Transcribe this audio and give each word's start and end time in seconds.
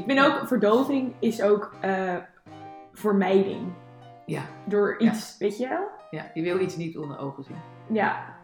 Ik 0.00 0.06
vind 0.06 0.20
ook, 0.20 0.46
verdoving 0.46 1.14
is 1.18 1.42
ook 1.42 1.74
eh, 1.80 2.16
vermijding. 2.92 3.72
Ja. 4.26 4.42
Door 4.66 4.98
iets, 4.98 5.38
weet 5.38 5.58
je 5.58 5.68
wel? 5.68 5.88
Ja, 6.10 6.30
je 6.34 6.42
wil 6.42 6.60
iets 6.60 6.76
niet 6.76 6.98
onder 6.98 7.18
ogen 7.18 7.44
zien. 7.44 7.56
Ja. 7.92 8.36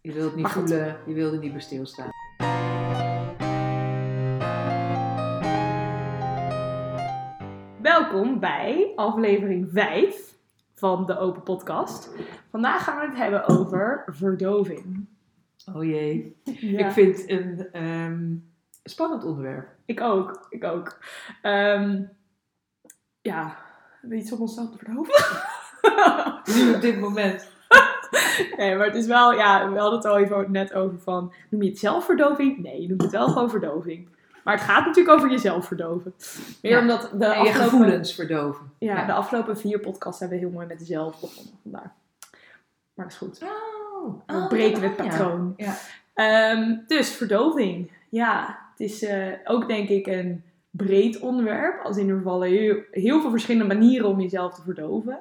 Je 0.00 0.12
wil 0.12 0.24
het 0.24 0.34
niet 0.34 0.42
Maar 0.42 0.52
goed. 0.52 0.68
voelen, 0.68 0.96
je 1.06 1.14
wil 1.14 1.32
er 1.32 1.38
niet 1.38 1.52
bij 1.52 1.60
stilstaan. 1.60 2.08
Welkom 7.82 8.40
bij 8.40 8.92
aflevering 8.96 9.68
5 9.72 10.34
van 10.74 11.06
de 11.06 11.18
Open 11.18 11.42
Podcast. 11.42 12.10
Vandaag 12.50 12.84
gaan 12.84 12.98
we 13.00 13.06
het 13.06 13.16
hebben 13.16 13.48
over 13.48 14.04
verdoving. 14.06 15.06
Oh 15.74 15.84
jee. 15.84 16.36
Ja. 16.44 16.86
Ik 16.86 16.92
vind 16.92 17.30
een 17.30 17.68
ehm, 17.72 18.34
spannend 18.84 19.24
onderwerp. 19.24 19.68
Ik 19.84 20.00
ook, 20.00 20.46
ik 20.50 20.64
ook. 20.64 20.98
Ehm, 21.42 22.02
ja, 23.20 23.56
weet 24.00 24.28
je 24.28 24.36
onszelf 24.38 24.70
te 24.70 24.78
verdoven? 24.78 25.14
Nu 26.54 26.74
op 26.74 26.80
dit 26.80 27.00
moment. 27.00 27.48
nee, 28.56 28.76
maar 28.76 28.86
het 28.86 28.94
is 28.96 29.06
wel, 29.06 29.32
ja, 29.32 29.70
we 29.70 29.78
hadden 29.78 29.98
het 29.98 30.06
al 30.08 30.18
even 30.18 30.50
net 30.52 30.72
over 30.74 30.98
van, 30.98 31.32
noem 31.50 31.62
je 31.62 31.68
het 31.68 31.78
zelfverdoving? 31.78 32.58
Nee, 32.58 32.80
je 32.82 32.88
noemt 32.88 33.02
het 33.02 33.10
wel 33.10 33.28
gewoon 33.28 33.50
verdoving. 33.50 34.08
Maar 34.44 34.54
het 34.54 34.62
gaat 34.64 34.86
natuurlijk 34.86 35.16
over 35.16 35.30
jezelf 35.30 35.66
verdoven. 35.66 36.14
Meer 36.62 36.72
Ja. 36.72 36.80
omdat 36.80 37.00
de 37.02 37.08
En 37.08 37.18
je 37.18 37.26
afgelopen, 37.36 37.62
gevoelens 37.62 38.14
verdoven. 38.14 38.72
ja, 38.78 38.96
Ja. 38.96 39.06
de 39.06 39.12
afgelopen 39.12 39.58
vier 39.58 39.78
podcasts 39.80 40.20
hebben 40.20 40.38
we 40.38 40.44
heel 40.44 40.52
mooi 40.54 40.66
met 40.66 40.78
jezelf 40.78 41.20
begonnen. 41.20 41.52
Vandaar. 41.62 41.92
Maar 42.94 43.04
dat 43.04 43.12
is 43.14 43.16
goed. 43.16 43.42
Oh, 43.42 44.14
We 44.26 44.46
breken 44.48 44.82
het 44.82 44.96
patroon. 44.96 45.54
Ja. 45.56 45.74
Ehm, 46.14 46.76
dus 46.86 47.10
verdoving. 47.10 47.92
Ja, 48.08 48.58
het 48.76 48.80
is 48.80 49.02
eh, 49.02 49.32
ook 49.44 49.68
denk 49.68 49.88
ik 49.88 50.06
een 50.06 50.44
breed 50.70 51.20
onderwerp. 51.20 51.84
Als 51.84 51.96
in 51.96 52.08
er 52.08 52.22
vallen 52.22 52.48
heel, 52.48 52.76
heel 52.90 53.20
veel 53.20 53.30
verschillende 53.30 53.74
manieren 53.74 54.08
om 54.08 54.20
jezelf 54.20 54.54
te 54.54 54.62
verdoven. 54.62 55.20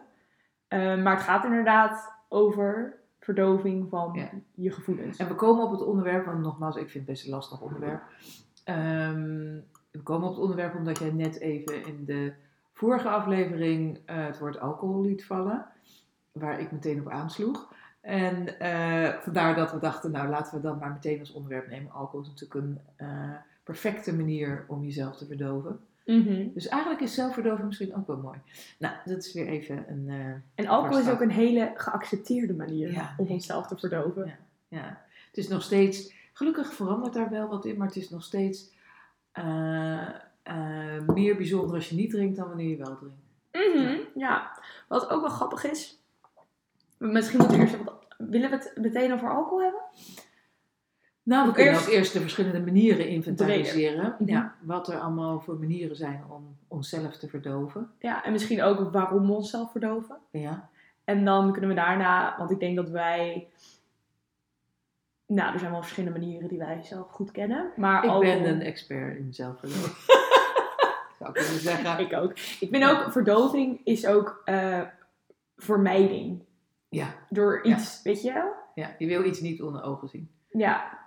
Ehm, 0.68 1.02
maar 1.02 1.14
het 1.14 1.24
gaat 1.24 1.46
inderdaad 1.46 2.12
over 2.30 2.98
verdoving 3.20 3.90
van 3.90 4.12
Ja. 4.14 4.30
je 4.54 4.72
gevoelens. 4.72 5.18
En 5.18 5.28
we 5.28 5.36
komen 5.36 5.64
op 5.64 5.72
het 5.72 5.84
onderwerp, 5.86 6.26
want 6.26 6.40
nogmaals, 6.40 6.76
ik 6.76 6.90
vind 6.90 6.94
het 6.94 7.06
best 7.06 7.26
een 7.26 7.32
lastig 7.32 7.62
onderwerp. 7.62 8.02
Ehm, 8.64 9.60
we 9.92 10.02
komen 10.04 10.28
op 10.28 10.34
het 10.34 10.42
onderwerp 10.42 10.76
omdat 10.76 11.00
jij 11.00 11.12
net 11.12 11.40
even 11.40 11.86
in 11.86 12.06
de 12.06 12.34
vorige 12.74 13.10
aflevering 13.10 14.00
eh, 14.06 14.26
het 14.26 14.40
woord 14.40 14.60
alcohol 14.60 15.02
liet 15.02 15.26
vallen. 15.26 15.66
Waar 16.32 16.60
ik 16.60 16.72
meteen 16.72 17.00
op 17.00 17.10
aansloeg. 17.10 17.74
En 18.02 18.60
eh, 18.60 19.14
vandaar 19.22 19.56
dat 19.56 19.72
we 19.72 19.80
dachten, 19.80 20.12
nou 20.12 20.30
laten 20.30 20.56
we 20.56 20.62
dan 20.62 20.78
maar 20.78 20.92
meteen 20.92 21.20
als 21.20 21.32
onderwerp 21.34 21.68
nemen. 21.70 21.92
Alcohol 21.92 22.22
is 22.22 22.28
natuurlijk 22.28 22.66
een 22.66 22.80
eh, 22.96 23.36
perfecte 23.64 24.14
manier 24.14 24.66
om 24.68 24.84
jezelf 24.84 25.18
te 25.18 25.26
verdoven. 25.26 25.80
Mhm. 26.06 26.48
Dus 26.54 26.68
eigenlijk 26.68 27.02
is 27.02 27.14
zelfverdoving 27.14 27.68
misschien 27.68 27.96
ook 27.96 28.08
wel 28.08 28.18
mooi. 28.18 28.38
Nou, 28.80 28.96
dat 29.06 29.18
is 29.26 29.34
weer 29.34 29.48
even 29.48 29.86
een... 29.90 30.10
eh, 30.10 30.66
En 30.66 30.68
alcohol 30.68 31.00
is 31.00 31.10
ook 31.10 31.22
een 31.22 31.32
hele 31.32 31.72
geaccepteerde 31.76 32.54
manier 32.54 32.92
Ja, 32.92 33.14
om 33.18 33.28
onszelf 33.28 33.68
te 33.68 33.78
verdoven. 33.78 34.26
Ja, 34.26 34.38
ja. 34.68 35.02
Het 35.28 35.38
is 35.38 35.48
nog 35.48 35.62
steeds, 35.64 36.14
gelukkig 36.34 36.74
verandert 36.74 37.14
daar 37.14 37.30
wel 37.30 37.48
wat 37.48 37.66
in, 37.66 37.78
maar 37.78 37.88
het 37.88 37.96
is 37.96 38.10
nog 38.10 38.24
steeds 38.24 38.72
eh, 39.32 40.08
eh, 40.44 41.08
meer 41.14 41.36
bijzonder 41.36 41.76
als 41.76 41.90
je 41.90 41.96
niet 41.96 42.10
drinkt 42.12 42.36
dan 42.38 42.48
wanneer 42.48 42.70
je 42.70 42.78
wel 42.78 42.98
drinkt. 42.98 43.22
Mhm, 43.76 43.98
ja, 44.20 44.60
wat 44.88 45.10
ook 45.10 45.22
wel 45.22 45.30
grappig 45.30 45.64
is. 45.72 46.00
Misschien 46.98 47.40
moeten 47.40 47.58
we 47.58 47.64
eerst 47.64 47.74
even- 47.76 47.92
Willen 48.18 48.50
we 48.50 48.56
het 48.56 48.74
meteen 48.76 49.14
over 49.14 49.30
alcohol 49.30 49.62
hebben? 49.62 49.82
Nou, 51.24 51.48
we 51.48 51.54
kunnen 51.54 51.74
eerst- 51.74 51.88
ook 51.88 51.94
eerst 51.94 52.14
de 52.14 52.20
verschillende 52.20 52.62
manieren 52.62 53.08
inventariseren. 53.08 54.16
Mhm. 54.20 54.30
Ja, 54.30 54.56
wat 54.62 54.88
er 54.88 55.00
allemaal 55.00 55.40
voor 55.40 55.60
manieren 55.60 55.96
zijn 55.96 56.24
om 56.30 56.58
onszelf 56.68 57.18
te 57.18 57.28
verdoven. 57.28 57.92
Ja, 58.00 58.24
en 58.24 58.32
misschien 58.32 58.62
ook 58.64 58.92
waarom 58.92 59.28
we 59.28 59.34
onszelf 59.34 59.72
verdoven. 59.72 60.18
Ja, 60.32 60.70
En 61.04 61.26
dan 61.26 61.52
kunnen 61.52 61.70
we 61.70 61.76
daarna, 61.76 62.36
want 62.38 62.52
ik 62.52 62.60
denk 62.60 62.76
dat 62.76 62.90
wij. 62.90 63.48
Nou, 65.28 65.54
er 65.54 65.60
zijn 65.60 65.72
wel 65.72 65.82
verschillende 65.82 66.20
manieren 66.20 66.48
die 66.48 66.58
wij 66.58 66.80
zelf 66.84 67.10
goed 67.10 67.32
kennen. 67.32 67.72
Maar 67.76 68.04
ik 68.06 68.20
ben 68.20 68.48
een 68.50 68.62
expert 68.62 69.18
in 69.18 69.34
zelfverdoving. 69.34 69.96
Zou 71.20 71.30
ik 71.30 71.34
kunnen 71.34 71.60
zeggen. 71.62 72.00
Ik 72.00 72.14
ook. 72.14 72.32
Ik 72.32 72.68
vind 72.72 72.84
ook, 72.90 73.12
verdoving 73.12 73.82
is 73.84 74.06
ook 74.08 74.42
eh, 74.46 74.82
vermijding. 75.58 76.44
Ja, 76.90 77.08
Door 77.30 77.68
Ja. 77.68 77.76
iets, 77.76 78.02
weet 78.04 78.22
je 78.22 78.34
wel? 78.34 78.52
ja, 78.76 78.96
je 78.98 79.08
wil 79.08 79.24
iets 79.24 79.40
niet 79.42 79.62
onder 79.62 79.84
ogen 79.84 80.08
zien. 80.08 80.30
Ja, 80.50 81.00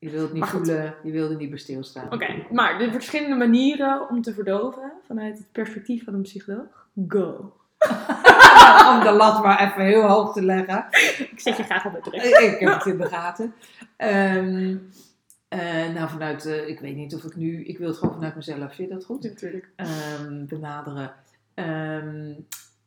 Je 0.00 0.10
wil 0.10 0.22
het 0.22 0.32
niet 0.32 0.44
voelen, 0.44 0.94
je 1.02 1.10
wil 1.10 1.30
er 1.30 1.36
niet 1.36 1.50
bij 1.50 1.58
stilstaan. 1.58 2.12
oké. 2.12 2.46
Maar 2.50 2.78
de 2.78 2.90
verschillende 2.90 3.36
manieren 3.36 4.08
om 4.08 4.22
te 4.22 4.34
verdoven 4.34 4.92
vanuit 5.06 5.38
het 5.38 5.52
perspectief 5.52 6.04
van 6.04 6.14
een 6.14 6.22
psycholoog. 6.22 6.88
Go. 7.08 7.54
Om 8.92 9.00
de 9.00 9.12
lat 9.16 9.42
maar 9.42 9.60
even 9.60 9.84
heel 9.84 10.02
hoog 10.02 10.32
te 10.32 10.42
leggen. 10.42 10.86
Ik 11.30 11.40
zet 11.40 11.56
je 11.56 11.62
graag 11.62 11.86
op 11.86 11.92
de 11.92 12.10
druk. 12.10 12.22
ik 12.22 12.58
heb 12.58 12.74
het 12.74 12.86
in 12.86 12.98
de 12.98 13.06
gaten. 13.06 13.54
Ehm, 13.96 14.76
eh, 15.48 15.88
nou, 15.94 16.08
vanuit, 16.08 16.46
eh, 16.46 16.68
ik 16.68 16.80
weet 16.80 16.96
niet 16.96 17.14
of 17.14 17.24
ik 17.24 17.36
nu, 17.36 17.64
ik 17.64 17.78
wil 17.78 17.88
het 17.88 17.96
gewoon 17.96 18.14
vanuit 18.14 18.34
mezelf, 18.34 18.74
vind 18.74 18.88
je 18.88 18.94
dat 18.94 19.04
goed? 19.04 19.22
Natuurlijk. 19.22 19.70
Ehm, 19.76 20.46
benaderen. 20.46 21.12
Ehm, 21.54 22.32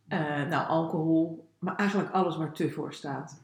eh, 0.08 0.48
nou, 0.50 0.68
alcohol, 0.68 1.48
maar 1.60 1.76
eigenlijk 1.76 2.12
alles 2.12 2.38
waar 2.38 2.54
te 2.54 2.72
voor 2.72 2.94
staat. 2.94 3.42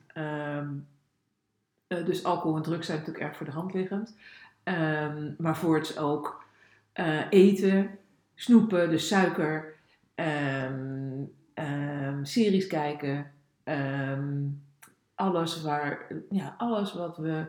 Eh, 1.89 2.05
dus 2.05 2.23
alcohol 2.23 2.55
en 2.55 2.61
drugs 2.63 2.85
zijn 2.85 2.97
natuurlijk 2.97 3.25
erg 3.25 3.35
voor 3.35 3.45
de 3.45 3.51
hand 3.51 3.73
liggend. 3.73 4.15
Ehm, 4.63 5.31
maar 5.37 5.57
voorts 5.57 5.97
ook 5.97 6.43
eh, 6.93 7.21
eten, 7.29 7.89
snoepen, 8.35 8.89
dus 8.89 9.07
suiker, 9.07 9.73
ehm, 10.15 11.23
ehm, 11.53 12.23
series 12.23 12.67
kijken, 12.67 13.31
alles, 15.15 15.61
waar, 15.61 16.07
ja, 16.29 16.55
alles 16.57 16.93
wat 16.93 17.17
we 17.17 17.45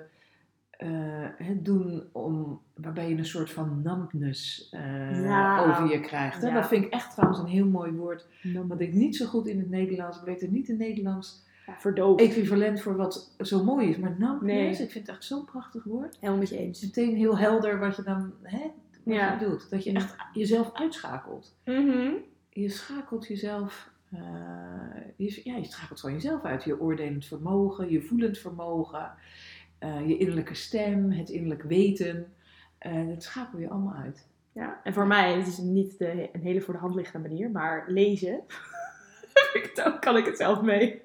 eh, 0.70 0.88
het 1.36 1.64
doen 1.64 2.02
om, 2.12 2.60
waarbij 2.74 3.08
je 3.08 3.16
een 3.16 3.24
soort 3.24 3.50
van 3.50 3.82
numbness 3.82 4.68
Ja. 4.70 5.64
over 5.66 5.90
je 5.90 6.00
krijgt. 6.00 6.42
Hè? 6.42 6.48
Ja. 6.48 6.54
Dat 6.54 6.68
vind 6.68 6.84
ik 6.84 6.92
echt 6.92 7.12
trouwens 7.12 7.40
een 7.40 7.46
heel 7.46 7.66
mooi 7.66 7.92
woord, 7.92 8.26
wat 8.66 8.80
ik 8.80 8.92
niet 8.92 9.16
zo 9.16 9.26
goed 9.26 9.46
in 9.46 9.58
het 9.58 9.70
Nederlands, 9.70 10.18
ik 10.18 10.24
weet 10.24 10.42
er 10.42 10.48
niet 10.48 10.68
in 10.68 10.78
het 10.78 10.86
Nederlands 10.88 11.42
ja, 11.70 11.80
verdoven. 11.80 12.26
equivalent 12.26 12.80
voor 12.80 12.96
wat 12.96 13.34
zo 13.38 13.64
mooi 13.64 13.88
is. 13.88 13.96
Maar 13.96 14.10
numbness, 14.18 14.78
Nee. 14.78 14.86
ik 14.86 14.90
vind 14.92 15.06
het 15.06 15.08
echt 15.16 15.24
zo'n 15.24 15.44
prachtig 15.44 15.84
woord. 15.84 16.16
Helemaal 16.20 16.38
met 16.38 16.48
je 16.48 16.58
eens. 16.58 16.82
Meteen 16.82 17.16
heel 17.16 17.38
helder 17.38 17.78
wat 17.78 17.96
je 17.96 18.02
dan 18.02 18.32
hè, 18.42 18.58
wat 19.04 19.14
Ja. 19.14 19.32
je 19.38 19.46
doet. 19.46 19.70
Dat 19.70 19.84
je 19.84 19.92
echt 19.92 20.16
jezelf 20.32 20.70
uitschakelt. 20.74 21.56
Mhm. 21.64 22.10
Je 22.48 22.68
schakelt 22.68 23.26
jezelf, 23.26 23.90
eh, 24.12 24.20
je, 25.16 25.40
ja, 25.44 25.56
je 25.56 25.64
schakelt 25.64 26.00
gewoon 26.00 26.14
jezelf 26.14 26.44
uit. 26.44 26.64
Je 26.64 26.80
oordelend 26.80 27.24
vermogen, 27.26 27.90
je 27.90 28.02
voelend 28.02 28.38
vermogen, 28.38 29.12
eh, 29.78 30.08
je 30.08 30.16
innerlijke 30.16 30.54
stem, 30.54 31.10
het 31.10 31.28
innerlijk 31.28 31.62
weten. 31.62 32.32
eh, 32.78 33.08
dat 33.08 33.22
schakel 33.22 33.58
je 33.58 33.68
allemaal 33.68 33.94
uit. 33.94 34.28
Ja, 34.52 34.80
en 34.84 34.92
voor 34.94 35.06
mij, 35.06 35.32
het 35.38 35.46
is 35.46 35.58
niet 35.58 35.98
de, 35.98 36.28
een 36.32 36.40
hele 36.40 36.60
voor 36.60 36.74
de 36.74 36.80
hand 36.80 36.94
liggende 36.94 37.28
manier, 37.28 37.50
maar 37.50 37.84
lezen, 37.86 38.40
ik 39.52 39.96
kan 40.00 40.16
ik 40.16 40.24
het 40.26 40.36
zelf 40.36 40.62
mee. 40.62 41.00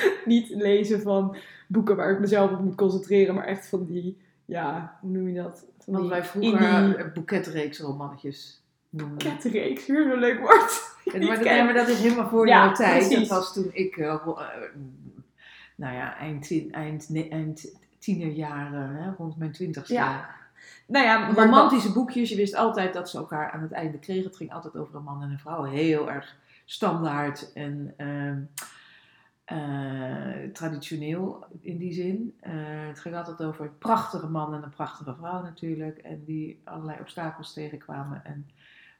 niet 0.24 0.48
lezen 0.48 1.00
van 1.02 1.36
boeken 1.68 1.96
waar 1.96 2.10
ik 2.10 2.18
mezelf 2.20 2.50
op 2.50 2.60
moet 2.60 2.74
concentreren, 2.74 3.34
maar 3.34 3.44
echt 3.44 3.68
van 3.68 3.84
die, 3.84 4.18
ja, 4.44 4.98
hoe 5.00 5.10
noem 5.10 5.28
je 5.28 5.42
dat? 5.42 5.64
Van 5.78 5.92
Want 5.94 5.98
die 6.00 6.12
wij 6.12 6.24
vroeger 6.24 6.60
indie 6.84 6.98
uh, 6.98 7.12
boeketreeksromannetjes 7.12 8.62
noemden. 8.90 9.18
ketreeks, 9.18 9.86
weer 9.86 10.08
zo'n 10.10 10.18
leuk 10.18 10.38
woord. 10.40 10.80
Maar, 11.04 11.20
dat, 11.20 11.44
maar 11.44 11.74
dat 11.74 11.88
is 11.88 11.98
helemaal 12.00 12.28
voor 12.28 12.46
Ja, 12.48 12.64
jouw 12.64 12.74
tijd. 12.74 13.08
precies. 13.08 13.28
Dat 13.28 13.38
was 13.38 13.52
toen 13.52 13.70
ik, 13.72 13.96
eh, 13.96 14.06
eh, 14.08 14.20
nou 15.76 15.94
ja, 15.94 16.16
eind, 16.18 16.46
tien- 16.46 16.72
eind, 16.72 17.08
eind 17.30 17.72
tienerjaren, 17.98 18.94
hè, 18.94 19.10
rond 19.18 19.36
mijn 19.36 19.52
twintigste. 19.52 19.92
Ja, 19.92 20.30
Nou 20.86 21.04
ja, 21.04 21.30
Romantische 21.34 21.92
boekjes, 21.92 22.28
je 22.30 22.36
wist 22.36 22.54
altijd 22.54 22.92
dat 22.94 23.10
ze 23.10 23.16
elkaar 23.18 23.50
aan 23.50 23.62
het 23.62 23.72
einde 23.72 23.98
kregen. 23.98 24.24
Het 24.24 24.36
ging 24.36 24.52
altijd 24.52 24.76
over 24.76 24.94
een 24.94 25.02
man 25.02 25.22
en 25.22 25.30
een 25.30 25.38
vrouw. 25.38 25.62
Heel 25.64 26.10
erg 26.10 26.36
standaard 26.64 27.52
en 27.52 27.94
ehm, 27.96 28.38
eh, 29.56 30.50
traditioneel 30.52 31.44
in 31.60 31.78
die 31.78 31.92
zin. 31.92 32.36
Eh, 32.40 32.52
het 32.88 33.00
ging 33.00 33.16
altijd 33.16 33.42
over 33.42 33.64
een 33.64 33.78
prachtige 33.78 34.26
man 34.28 34.54
en 34.54 34.62
een 34.62 34.70
prachtige 34.70 35.14
vrouw 35.14 35.42
natuurlijk. 35.42 35.98
En 35.98 36.24
die 36.24 36.60
allerlei 36.64 36.98
obstakels 37.00 37.52
tegenkwamen. 37.52 38.24
En, 38.24 38.50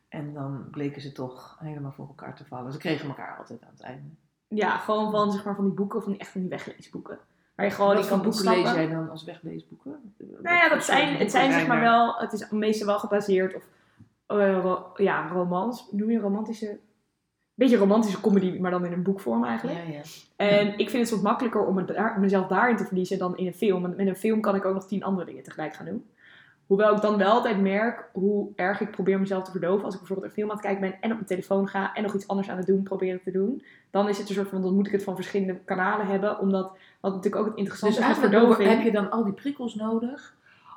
en 0.08 0.32
dan 0.34 0.64
bleken 0.70 1.00
ze 1.02 1.12
toch 1.12 1.56
helemaal 1.60 1.92
voor 1.92 2.06
elkaar 2.06 2.34
te 2.36 2.44
vallen. 2.44 2.72
Ze 2.72 2.78
kregen 2.78 3.08
elkaar 3.08 3.36
altijd 3.38 3.62
aan 3.62 3.70
het 3.72 3.80
einde. 3.82 4.08
ja, 4.48 4.76
gewoon 4.78 5.10
van, 5.10 5.32
zeg 5.32 5.44
maar, 5.44 5.54
van 5.54 5.64
die 5.64 5.74
boeken, 5.74 6.02
van 6.02 6.12
die 6.12 6.20
echt 6.20 6.30
van 6.30 6.40
die 6.40 6.50
wegleesboeken. 6.50 7.18
Waar 7.54 7.66
je 7.66 7.72
gewoon 7.72 7.94
Wat 7.96 8.08
kan 8.08 8.22
boeken 8.22 8.44
lees 8.44 8.72
jij 8.72 8.88
dan 8.88 9.10
als 9.10 9.24
wegleesboeken? 9.24 10.14
Nou 10.42 10.56
ja, 10.56 10.68
dat 10.68 10.84
zijn, 10.84 11.16
het 11.16 11.30
zijn 11.30 11.52
zeg 11.52 11.66
maar 11.66 11.80
wel, 11.80 12.14
het 12.18 12.32
is 12.32 12.50
meestal 12.50 12.86
wel 12.86 12.98
gebaseerd 12.98 13.54
op, 13.54 13.62
eh, 14.26 14.58
ro- 14.60 14.90
ja, 14.96 15.28
romans. 15.28 15.88
Noem 15.90 16.10
je 16.10 16.18
romantische, 16.18 16.78
beetje 17.62 17.76
romantische 17.76 18.20
comedy, 18.20 18.58
maar 18.58 18.70
dan 18.70 18.84
in 18.84 18.92
een 18.92 19.02
boekvorm 19.02 19.44
eigenlijk. 19.44 19.78
Ja, 19.86 19.92
ja. 19.92 20.00
En 20.36 20.78
ik 20.78 20.90
vind 20.90 21.02
het 21.02 21.10
wat 21.10 21.22
makkelijker 21.22 21.66
om 21.66 21.86
daar- 21.86 22.20
mezelf 22.20 22.46
daarin 22.46 22.76
te 22.76 22.84
verliezen 22.84 23.18
dan 23.18 23.36
in 23.36 23.46
een 23.46 23.54
film. 23.54 23.82
Want 23.82 23.96
met 23.96 24.06
een 24.06 24.16
film 24.16 24.40
kan 24.40 24.54
ik 24.54 24.64
ook 24.64 24.74
nog 24.74 24.86
tien 24.86 25.04
andere 25.04 25.26
dingen 25.26 25.42
tegelijk 25.42 25.74
gaan 25.74 25.86
doen. 25.86 26.04
Hoewel 26.66 26.94
ik 26.94 27.00
dan 27.02 27.16
wel 27.16 27.30
altijd 27.32 27.60
merk 27.60 28.08
hoe 28.12 28.48
erg 28.56 28.80
ik 28.80 28.90
probeer 28.90 29.20
mezelf 29.20 29.44
te 29.44 29.50
verdoven. 29.50 29.84
Als 29.84 29.92
ik 29.94 29.98
bijvoorbeeld 30.00 30.28
een 30.28 30.34
film 30.34 30.48
aan 30.50 30.56
het 30.56 30.64
kijken 30.64 30.80
ben 30.80 30.92
en 31.00 31.08
op 31.10 31.16
mijn 31.16 31.26
telefoon 31.26 31.68
ga 31.68 31.94
en 31.94 32.02
nog 32.02 32.14
iets 32.14 32.28
anders 32.28 32.50
aan 32.50 32.56
het 32.56 32.66
doen 32.66 32.82
proberen 32.82 33.20
te 33.24 33.30
doen. 33.30 33.62
Dan 33.90 34.08
is 34.08 34.18
het 34.18 34.28
een 34.28 34.34
soort 34.34 34.48
van, 34.48 34.62
dan 34.62 34.74
moet 34.74 34.86
ik 34.86 34.92
het 34.92 35.02
van 35.04 35.14
verschillende 35.14 35.58
kanalen 35.64 36.06
hebben. 36.06 36.38
Omdat, 36.38 36.76
wat 37.00 37.14
natuurlijk 37.14 37.42
ook 37.42 37.48
het 37.48 37.58
interessante 37.58 37.94
Dus 37.96 38.04
is 38.04 38.10
eigenlijk 38.12 38.42
verdoving. 38.42 38.68
heb 38.68 38.82
je 38.84 38.92
dan 38.92 39.10
al 39.10 39.24
die 39.24 39.32
prikkels 39.32 39.74
nodig 39.74 40.34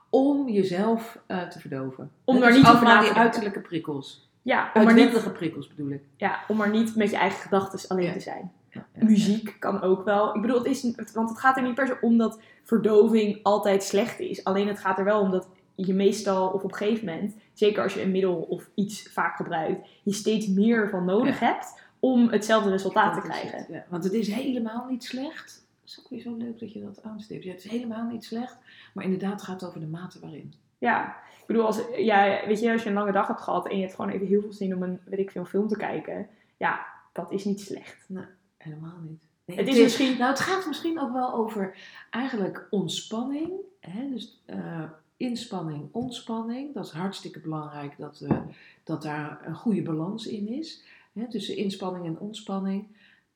om 0.10 0.50
jezelf 0.50 1.20
eh, 1.26 1.42
te 1.42 1.60
verdoven. 1.60 2.12
Om 2.24 2.40
daar 2.40 2.52
niet 2.52 2.68
over 2.68 2.84
na 2.84 3.00
te 3.00 3.06
die 3.06 3.14
uiterlijke 3.14 3.60
prikkels. 3.60 4.25
Ja, 4.46 4.72
om 4.74 4.84
maar 4.84 4.94
niet, 4.94 5.34
prikkels 5.34 5.68
bedoel 5.68 5.90
ik. 5.92 6.02
ja, 6.16 6.40
om 6.48 6.58
maar 6.58 6.70
niet 6.70 6.96
met 6.96 7.10
je 7.10 7.18
eigen 7.18 7.40
gedachten 7.40 7.90
alleen 7.90 8.06
Ja. 8.06 8.14
te 8.14 8.20
zijn. 8.20 8.52
Ja, 8.70 8.86
ja, 8.94 9.04
Muziek 9.06 9.56
kan 9.60 9.82
ook 9.82 10.04
wel. 10.06 10.36
Ik 10.36 10.42
bedoel, 10.42 10.58
het 10.58 10.66
is, 10.68 10.82
want 11.14 11.30
het 11.30 11.38
gaat 11.40 11.58
er 11.58 11.64
niet 11.64 11.76
per 11.76 11.88
se 11.88 11.98
om 12.02 12.18
dat 12.18 12.40
verdoving 12.64 13.40
altijd 13.44 13.84
slecht 13.84 14.20
is. 14.20 14.44
Alleen 14.44 14.68
het 14.68 14.80
gaat 14.80 14.98
er 14.98 15.04
wel 15.04 15.20
om 15.22 15.32
dat 15.32 15.48
je 15.76 15.94
meestal, 15.94 16.48
of 16.50 16.64
op 16.64 16.72
een 16.72 16.78
gegeven 16.78 17.06
moment, 17.06 17.36
zeker 17.54 17.84
als 17.84 17.94
je 17.94 18.02
een 18.02 18.12
middel 18.12 18.36
of 18.36 18.70
iets 18.76 19.10
vaak 19.12 19.36
gebruikt, 19.36 19.88
je 20.04 20.14
steeds 20.14 20.48
meer 20.48 20.90
van 20.90 21.06
nodig 21.06 21.40
hebt 21.40 21.82
om 22.00 22.30
hetzelfde 22.30 22.70
resultaat 22.70 23.14
te 23.14 23.20
Dat 23.28 23.30
krijgen. 23.30 23.66
het. 23.74 23.84
Want 23.90 24.04
het 24.04 24.14
is 24.14 24.28
helemaal 24.28 24.86
niet 24.90 25.04
slecht. 25.04 25.64
Het 25.82 25.90
is 25.94 26.00
ook 26.00 26.10
weer 26.10 26.22
zo 26.22 26.36
leuk 26.38 26.60
dat 26.60 26.74
je 26.74 26.82
dat 26.84 27.04
aanstipt. 27.04 27.44
Ja, 27.44 27.52
het 27.52 27.64
is 27.66 27.72
helemaal 27.72 28.04
niet 28.08 28.24
slecht. 28.24 28.58
Maar 28.94 29.04
inderdaad 29.04 29.42
gaat 29.42 29.60
het 29.62 29.70
over 29.70 29.80
de 29.80 29.88
mate 29.88 30.20
waarin. 30.20 30.54
Ja, 30.78 31.16
ik 31.46 31.52
bedoel, 31.52 31.66
als, 31.66 31.82
ja, 31.98 32.42
weet 32.48 32.60
je, 32.60 32.72
als 32.72 32.84
je 32.84 32.90
een 32.90 32.96
lange 32.96 33.12
dag 33.12 33.28
hebt 33.28 33.42
gehad 33.42 33.68
en 33.68 33.76
je 33.76 33.82
hebt 33.82 33.96
gewoon 33.96 34.12
even 34.12 34.28
heel 34.28 34.42
veel 34.42 34.54
zin 34.54 34.76
om 34.76 34.84
een, 34.84 35.00
weet 35.06 35.20
ik 35.20 35.32
veel, 35.32 35.46
film 35.46 35.68
te 35.68 35.78
kijken, 35.78 36.28
ja, 36.58 36.86
dat 37.12 37.32
is 37.32 37.44
niet 37.44 37.62
slecht. 37.62 38.10
Helemaal 38.58 39.00
niet. 39.02 39.20
Nee, 39.46 39.58
Het 39.58 39.68
is 39.68 39.80
misschien, 39.80 40.18
Nou, 40.18 40.30
het 40.30 40.40
gaat 40.40 40.68
misschien 40.68 41.00
ook 41.00 41.14
wel 41.14 41.34
over 41.34 41.78
eigenlijk 42.10 42.68
ontspanning. 42.70 43.52
Hè? 43.80 44.10
Dus 44.10 44.42
eh, 44.46 44.84
inspanning, 45.18 45.88
ontspanning. 45.92 46.74
Dat 46.74 46.86
is 46.86 46.92
hartstikke 46.92 47.40
belangrijk 47.40 47.98
dat, 47.98 48.22
eh, 48.22 48.42
dat 48.84 49.02
daar 49.02 49.42
een 49.46 49.56
goede 49.56 49.82
balans 49.82 50.28
in 50.28 50.48
is. 50.48 50.84
Hè? 51.14 51.30
Tussen 51.30 51.58
inspanning 51.58 52.06
en 52.06 52.20
ontspanning. 52.20 52.88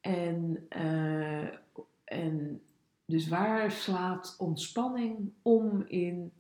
En, 0.02 0.66
eh, 0.70 1.48
en 2.04 2.62
dus 3.06 3.28
waar 3.28 3.72
slaat 3.72 4.36
ontspanning 4.38 5.32
om 5.42 5.84
in, 5.88 6.32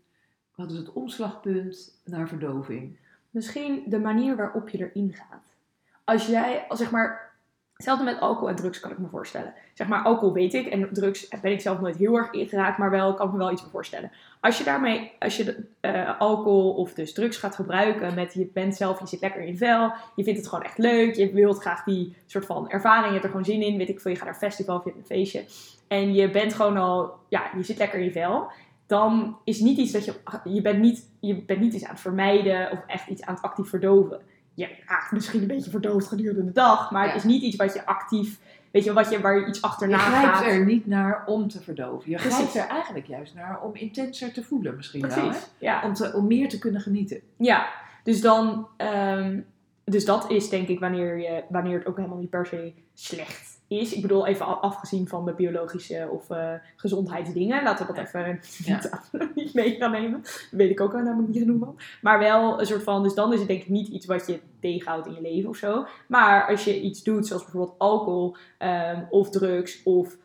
wat 0.59 0.71
is 0.71 0.77
het 0.77 0.93
omslagpunt 0.93 2.01
naar 2.05 2.27
verdoving? 2.27 2.97
misschien 3.29 3.83
de 3.85 3.99
manier 3.99 4.35
waarop 4.35 4.69
je 4.69 4.77
erin 4.77 5.13
gaat. 5.13 5.55
Als 6.03 6.27
jij, 6.27 6.65
zeg 6.69 6.91
maar, 6.91 7.31
hetzelfde 7.73 8.03
met 8.03 8.19
alcohol 8.19 8.49
en 8.49 8.55
drugs 8.55 8.79
kan 8.79 8.91
ik 8.91 8.97
me 8.97 9.07
voorstellen. 9.07 9.53
Zeg 9.73 9.87
maar, 9.87 10.03
alcohol 10.03 10.33
weet 10.33 10.53
ik 10.53 10.67
en 10.67 10.93
drugs 10.93 11.27
ben 11.41 11.51
ik 11.51 11.61
zelf 11.61 11.79
nooit 11.79 11.95
heel 11.95 12.15
erg 12.15 12.31
ingeraakt, 12.31 12.77
maar 12.77 12.89
wel 12.89 13.13
kan 13.13 13.25
ik 13.25 13.31
me 13.31 13.37
wel 13.37 13.51
iets 13.51 13.63
voorstellen. 13.71 14.11
Als 14.39 14.57
je 14.57 14.63
daarmee, 14.63 15.11
als 15.19 15.37
je 15.37 15.65
eh, 15.79 16.19
alcohol 16.19 16.73
of 16.73 16.93
dus 16.93 17.13
drugs 17.13 17.37
gaat 17.37 17.55
gebruiken 17.55 18.13
met 18.13 18.33
je 18.33 18.49
bent 18.53 18.75
zelf, 18.75 18.99
je 18.99 19.07
zit 19.07 19.21
lekker 19.21 19.41
in 19.41 19.47
je 19.47 19.57
vel, 19.57 19.91
je 20.15 20.23
vindt 20.23 20.39
het 20.39 20.47
gewoon 20.47 20.65
echt 20.65 20.77
leuk, 20.77 21.15
je 21.15 21.31
wilt 21.31 21.59
graag 21.59 21.83
die 21.83 22.15
soort 22.25 22.45
van 22.45 22.69
ervaring, 22.69 23.05
je 23.05 23.11
hebt 23.11 23.23
er 23.23 23.29
gewoon 23.29 23.45
zin 23.45 23.61
in, 23.61 23.77
weet 23.77 23.89
ik 23.89 24.01
veel, 24.01 24.11
je 24.11 24.17
gaat 24.17 24.25
naar 24.25 24.33
een 24.33 24.49
festival 24.49 24.77
of 24.77 24.83
je 24.83 24.89
hebt 24.89 25.01
een 25.01 25.15
feestje 25.15 25.45
en 25.87 26.13
je 26.13 26.29
bent 26.29 26.53
gewoon 26.53 26.77
al, 26.77 27.13
ja, 27.27 27.51
je 27.55 27.63
zit 27.63 27.77
lekker 27.77 27.99
in 27.99 28.05
je 28.05 28.11
vel, 28.11 28.51
dan 28.89 29.37
is 29.43 29.59
niet 29.59 29.77
iets 29.77 29.91
dat 29.91 30.05
je, 30.05 30.13
je 30.43 30.61
bent 30.61 30.79
niet, 30.79 31.09
je 31.19 31.35
bent 31.41 31.59
niet 31.59 31.73
iets 31.73 31.83
aan 31.83 31.91
het 31.91 31.99
vermijden 31.99 32.71
of 32.71 32.79
echt 32.87 33.07
iets 33.07 33.21
aan 33.21 33.33
het 33.33 33.43
actief 33.43 33.69
verdoven. 33.69 34.19
Je 34.53 34.69
raakt 34.85 35.11
misschien 35.11 35.41
een 35.41 35.47
beetje 35.47 35.69
verdoofd 35.69 36.07
gedurende 36.07 36.45
de 36.45 36.51
dag, 36.51 36.91
maar 36.91 37.05
Ja. 37.05 37.11
het 37.11 37.17
is 37.17 37.29
niet 37.31 37.41
iets 37.43 37.55
wat 37.55 37.73
je 37.73 37.85
actief, 37.85 38.39
weet 38.71 38.83
je, 38.83 38.93
wat 38.93 39.09
je, 39.09 39.21
waar 39.21 39.39
je 39.39 39.45
iets 39.47 39.59
Je 39.59 39.65
achterna 39.65 39.97
grijpt 39.97 40.27
gaat. 40.37 40.45
er 40.45 40.65
niet 40.65 40.87
naar 40.87 41.23
om 41.25 41.47
te 41.47 41.61
verdoven. 41.61 42.09
Je 42.09 42.15
Precies. 42.15 42.33
grijpt 42.35 42.55
er 42.55 42.75
eigenlijk 42.75 43.07
juist 43.07 43.35
naar 43.35 43.61
om 43.61 43.75
intenser 43.75 44.33
te 44.33 44.43
voelen 44.43 44.75
misschien 44.75 45.01
wel. 45.01 45.09
Hè? 45.09 45.21
Precies, 45.27 45.49
ja. 45.57 45.81
Om, 45.83 45.93
te, 45.93 46.13
om 46.13 46.27
meer 46.27 46.49
te 46.49 46.59
kunnen 46.59 46.81
genieten. 46.81 47.21
Ja, 47.37 47.69
dus 48.03 48.21
dan, 48.21 48.67
ehm, 48.77 49.39
dus 49.83 50.05
dat 50.05 50.29
is 50.31 50.49
denk 50.49 50.67
ik 50.67 50.79
wanneer, 50.79 51.17
je, 51.17 51.43
wanneer 51.49 51.77
het 51.77 51.87
ook 51.87 51.97
helemaal 51.97 52.17
niet 52.17 52.29
per 52.29 52.45
se 52.45 52.73
slecht 52.93 53.58
is. 53.69 53.93
Ik 53.93 54.01
bedoel, 54.01 54.27
even 54.27 54.61
afgezien 54.61 55.07
van 55.07 55.25
de 55.25 55.33
biologische 55.33 56.07
of 56.11 56.29
eh, 56.29 56.53
gezondheidsdingen. 56.75 57.63
Laten 57.63 57.87
we 57.87 57.93
dat 57.93 58.05
even 58.05 58.39
niet, 58.65 58.89
niet 59.35 59.53
mee 59.53 59.75
gaan 59.75 59.91
nemen. 59.91 60.21
Dat 60.21 60.47
weet 60.51 60.69
ik 60.69 60.81
ook 60.81 60.93
al 60.93 61.01
namelijk 61.01 61.33
niet 61.33 61.43
genoeg 61.43 61.59
van. 61.59 61.79
Maar 62.01 62.19
wel 62.19 62.59
een 62.59 62.65
soort 62.65 62.83
van, 62.83 63.03
dus 63.03 63.13
dan 63.13 63.33
is 63.33 63.39
het 63.39 63.47
denk 63.47 63.61
ik 63.61 63.69
niet 63.69 63.87
iets 63.87 64.05
wat 64.05 64.27
je 64.27 64.39
tegenhoudt 64.59 65.07
in 65.07 65.13
je 65.13 65.21
leven 65.21 65.49
of 65.49 65.57
zo. 65.57 65.85
Maar 66.07 66.47
als 66.47 66.63
je 66.63 66.81
iets 66.81 67.03
doet, 67.03 67.27
zoals 67.27 67.43
bijvoorbeeld 67.43 67.79
alcohol 67.79 68.35
ehm, 68.57 69.03
of 69.09 69.29
drugs 69.29 69.83
of 69.83 70.17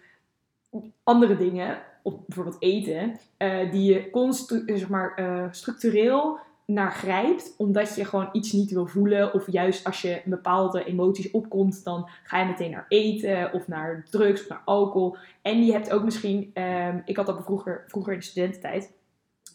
andere 1.02 1.36
dingen, 1.36 1.78
of 2.02 2.14
bijvoorbeeld 2.26 2.62
eten, 2.62 3.18
eh, 3.36 3.70
die 3.70 3.92
je 3.92 4.10
eh, 4.66 4.76
zeg 4.76 4.88
maar, 4.88 5.14
eh, 5.14 5.44
structureel 5.50 6.38
naar 6.66 6.92
grijpt, 6.92 7.54
omdat 7.56 7.94
je 7.94 8.04
gewoon 8.04 8.28
iets 8.32 8.52
niet 8.52 8.70
wil 8.70 8.86
voelen. 8.86 9.34
Of 9.34 9.50
juist 9.50 9.86
als 9.86 10.02
je 10.02 10.22
bepaalde 10.24 10.84
emoties 10.84 11.30
opkomt, 11.30 11.84
dan 11.84 12.08
ga 12.22 12.40
je 12.40 12.46
meteen 12.46 12.70
naar 12.70 12.86
eten 12.88 13.52
of 13.52 13.68
naar 13.68 14.06
drugs 14.10 14.40
of 14.42 14.48
naar 14.48 14.62
alcohol. 14.64 15.16
En 15.42 15.64
je 15.64 15.72
hebt 15.72 15.90
ook 15.90 16.04
misschien, 16.04 16.50
ehm, 16.54 17.00
ik 17.04 17.16
had 17.16 17.26
dat 17.26 17.44
vroeger, 17.44 17.84
vroeger 17.86 18.12
in 18.12 18.18
de 18.18 18.24
studententijd. 18.24 18.92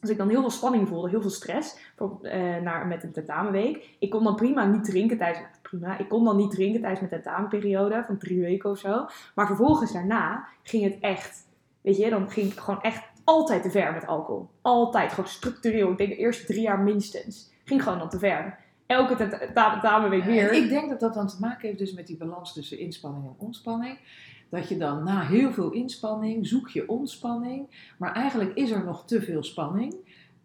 Als 0.02 0.10
ik 0.10 0.18
dan 0.18 0.30
heel 0.30 0.42
veel 0.42 0.50
spanning 0.50 0.88
voelde, 0.88 1.10
heel 1.10 1.22
veel 1.22 1.30
stress, 1.30 1.78
bijvoorbeeld 1.96 2.34
eh, 2.34 2.58
naar, 2.58 2.88
met 2.88 3.04
een 3.04 3.12
tentamenweek. 3.12 3.96
Ik 4.00 4.10
kon 4.10 4.24
dan 4.24 4.36
prima 4.36 4.66
niet 4.66 4.84
drinken 4.84 5.18
tijdens, 5.18 5.40
nou, 5.40 5.52
prima, 5.62 5.98
ik 5.98 6.10
kon 6.10 6.26
dan 6.26 6.38
niet 6.38 6.52
drinken 6.52 6.80
tijdens 6.82 7.00
mijn 7.00 7.22
tentamenperiode 7.22 8.04
van 8.08 8.18
drie 8.18 8.40
weken 8.40 8.70
of 8.70 8.78
zo. 8.78 9.06
Maar 9.36 9.48
vervolgens 9.48 9.94
daarna 9.94 10.48
ging 10.64 10.84
het 10.84 10.98
echt, 11.00 11.48
weet 11.82 11.98
je, 11.98 12.10
dan 12.10 12.30
ging 12.30 12.52
ik 12.52 12.60
gewoon 12.60 12.82
echt 12.82 13.04
altijd 13.30 13.62
te 13.64 13.70
ver 13.72 13.94
met 13.94 14.08
alcohol. 14.08 14.50
Altijd, 14.62 15.12
gewoon 15.14 15.30
structureel. 15.30 15.92
Ik 15.92 15.98
denk 15.98 16.10
de 16.10 16.16
eerste 16.16 16.46
drie 16.46 16.62
jaar 16.62 16.80
minstens. 16.80 17.50
Ging 17.66 17.84
gewoon 17.84 18.00
dan 18.00 18.10
te 18.10 18.20
ver. 18.20 18.58
Elke 18.86 19.16
ta- 19.16 19.38
tentamenweek 19.72 20.24
weer. 20.24 20.52
Ik 20.54 20.70
denk 20.70 20.90
dat 20.90 21.00
dat 21.00 21.14
dan 21.14 21.28
te 21.28 21.36
maken 21.40 21.68
heeft 21.68 21.80
dus 21.80 21.94
met 21.94 22.08
die 22.08 22.18
balans 22.18 22.54
tussen 22.54 22.80
inspanning 22.80 23.26
en 23.26 23.36
ontspanning. 23.38 23.98
Dat 24.50 24.70
je 24.70 24.78
dan 24.78 25.04
na 25.04 25.22
heel 25.22 25.52
veel 25.52 25.72
inspanning 25.72 26.48
zoek 26.48 26.70
je 26.70 26.90
ontspanning. 26.90 27.94
Maar 27.98 28.14
eigenlijk 28.14 28.54
is 28.54 28.72
er 28.72 28.84
nog 28.86 29.06
te 29.06 29.22
veel 29.22 29.44
spanning. 29.44 29.96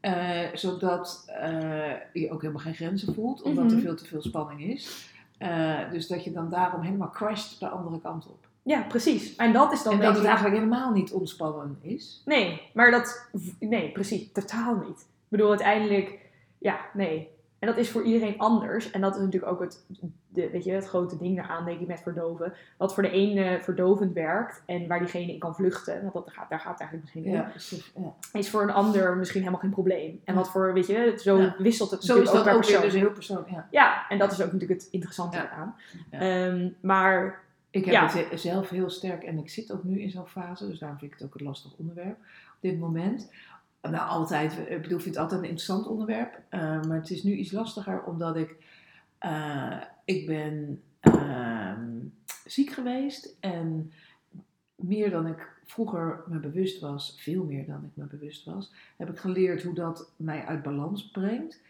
eh, 0.01 0.39
zodat 0.55 1.25
eh, 1.27 1.93
je 2.13 2.31
ook 2.31 2.41
helemaal 2.41 2.63
geen 2.63 2.75
grenzen 2.75 3.15
voelt. 3.15 3.43
Omdat 3.43 3.65
Mhm. 3.65 3.75
er 3.75 3.81
veel 3.81 3.95
te 3.97 4.05
veel 4.05 4.23
spanning 4.23 4.61
is. 4.63 5.11
Eh, 5.39 5.91
dus 5.91 6.07
dat 6.07 6.25
je 6.25 6.33
dan 6.33 6.51
daarom 6.51 6.81
helemaal 6.83 7.11
crasht 7.11 7.61
de 7.61 7.69
andere 7.69 8.01
kant 8.01 8.27
op. 8.27 8.47
Ja, 8.67 8.81
precies. 8.89 9.37
En 9.37 9.53
dat 9.53 9.73
is 9.73 9.83
dan 9.83 9.93
en 9.93 10.01
dat 10.01 10.15
het 10.17 10.25
eigenlijk 10.25 10.55
helemaal 10.57 10.93
niet 10.93 11.13
ontspannen 11.13 11.79
is. 11.81 12.23
Nee, 12.25 12.71
maar 12.75 12.91
dat... 12.91 13.29
Nee, 13.61 13.93
precies. 13.93 14.33
Totaal 14.33 14.75
niet. 14.77 15.01
Ik 15.01 15.29
bedoel, 15.29 15.49
uiteindelijk... 15.49 16.19
Ja, 16.59 16.79
nee. 16.93 17.33
En 17.59 17.71
dat 17.71 17.79
is 17.79 17.91
voor 17.91 18.03
iedereen 18.03 18.39
anders. 18.39 18.91
En 18.91 19.01
dat 19.01 19.15
is 19.15 19.21
natuurlijk 19.23 19.53
ook 19.53 19.61
het, 19.61 19.85
de, 20.29 20.51
weet 20.51 20.65
je, 20.65 20.73
het 20.73 20.87
grote 20.89 21.17
ding 21.19 21.37
daaraan, 21.37 21.65
denk 21.65 21.81
ik, 21.81 21.87
met 21.87 22.01
verdoven. 22.01 22.53
Wat 22.77 22.95
voor 22.95 23.03
de 23.03 23.11
ene 23.11 23.59
verdovend 23.63 24.13
werkt 24.13 24.63
en 24.67 24.87
waar 24.89 24.99
diegene 24.99 25.33
in 25.33 25.39
kan 25.39 25.55
vluchten, 25.55 26.01
want 26.03 26.13
dat 26.13 26.31
gaat, 26.35 26.49
daar 26.51 26.61
gaat 26.61 26.79
het 26.79 26.81
eigenlijk 26.81 27.03
misschien 27.03 27.25
om, 27.25 27.39
Ja, 27.39 27.51
precies, 27.51 27.93
ja. 27.97 28.39
is 28.39 28.51
voor 28.51 28.63
een 28.63 28.71
ander 28.71 29.17
misschien 29.17 29.41
helemaal 29.41 29.61
geen 29.61 29.71
probleem. 29.71 30.21
En 30.25 30.35
wat 30.35 30.51
voor, 30.51 30.73
weet 30.73 30.87
je, 30.87 31.15
zo 31.19 31.39
Ja. 31.41 31.55
wisselt 31.59 31.91
het 31.91 32.05
Zo 32.05 32.13
is 32.13 32.19
natuurlijk 32.19 32.45
dat 32.45 32.55
ook 32.55 32.61
ook 32.61 32.61
per 32.61 32.71
weer 32.71 32.81
persoon. 32.81 32.91
dus 32.91 33.01
heel 33.09 33.13
persoonlijk. 33.13 33.51
Ja. 33.51 33.67
Ja, 33.71 34.09
en 34.09 34.19
dat 34.19 34.33
is 34.33 34.43
ook 34.43 34.53
natuurlijk 34.53 34.81
het 34.81 34.89
interessante 34.91 35.37
eraan. 35.37 35.75
Ehm, 36.11 36.69
maar 36.81 37.43
Ik 37.75 37.85
heb 37.85 37.95
Ja. 37.95 38.07
het 38.07 38.29
he- 38.31 38.37
zelf 38.37 38.69
heel 38.69 38.91
sterk 38.91 39.23
en 39.23 39.39
ik 39.39 39.51
zit 39.51 39.73
ook 39.73 39.85
nu 39.85 40.01
in 40.01 40.11
zo'n 40.11 40.27
fase, 40.27 40.67
dus 40.67 40.79
daarom 40.79 40.99
vind 40.99 41.13
ik 41.13 41.19
het 41.19 41.27
ook 41.29 41.35
een 41.41 41.47
lastig 41.47 41.73
onderwerp 41.77 42.17
op 42.55 42.59
dit 42.61 42.79
moment. 42.79 43.31
Nou, 43.83 44.09
altijd, 44.09 44.53
ik 44.53 44.83
bedoel, 44.83 44.97
ik 44.97 45.03
vind 45.03 45.15
het 45.15 45.17
altijd 45.17 45.41
een 45.41 45.47
interessant 45.49 45.87
onderwerp, 45.87 46.41
eh, 46.49 46.61
maar 46.61 46.97
het 46.97 47.11
is 47.11 47.23
nu 47.23 47.33
iets 47.35 47.53
lastiger 47.53 48.03
omdat 48.05 48.37
ik, 48.37 48.57
eh, 49.19 49.81
ik 50.05 50.27
ben 50.27 50.83
ehm, 51.01 51.91
ziek 52.47 52.71
geweest 52.71 53.37
en 53.41 53.93
meer 54.75 55.11
dan 55.11 55.27
ik 55.27 55.53
vroeger 55.65 56.23
me 56.27 56.39
bewust 56.39 56.81
was, 56.81 57.17
veel 57.19 57.45
meer 57.45 57.67
dan 57.67 57.85
ik 57.85 57.91
me 57.95 58.05
bewust 58.05 58.45
was, 58.45 58.73
heb 58.97 59.09
ik 59.11 59.19
geleerd 59.19 59.63
hoe 59.63 59.75
dat 59.75 60.11
mij 60.17 60.45
uit 60.45 60.63
balans 60.63 61.11
brengt. 61.11 61.61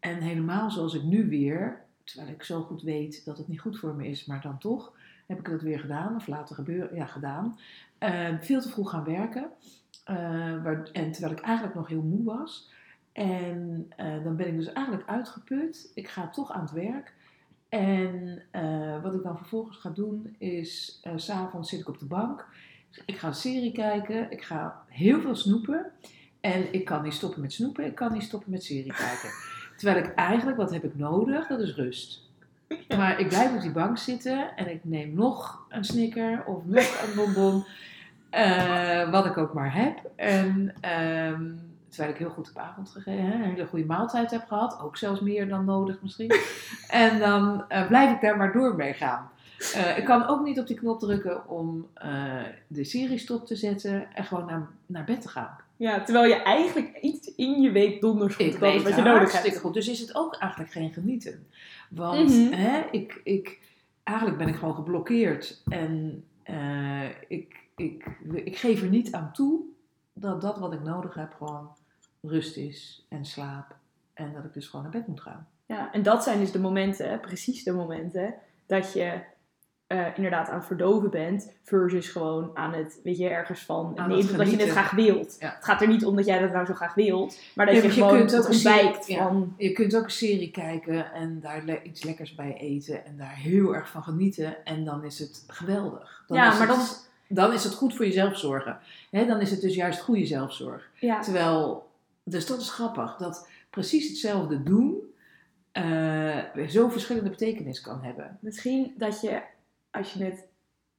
En 0.00 0.20
helemaal 0.20 0.70
zoals 0.70 0.94
ik 0.94 1.02
nu 1.02 1.28
weer, 1.28 1.80
terwijl 2.04 2.30
ik 2.32 2.42
zo 2.42 2.62
goed 2.62 2.82
weet 2.82 3.24
dat 3.24 3.38
het 3.38 3.48
niet 3.48 3.60
goed 3.60 3.78
voor 3.78 3.94
me 3.94 4.06
is, 4.08 4.24
maar 4.24 4.40
dan 4.40 4.58
toch, 4.58 4.92
heb 5.36 5.46
ik 5.46 5.52
dat 5.52 5.62
weer 5.62 5.80
gedaan, 5.80 6.16
of 6.16 6.26
laten 6.26 6.54
gebeuren, 6.54 6.94
ja, 6.96 7.06
gedaan. 7.06 7.58
Eh, 7.98 8.28
veel 8.40 8.60
te 8.60 8.68
vroeg 8.68 8.90
gaan 8.90 9.04
werken. 9.04 9.50
eh, 10.04 10.62
waar, 10.62 10.88
en 10.92 11.12
terwijl 11.12 11.32
ik 11.32 11.40
eigenlijk 11.40 11.74
nog 11.76 11.88
heel 11.88 12.02
moe 12.02 12.24
was. 12.24 12.70
En 13.12 13.86
eh, 13.96 14.24
dan 14.24 14.36
ben 14.36 14.46
ik 14.46 14.56
dus 14.56 14.72
eigenlijk 14.72 15.08
uitgeput. 15.08 15.90
Ik 15.94 16.08
ga 16.08 16.28
toch 16.28 16.52
aan 16.52 16.60
het 16.60 16.70
werk. 16.70 17.14
En 17.68 18.42
eh, 18.50 19.02
wat 19.02 19.14
ik 19.14 19.22
dan 19.22 19.36
vervolgens 19.36 19.76
ga 19.76 19.90
doen 19.90 20.34
is, 20.38 21.00
s 21.16 21.24
s'avonds 21.24 21.68
zit 21.70 21.80
ik 21.80 21.88
op 21.88 21.98
de 21.98 22.06
bank. 22.06 22.46
Ik 23.06 23.16
ga 23.16 23.26
een 23.28 23.34
serie 23.34 23.72
kijken. 23.72 24.30
Ik 24.30 24.42
ga 24.42 24.82
heel 24.88 25.20
veel 25.20 25.34
snoepen. 25.36 25.90
En 26.40 26.72
ik 26.72 26.84
kan 26.84 27.02
niet 27.02 27.12
stoppen 27.12 27.40
met 27.40 27.52
snoepen. 27.52 27.84
Ik 27.86 27.94
kan 27.94 28.12
niet 28.12 28.22
stoppen 28.22 28.50
met 28.50 28.64
serie 28.64 28.92
kijken. 28.92 29.30
Terwijl 29.76 30.04
ik 30.04 30.14
eigenlijk, 30.14 30.56
wat 30.56 30.72
heb 30.72 30.84
ik 30.84 30.96
nodig? 30.96 31.46
Dat 31.46 31.60
is 31.60 31.74
rust. 31.74 32.30
Maar 32.96 33.20
ik 33.20 33.28
blijf 33.28 33.54
op 33.54 33.60
die 33.60 33.70
bank 33.72 33.98
zitten 33.98 34.56
en 34.56 34.70
ik 34.70 34.80
neem 34.84 35.14
nog 35.14 35.66
een 35.68 35.84
snicker 35.84 36.44
of 36.46 36.64
nog 36.64 37.02
een 37.06 37.14
bonbon. 37.14 37.64
eh, 38.30 39.10
wat 39.10 39.26
ik 39.26 39.36
ook 39.38 39.52
maar 39.52 39.74
heb. 39.74 39.98
En 40.16 40.74
ehm, 40.80 41.42
terwijl 41.88 42.12
ik 42.12 42.18
heel 42.18 42.30
goed 42.30 42.46
heb 42.46 42.56
avond 42.56 42.90
gegeten, 42.90 43.24
hè, 43.26 43.34
een 43.34 43.42
hele 43.50 43.66
goede 43.66 43.84
maaltijd 43.86 44.30
heb 44.30 44.44
gehad, 44.48 44.80
ook 44.82 44.96
zelfs 44.96 45.20
meer 45.20 45.48
dan 45.48 45.64
nodig 45.64 46.02
misschien. 46.02 46.32
en 46.88 47.18
dan 47.18 47.64
eh, 47.68 47.86
blijf 47.86 48.10
ik 48.14 48.20
daar 48.20 48.36
maar 48.36 48.52
door 48.52 48.74
mee 48.76 48.92
gaan. 48.92 49.30
Eh, 49.74 49.98
ik 49.98 50.04
kan 50.04 50.26
ook 50.26 50.44
niet 50.44 50.60
op 50.60 50.66
die 50.66 50.76
knop 50.76 51.00
drukken 51.00 51.48
om 51.48 51.86
de 52.66 52.84
serie 52.84 53.18
stop 53.18 53.46
te 53.46 53.56
zetten 53.56 54.14
en 54.14 54.24
gewoon 54.24 54.46
naar, 54.46 54.66
naar 54.86 55.04
bed 55.04 55.20
te 55.20 55.28
gaan. 55.28 55.56
Ja, 55.76 56.02
terwijl 56.02 56.26
je 56.28 56.42
eigenlijk 56.42 56.98
iets 57.00 57.34
in 57.34 57.60
je 57.60 57.70
weet 57.70 58.00
donders 58.00 58.34
goed 58.34 58.46
Ik 58.46 58.56
weet 58.56 58.82
wat 58.82 58.94
je 58.94 59.02
nodig 59.02 59.42
hebt. 59.42 59.58
goed. 59.58 59.74
Dus 59.74 59.88
is 59.88 60.00
het 60.00 60.14
ook 60.14 60.36
eigenlijk 60.36 60.72
geen 60.72 60.92
genieten. 60.92 61.46
Want 61.94 62.28
Mhm. 62.30 62.52
hè, 62.52 62.82
ik, 62.90 63.20
ik, 63.24 63.60
eigenlijk 64.02 64.38
ben 64.38 64.48
ik 64.48 64.54
gewoon 64.54 64.74
geblokkeerd. 64.74 65.62
En 65.68 66.24
eh, 66.42 67.08
ik, 67.28 67.56
ik, 67.76 68.06
ik 68.32 68.56
geef 68.56 68.82
er 68.82 68.88
niet 68.88 69.12
aan 69.12 69.32
toe 69.32 69.60
dat 70.12 70.40
dat 70.40 70.58
wat 70.58 70.72
ik 70.72 70.82
nodig 70.82 71.14
heb 71.14 71.34
gewoon 71.38 71.68
rust 72.20 72.56
is 72.56 73.06
en 73.08 73.24
slaap. 73.24 73.76
En 74.14 74.32
dat 74.32 74.44
ik 74.44 74.52
dus 74.52 74.66
gewoon 74.66 74.82
naar 74.82 74.94
bed 74.94 75.06
moet 75.06 75.20
gaan. 75.20 75.48
Ja, 75.66 75.92
en 75.92 76.02
dat 76.02 76.22
zijn 76.22 76.38
dus 76.38 76.52
de 76.52 76.60
momenten, 76.60 77.20
precies 77.20 77.64
de 77.64 77.72
momenten, 77.72 78.34
dat 78.66 78.92
je 78.92 79.20
eh, 79.92 80.06
inderdaad 80.16 80.48
aan 80.48 80.56
het 80.58 80.66
verdoven 80.66 81.10
bent, 81.10 81.52
versus 81.62 82.08
gewoon 82.08 82.50
aan 82.54 82.72
het, 82.72 83.00
weet 83.04 83.18
je, 83.18 83.28
ergens 83.28 83.60
van 83.64 83.92
Aan 83.98 84.08
dat 84.10 84.50
je 84.50 84.56
het 84.56 84.70
graag 84.70 84.90
wilt. 84.90 85.36
Ja. 85.38 85.52
Het 85.56 85.64
gaat 85.64 85.80
er 85.80 85.88
niet 85.88 86.04
om 86.04 86.16
dat 86.16 86.26
jij 86.26 86.38
dat 86.38 86.52
nou 86.52 86.66
zo 86.66 86.74
graag 86.74 86.94
wilt, 86.94 87.38
maar 87.54 87.66
dat 87.66 87.74
Ja, 87.74 87.80
je 87.82 87.86
je 87.86 87.92
gewoon 87.94 88.16
kunt 88.16 88.36
ook 88.36 88.52
serie- 88.52 88.56
ontwijkt 88.80 89.06
ja. 89.06 89.16
van... 89.22 89.54
Je 89.56 89.72
kunt 89.72 89.96
ook 89.96 90.04
een 90.04 90.10
serie 90.10 90.50
kijken 90.50 91.12
en 91.12 91.40
daar 91.40 91.62
le- 91.64 91.82
iets 91.82 92.02
lekkers 92.02 92.34
bij 92.34 92.56
eten 92.56 93.04
en 93.04 93.16
daar 93.16 93.34
heel 93.36 93.74
erg 93.74 93.88
van 93.88 94.02
genieten. 94.02 94.64
En 94.64 94.84
dan 94.84 95.04
is 95.04 95.18
het 95.18 95.44
geweldig. 95.46 96.24
Dan 96.26 96.36
Ja, 96.36 96.52
is 96.52 96.58
maar 96.58 96.68
het, 96.68 96.76
dan- 97.28 97.36
dan 97.36 97.52
is 97.52 97.64
het 97.64 97.74
goed 97.74 97.94
voor 97.96 98.04
jezelf 98.06 98.38
zorgen. 98.38 98.78
Dan 99.10 99.40
is 99.40 99.50
het 99.50 99.60
dus 99.60 99.74
juist 99.74 100.00
goede 100.00 100.26
zelfzorg. 100.26 100.90
Terwijl, 101.22 101.88
dus 102.22 102.46
dat 102.46 102.60
is 102.60 102.70
grappig, 102.70 103.16
dat 103.16 103.48
precies 103.70 104.08
hetzelfde 104.08 104.62
doen 104.62 104.96
eh 105.72 106.38
zo 106.68 106.88
verschillende 106.88 107.30
betekenis 107.30 107.80
kan 107.80 108.02
hebben. 108.02 108.38
misschien 108.40 108.94
dat 108.98 109.20
je, 109.20 109.40
als 109.92 110.12
je 110.12 110.24
het, 110.24 110.48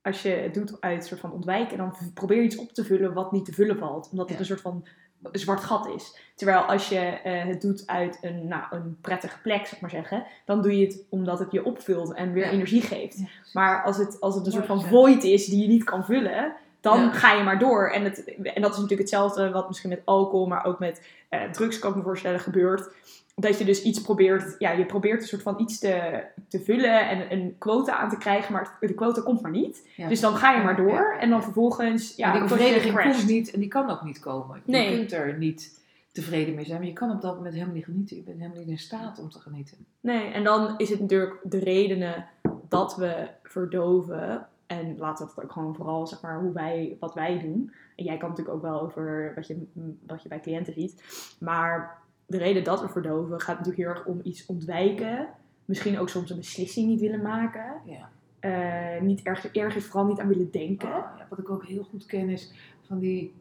als 0.02 0.22
je 0.22 0.30
het 0.30 0.54
doet 0.54 0.78
uit 0.82 1.02
een 1.02 1.08
soort 1.08 1.20
van 1.20 1.32
ontwijken, 1.32 1.78
dan 1.78 1.96
probeer 2.14 2.38
je 2.38 2.44
iets 2.44 2.58
op 2.58 2.72
te 2.72 2.84
vullen 2.86 3.14
wat 3.14 3.32
niet 3.32 3.46
te 3.46 3.54
vullen 3.54 3.78
valt. 3.78 4.10
Omdat 4.12 4.26
het 4.30 4.34
Ja. 4.34 4.40
een 4.40 4.46
soort 4.46 4.62
van 4.62 4.86
zwart 5.32 5.60
gat 5.64 5.88
is. 5.88 6.18
Terwijl 6.36 6.60
als 6.60 6.90
je 6.90 6.98
eh, 7.00 7.46
het 7.46 7.62
doet 7.62 7.88
uit 7.88 8.18
een, 8.22 8.48
nou, 8.48 8.64
een 8.70 8.98
prettige 9.02 9.42
plek, 9.42 9.66
zeg 9.66 9.80
maar 9.82 9.90
zeggen, 9.90 10.26
dan 10.46 10.62
doe 10.62 10.78
je 10.78 10.86
het 10.86 11.06
omdat 11.10 11.40
het 11.40 11.52
je 11.52 11.66
opvult 11.66 12.14
en 12.14 12.32
weer 12.34 12.46
Ja. 12.46 12.52
energie 12.52 12.82
geeft. 12.82 13.22
Maar 13.54 13.84
als 13.84 13.98
het, 13.98 14.20
als 14.20 14.36
het 14.36 14.46
een 14.46 14.52
soort 14.52 14.66
van 14.66 14.82
void 14.84 15.24
is 15.24 15.46
die 15.46 15.62
je 15.62 15.68
niet 15.68 15.84
kan 15.84 16.06
vullen, 16.06 16.54
dan 16.84 17.00
Ja. 17.00 17.12
ga 17.12 17.34
je 17.34 17.44
maar 17.44 17.60
door. 17.60 17.90
En, 17.90 18.04
het, 18.04 18.24
en 18.26 18.62
dat 18.62 18.72
is 18.72 18.76
natuurlijk 18.80 19.00
hetzelfde 19.00 19.52
wat 19.52 19.68
misschien 19.68 19.90
met 19.90 20.02
alcohol, 20.06 20.48
maar 20.48 20.66
ook 20.66 20.80
met 20.80 21.08
eh, 21.30 21.42
drugs 21.52 21.80
kan 21.80 21.90
ik 21.90 21.96
me 21.96 22.02
voorstellen 22.04 22.40
gebeurt. 22.40 22.90
Dat 23.36 23.58
je 23.58 23.66
dus 23.66 23.84
iets 23.84 24.02
probeert, 24.02 24.56
ja, 24.60 24.72
je 24.72 24.86
probeert 24.86 25.22
een 25.22 25.28
soort 25.28 25.42
van 25.42 25.60
iets 25.60 25.80
te, 25.80 26.24
te 26.48 26.60
vullen 26.60 27.10
en 27.10 27.32
een 27.32 27.56
quota 27.58 27.96
aan 27.98 28.10
te 28.10 28.18
krijgen, 28.18 28.54
maar 28.54 28.78
de 28.80 28.94
quota 28.94 29.22
komt 29.22 29.42
maar 29.42 29.52
niet. 29.52 29.88
Ja. 29.96 30.08
Dus 30.08 30.20
dan 30.20 30.36
ga 30.36 30.52
je 30.52 30.64
maar 30.64 30.76
door 30.76 31.16
en 31.20 31.30
dan 31.30 31.44
vervolgens, 31.44 32.16
ja, 32.16 32.32
die 32.32 32.42
bevrediging 32.42 33.00
komt 33.02 33.28
niet 33.28 33.52
en 33.52 33.60
die 33.60 33.70
kan 33.70 33.90
ook 33.90 34.04
niet 34.04 34.20
komen. 34.20 34.62
Je 34.66 34.72
Nee. 34.72 34.98
kunt 34.98 35.12
er 35.12 35.38
niet 35.38 35.82
tevreden 36.12 36.56
mee 36.56 36.66
zijn, 36.66 36.78
maar 36.80 36.88
je 36.88 36.94
kan 36.94 37.12
op 37.12 37.22
dat 37.22 37.36
moment 37.36 37.54
helemaal 37.54 37.76
niet 37.76 37.84
genieten. 37.86 38.16
Je 38.18 38.24
bent 38.24 38.38
helemaal 38.38 38.60
niet 38.60 38.68
in 38.70 38.78
staat 38.78 39.20
om 39.20 39.30
te 39.30 39.40
genieten. 39.40 39.78
Nee, 40.00 40.32
en 40.32 40.44
dan 40.44 40.74
is 40.78 40.90
het 40.90 41.00
natuurlijk 41.00 41.40
de 41.44 41.60
redenen 41.60 42.26
dat 42.70 42.96
we 42.96 43.28
verdoven. 43.44 44.48
En 44.80 44.98
laten 44.98 45.26
we 45.26 45.32
het 45.36 45.44
ook 45.44 45.52
gewoon 45.52 45.76
vooral, 45.76 46.08
zeg 46.08 46.22
maar, 46.22 46.40
hoe 46.40 46.54
wij, 46.54 46.98
wat 47.00 47.14
wij 47.14 47.40
doen. 47.40 47.74
En 47.96 48.04
jij 48.04 48.18
kan 48.18 48.30
natuurlijk 48.30 48.56
ook 48.56 48.62
wel 48.62 48.82
over 48.82 49.32
wat 49.36 49.48
je, 49.48 49.68
wat 50.08 50.24
je 50.24 50.30
bij 50.30 50.40
cliënten 50.40 50.74
ziet. 50.74 51.04
Maar 51.40 52.02
de 52.26 52.38
reden 52.38 52.64
dat 52.64 52.82
we 52.82 52.90
verdoven 52.90 53.42
gaat 53.42 53.58
natuurlijk 53.58 53.88
heel 53.88 53.96
erg 53.96 54.06
om 54.06 54.20
iets 54.24 54.46
ontwijken. 54.46 55.28
Misschien 55.66 56.00
ook 56.00 56.10
soms 56.10 56.30
een 56.30 56.38
beslissing 56.38 56.88
niet 56.88 57.00
willen 57.00 57.22
maken. 57.22 57.82
Ja. 57.86 58.10
Eh, 58.40 59.02
niet 59.02 59.22
erg, 59.22 59.48
ergens 59.52 59.86
vooral 59.86 60.08
niet 60.10 60.20
aan 60.20 60.28
willen 60.28 60.52
denken. 60.52 60.90
Oh, 60.90 61.18
ja, 61.18 61.26
wat 61.30 61.40
ik 61.40 61.50
ook 61.50 61.66
heel 61.66 61.84
goed 61.84 62.06
ken 62.06 62.30
is 62.30 62.54
van 62.88 63.00
die 63.00 63.34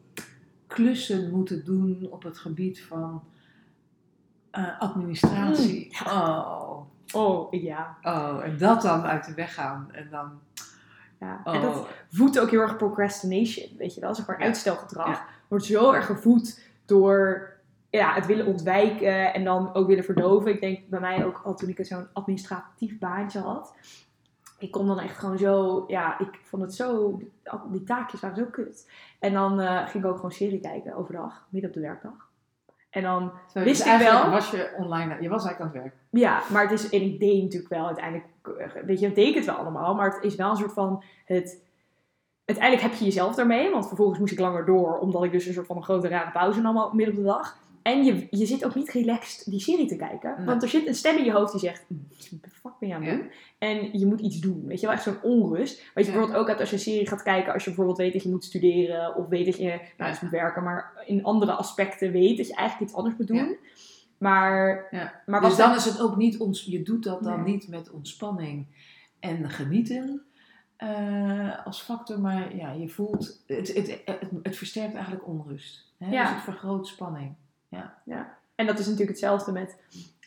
klussen 0.67 1.31
moeten 1.31 1.65
doen 1.65 2.07
op 2.09 2.23
het 2.23 2.37
gebied 2.37 2.81
van 2.81 3.23
eh, 4.51 4.79
administratie. 4.79 5.97
Oh, 6.05 6.81
Oh, 7.13 7.51
ja. 7.51 7.97
oh, 8.03 8.43
en 8.43 8.57
dat 8.57 8.81
dan 8.81 9.03
uit 9.03 9.25
de 9.25 9.33
weg 9.33 9.53
gaan. 9.53 9.87
En 9.91 10.07
dan, 10.09 10.39
ja. 11.23 11.41
oh, 11.43 11.55
En 11.55 11.61
dat 11.61 11.87
voedt 12.09 12.39
ook 12.39 12.49
heel 12.49 12.61
erg 12.61 12.77
procrastination, 12.77 13.77
weet 13.77 13.93
je 13.95 14.01
wel. 14.01 14.15
Zeg 14.15 14.27
maar 14.27 14.39
Ja. 14.39 14.45
uitstelgedrag 14.45 15.07
Ja. 15.07 15.25
wordt 15.47 15.65
zo 15.65 15.91
erg 15.91 16.05
gevoed 16.05 16.61
door 16.85 17.51
ja, 17.89 18.13
het 18.13 18.25
willen 18.25 18.45
ontwijken 18.45 19.33
en 19.33 19.43
dan 19.43 19.73
ook 19.73 19.87
willen 19.87 20.03
verdoven. 20.03 20.51
Ik 20.51 20.61
denk 20.61 20.89
bij 20.89 20.99
mij 20.99 21.25
ook 21.25 21.41
al 21.43 21.55
toen 21.55 21.69
ik 21.69 21.85
zo'n 21.85 22.07
administratief 22.13 22.99
baantje 22.99 23.39
had. 23.39 23.73
Ik 24.59 24.71
kon 24.71 24.87
dan 24.87 24.99
echt 24.99 25.17
gewoon 25.17 25.37
zo, 25.37 25.83
ja, 25.87 26.19
ik 26.19 26.39
vond 26.43 26.61
het 26.61 26.73
zo, 26.75 27.19
die 27.71 27.83
taakjes 27.83 28.21
waren 28.21 28.37
zo 28.37 28.45
kut. 28.51 28.89
En 29.19 29.33
dan 29.33 29.59
eh, 29.59 29.87
ging 29.87 30.03
ik 30.03 30.09
ook 30.09 30.15
gewoon 30.15 30.31
serie 30.31 30.59
kijken 30.59 30.95
overdag, 30.95 31.47
midden 31.49 31.69
op 31.69 31.75
de 31.75 31.81
werkdag. 31.81 32.29
En 32.89 33.01
dan, 33.01 33.31
terwijl 33.45 33.65
wist 33.65 33.85
ik 33.85 33.97
wel- 33.97 34.29
Was 34.29 34.51
je 34.51 34.73
online, 34.77 35.17
je 35.21 35.29
was 35.29 35.45
eigenlijk 35.45 35.59
aan 35.59 35.81
het 35.81 35.91
werk. 35.91 35.95
ja, 36.09 36.41
maar 36.51 36.61
het 36.61 36.71
is, 36.71 36.89
en 36.89 37.01
ik 37.01 37.19
deed 37.19 37.43
natuurlijk 37.43 37.73
wel 37.73 37.85
uiteindelijk, 37.85 38.25
weet 38.85 38.99
je, 38.99 39.11
deed 39.11 39.35
het 39.35 39.45
wel 39.45 39.55
allemaal, 39.55 39.95
maar 39.95 40.13
het 40.13 40.23
is 40.23 40.35
wel 40.35 40.49
een 40.49 40.57
soort 40.57 40.73
van, 40.73 41.03
het, 41.25 41.61
uiteindelijk 42.45 42.87
heb 42.89 42.99
je 42.99 43.05
jezelf 43.05 43.35
daarmee, 43.35 43.71
want 43.71 43.87
vervolgens 43.87 44.19
moest 44.19 44.31
ik 44.33 44.39
langer 44.39 44.65
door, 44.65 44.97
omdat 44.99 45.23
ik 45.23 45.31
dus 45.31 45.45
een 45.45 45.53
soort 45.53 45.67
van 45.67 45.75
een 45.77 45.83
grote 45.83 46.07
rare 46.07 46.31
pauze 46.31 46.61
nam 46.61 46.77
al 46.77 46.93
midden 46.93 47.15
op 47.15 47.19
de 47.21 47.27
dag. 47.27 47.61
En 47.81 48.03
je, 48.03 48.27
je 48.29 48.45
zit 48.45 48.65
ook 48.65 48.75
niet 48.75 48.89
relaxed 48.89 49.45
die 49.51 49.59
serie 49.59 49.85
te 49.87 49.95
kijken, 49.95 50.33
Nee. 50.37 50.45
want 50.45 50.63
er 50.63 50.69
zit 50.69 50.87
een 50.87 50.95
stem 50.95 51.17
in 51.17 51.23
je 51.23 51.31
hoofd 51.31 51.51
die 51.51 51.59
zegt, 51.61 51.85
"Hm, 51.87 51.93
wat 52.31 52.43
de 52.43 52.49
fuck 52.49 52.71
ben 52.79 52.89
je 52.89 52.95
aan 52.95 53.01
het 53.03 53.11
Ja. 53.11 53.17
doen? 53.17 53.31
En 53.57 53.99
je 53.99 54.05
moet 54.05 54.19
iets 54.19 54.39
doen, 54.39 54.63
weet 54.67 54.79
je 54.79 54.85
wel, 54.85 54.95
echt 54.95 55.03
zo'n 55.03 55.21
onrust. 55.21 55.83
Wat 55.93 56.05
je 56.05 56.11
Ja. 56.11 56.17
bijvoorbeeld 56.17 56.41
ook 56.41 56.47
hebt 56.47 56.59
als 56.59 56.69
je 56.69 56.75
een 56.75 56.81
serie 56.81 57.07
gaat 57.07 57.23
kijken, 57.23 57.53
als 57.53 57.63
je 57.63 57.69
bijvoorbeeld 57.69 57.97
weet 57.97 58.13
dat 58.13 58.23
je 58.23 58.29
moet 58.29 58.43
studeren, 58.43 59.15
of 59.15 59.27
weet 59.27 59.45
dat 59.45 59.57
je, 59.57 59.79
nou, 59.97 60.15
moet 60.21 60.31
werken, 60.31 60.63
maar 60.63 60.91
in 61.05 61.23
andere 61.23 61.51
aspecten 61.51 62.11
weet 62.11 62.37
dat 62.37 62.47
je 62.47 62.55
eigenlijk 62.55 62.89
iets 62.89 62.99
anders 62.99 63.15
moet 63.17 63.27
doen. 63.27 63.57
Ja. 64.23 64.29
Maar, 64.29 64.87
Ja. 64.91 65.21
maar 65.25 65.41
dus 65.41 65.55
dan 65.55 65.75
is 65.75 65.85
het 65.85 66.01
ook 66.01 66.15
niet, 66.15 66.39
ons, 66.39 66.63
je 66.63 66.81
doet 66.83 67.03
dat 67.03 67.23
dan 67.23 67.43
Nee. 67.43 67.53
niet 67.53 67.67
met 67.67 67.91
ontspanning 67.91 68.65
en 69.19 69.49
genieten 69.49 70.21
eh, 70.75 71.65
als 71.65 71.81
factor, 71.81 72.19
maar 72.19 72.55
ja, 72.55 72.71
je 72.71 72.89
voelt, 72.89 73.43
het, 73.47 73.73
het, 73.73 74.01
het, 74.05 74.29
het 74.43 74.57
versterkt 74.57 74.93
eigenlijk 74.93 75.27
onrust. 75.27 75.93
Hè? 75.97 76.11
Ja. 76.11 76.21
Dus 76.23 76.33
het 76.33 76.43
vergroot 76.43 76.87
spanning. 76.87 77.35
En 78.55 78.65
dat 78.65 78.79
is 78.79 78.85
natuurlijk 78.85 79.11
hetzelfde 79.11 79.51
met 79.51 79.77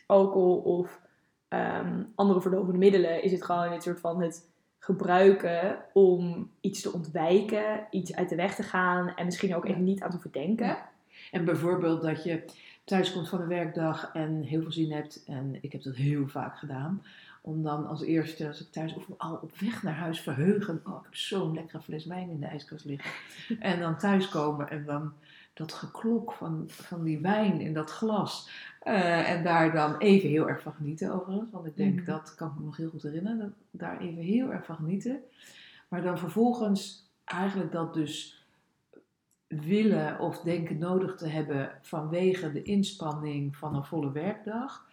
alcohol 0.05 0.57
of 0.57 1.01
ehm, 1.47 2.03
andere 2.15 2.41
verdovende 2.41 2.77
middelen. 2.77 3.23
Is 3.23 3.31
het 3.31 3.43
gewoon 3.43 3.71
een 3.71 3.81
soort 3.81 3.99
van 3.99 4.21
het 4.21 4.49
gebruiken 4.79 5.77
om 5.93 6.51
iets 6.61 6.81
te 6.81 6.93
ontwijken, 6.93 7.87
iets 7.89 8.15
uit 8.15 8.29
de 8.29 8.35
weg 8.35 8.55
te 8.55 8.63
gaan 8.63 9.15
en 9.15 9.25
misschien 9.25 9.55
ook 9.55 9.65
even 9.65 9.83
niet 9.83 10.01
aan 10.01 10.07
te 10.09 10.13
hoeven 10.13 10.31
denken. 10.31 10.65
Ja. 10.65 10.89
En 11.31 11.45
bijvoorbeeld 11.45 12.01
dat 12.01 12.23
je 12.23 12.43
thuis 12.87 13.13
komt 13.13 13.29
van 13.29 13.41
een 13.41 13.47
werkdag 13.47 14.09
en 14.13 14.41
heel 14.41 14.61
veel 14.61 14.71
zin 14.71 14.91
hebt, 14.91 15.23
en 15.25 15.57
ik 15.61 15.71
heb 15.71 15.83
dat 15.83 15.95
heel 15.95 16.27
vaak 16.27 16.57
gedaan, 16.57 17.03
om 17.41 17.63
dan 17.63 17.87
als 17.87 18.01
eerste, 18.01 18.47
als 18.47 18.61
ik 18.61 18.71
thuis 18.71 18.93
of 18.93 19.05
al 19.17 19.39
op 19.41 19.57
weg 19.59 19.83
naar 19.83 19.95
huis 19.95 20.21
verheugen, 20.21 20.81
oh 20.83 20.95
ik 20.97 21.03
heb 21.03 21.15
zo'n 21.15 21.53
lekkere 21.53 21.81
fles 21.81 22.05
wijn 22.05 22.29
in 22.29 22.39
de 22.39 22.45
ijskast 22.45 22.85
liggen, 22.85 23.11
en 23.59 23.79
dan 23.79 23.97
thuiskomen 23.97 24.69
en 24.69 24.85
dan 24.85 25.13
dat 25.53 25.73
geklok 25.73 26.31
van, 26.33 26.63
van 26.67 27.03
die 27.03 27.19
wijn 27.19 27.61
in 27.61 27.73
dat 27.73 27.91
glas, 27.91 28.49
eh, 28.81 29.29
en 29.31 29.43
daar 29.43 29.71
dan 29.73 29.97
even 29.97 30.29
heel 30.29 30.49
erg 30.49 30.61
van 30.61 30.73
genieten 30.73 31.13
overigens, 31.13 31.51
want 31.51 31.65
ik 31.65 31.77
denk 31.77 31.95
Mhm. 31.95 32.05
dat 32.05 32.35
kan 32.35 32.47
ik 32.47 32.57
me 32.59 32.65
nog 32.65 32.77
heel 32.77 32.89
goed 32.89 33.03
herinneren, 33.03 33.39
dat, 33.39 33.51
daar 33.71 33.99
even 33.99 34.21
heel 34.23 34.51
erg 34.51 34.65
van 34.65 34.75
genieten, 34.75 35.19
maar 35.87 36.01
dan 36.01 36.17
vervolgens 36.17 37.09
eigenlijk 37.25 37.71
dat 37.71 37.93
dus 37.93 38.36
willen 39.47 40.19
of 40.19 40.39
denken 40.39 40.77
nodig 40.77 41.15
te 41.15 41.27
hebben 41.27 41.71
vanwege 41.81 42.51
de 42.51 42.63
inspanning 42.63 43.55
van 43.55 43.75
een 43.75 43.85
volle 43.85 44.11
werkdag. 44.11 44.85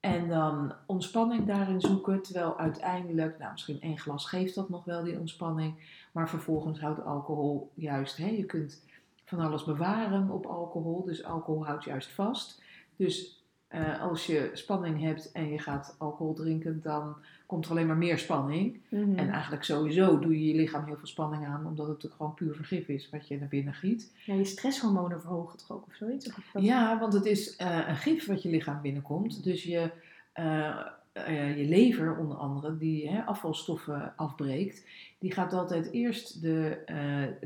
En 0.00 0.28
dan 0.28 0.72
ontspanning 0.86 1.46
daarin 1.46 1.80
zoeken, 1.80 2.22
terwijl 2.22 2.58
uiteindelijk, 2.58 3.38
nou 3.38 3.52
misschien 3.52 3.80
één 3.80 3.98
glas 3.98 4.26
geeft 4.26 4.54
dat 4.54 4.68
nog 4.68 4.84
wel 4.84 5.04
die 5.04 5.18
ontspanning, 5.18 5.96
maar 6.12 6.28
vervolgens 6.28 6.80
houdt 6.80 7.04
alcohol 7.04 7.70
juist, 7.74 8.16
hè, 8.16 8.26
je 8.28 8.44
kunt 8.44 8.84
van 9.24 9.38
alles 9.40 9.64
bewaren 9.64 10.30
op 10.30 10.46
alcohol, 10.46 11.04
dus 11.04 11.24
alcohol 11.24 11.66
houdt 11.66 11.84
juist 11.84 12.12
vast. 12.12 12.62
Dus 12.96 13.37
eh, 13.68 14.02
als 14.02 14.26
je 14.26 14.50
spanning 14.52 15.00
hebt 15.00 15.32
en 15.32 15.48
je 15.52 15.58
gaat 15.58 15.94
alcohol 15.98 16.34
drinken, 16.34 16.80
dan 16.82 17.16
komt 17.46 17.64
er 17.64 17.70
alleen 17.70 17.86
maar 17.86 17.96
meer 17.96 18.18
spanning. 18.18 18.80
Mhm. 18.88 19.18
En 19.18 19.28
eigenlijk 19.30 19.64
sowieso 19.64 20.18
doe 20.18 20.40
je 20.40 20.46
je 20.46 20.54
lichaam 20.60 20.84
heel 20.84 20.96
veel 20.96 21.06
spanning 21.06 21.46
aan, 21.46 21.66
omdat 21.66 21.78
het 21.86 21.86
natuurlijk 21.94 22.14
gewoon 22.14 22.34
puur 22.34 22.54
vergif 22.54 22.88
is 22.88 23.10
wat 23.10 23.28
je 23.28 23.38
naar 23.38 23.48
binnen 23.48 23.74
giet. 23.74 24.12
Ja, 24.24 24.34
je 24.34 24.44
stresshormonen 24.44 25.20
verhogen 25.20 25.58
toch 25.58 25.70
ook 25.72 25.86
of 25.86 25.94
zoiets? 25.94 26.28
Of 26.28 26.50
dat- 26.52 26.62
Ja, 26.62 26.98
want 26.98 27.12
het 27.12 27.24
is 27.24 27.56
eh, 27.56 27.88
een 27.88 27.96
gif 27.96 28.26
wat 28.26 28.42
je 28.42 28.48
lichaam 28.48 28.80
binnenkomt. 28.82 29.44
Dus 29.44 29.62
je, 29.62 29.90
eh, 30.32 30.86
je 31.56 31.64
lever 31.68 32.16
onder 32.16 32.36
andere, 32.36 32.76
die 32.78 33.08
hè, 33.10 33.22
afvalstoffen 33.24 34.12
afbreekt, 34.16 34.84
die 35.18 35.32
gaat 35.32 35.52
altijd 35.52 35.90
eerst, 35.92 36.42
de, 36.42 36.78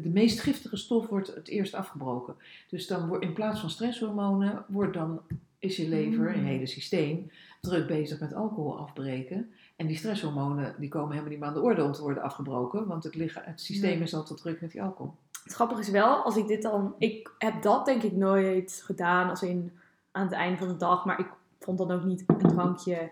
de 0.03 0.09
meest 0.09 0.41
giftige 0.41 0.77
stof 0.77 1.09
wordt 1.09 1.35
het 1.35 1.49
eerst 1.49 1.75
afgebroken. 1.75 2.35
Dus 2.69 2.87
dan 2.87 3.09
wordt 3.09 3.25
in 3.25 3.33
plaats 3.33 3.61
van 3.61 3.71
stresshormonen, 3.71 4.65
wordt 4.69 4.95
dan, 4.95 5.21
is 5.63 5.77
je 5.77 5.89
lever, 5.89 6.29
Mm. 6.29 6.35
je 6.35 6.41
hele 6.51 6.67
systeem, 6.67 7.31
druk 7.61 7.87
bezig 7.87 8.21
met 8.21 8.35
alcohol 8.35 8.79
afbreken. 8.79 9.53
En 9.77 9.87
die 9.87 9.97
stresshormonen 9.97 10.75
die 10.79 10.89
komen 10.89 11.09
helemaal 11.11 11.31
niet 11.31 11.39
meer 11.39 11.49
aan 11.49 11.55
de 11.55 11.61
orde 11.61 11.85
om 11.85 11.93
te 11.93 12.03
worden 12.03 12.23
afgebroken, 12.23 12.87
want 12.87 13.05
het, 13.05 13.15
licha- 13.15 13.43
het 13.45 13.61
systeem 13.61 14.03
is 14.03 14.15
al 14.15 14.25
te 14.25 14.35
druk 14.35 14.61
met 14.61 14.71
die 14.71 14.83
alcohol. 14.83 15.15
Het 15.45 15.53
grappige 15.53 15.81
is 15.81 15.89
wel, 15.89 16.23
als 16.25 16.37
ik 16.37 16.47
dit 16.47 16.63
dan... 16.63 16.95
Ik 16.99 17.31
heb 17.39 17.63
dat 17.63 17.85
denk 17.87 18.03
ik 18.03 18.13
nooit 18.13 18.83
gedaan 18.85 19.29
als 19.31 19.43
in 19.43 19.73
aan 20.11 20.25
het 20.25 20.33
einde 20.35 20.59
van 20.59 20.69
de 20.69 20.77
dag. 20.77 21.05
Maar 21.05 21.19
ik 21.19 21.29
vond 21.61 21.79
dan 21.79 21.91
ook 21.91 22.05
niet 22.05 22.25
een 22.27 22.39
drankje 22.49 23.11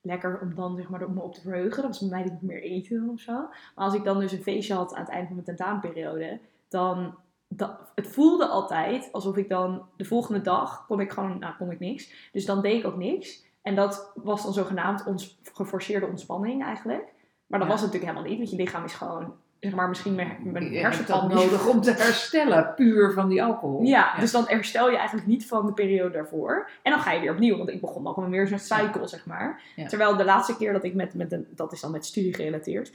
lekker 0.00 0.40
om 0.40 0.54
dan 0.54 0.76
zeg 0.76 0.88
maar 0.88 1.00
er 1.00 1.10
me 1.10 1.20
op 1.20 1.34
te 1.34 1.40
verheugen. 1.40 1.82
Dat 1.82 1.86
was 2.00 2.08
bij 2.08 2.08
mij 2.08 2.22
niet 2.30 2.42
meer 2.42 2.62
eten 2.62 3.08
of 3.12 3.20
zo. 3.20 3.32
Maar 3.32 3.84
als 3.84 3.94
ik 3.94 4.04
dan 4.04 4.18
dus 4.20 4.32
een 4.32 4.42
feestje 4.42 4.74
had 4.74 4.94
aan 4.94 5.00
het 5.00 5.10
einde 5.10 5.26
van 5.26 5.34
mijn 5.34 5.46
tentamenperiode, 5.56 6.40
dan... 6.68 7.14
Dat, 7.48 7.76
het 7.94 8.06
voelde 8.08 8.46
altijd 8.46 9.08
alsof 9.12 9.36
ik 9.36 9.48
dan 9.48 9.82
de 9.96 10.04
volgende 10.04 10.40
dag 10.40 10.86
kon 10.86 11.00
ik 11.00 11.10
gewoon, 11.12 11.38
nou 11.38 11.54
kon 11.58 11.70
ik 11.70 11.80
niks. 11.80 12.28
Dus 12.32 12.46
dan 12.46 12.62
deed 12.62 12.78
ik 12.78 12.86
ook 12.86 12.96
niks. 12.96 13.44
En 13.62 13.74
dat 13.74 14.12
was 14.14 14.42
dan 14.42 14.52
zogenaamd 14.52 15.04
ons 15.04 15.38
geforceerde 15.52 16.06
ontspanning 16.06 16.64
eigenlijk. 16.64 17.12
Maar 17.46 17.58
dat 17.58 17.68
Ja. 17.68 17.74
was 17.74 17.82
het 17.82 17.92
natuurlijk 17.92 18.04
helemaal 18.18 18.22
niet, 18.30 18.38
want 18.38 18.50
je 18.50 18.56
lichaam 18.56 18.84
is 18.84 18.94
gewoon, 18.94 19.34
zeg 19.60 19.74
maar, 19.74 19.88
misschien 19.88 20.14
mijn, 20.14 20.38
mijn 20.42 20.72
hersenpan 20.74 21.28
nodig 21.28 21.66
om 21.68 21.80
te 21.80 21.90
herstellen, 22.06 22.72
puur 22.74 23.12
van 23.12 23.28
die 23.28 23.42
alcohol. 23.42 23.82
ja, 23.82 24.18
dus 24.18 24.30
dan 24.32 24.44
herstel 24.46 24.90
je 24.90 24.96
eigenlijk 24.96 25.26
niet 25.26 25.46
van 25.46 25.66
de 25.66 25.72
periode 25.72 26.10
daarvoor. 26.12 26.70
En 26.82 26.92
dan 26.92 27.00
ga 27.00 27.12
je 27.12 27.20
weer 27.20 27.32
opnieuw, 27.32 27.56
want 27.56 27.68
ik 27.68 27.80
begon 27.80 28.04
dan 28.04 28.30
weer 28.30 28.46
zo'n 28.48 28.58
cycle, 28.58 29.06
zeg 29.06 29.26
maar. 29.26 29.60
Terwijl 29.88 30.16
de 30.16 30.24
laatste 30.24 30.56
keer 30.56 30.72
dat 30.72 30.84
ik 30.84 30.94
met, 30.94 31.14
met 31.14 31.32
een, 31.32 31.46
dat 31.50 31.72
is 31.72 31.80
dan 31.80 31.90
met 31.90 32.04
studie 32.06 32.34
gerelateerd, 32.34 32.92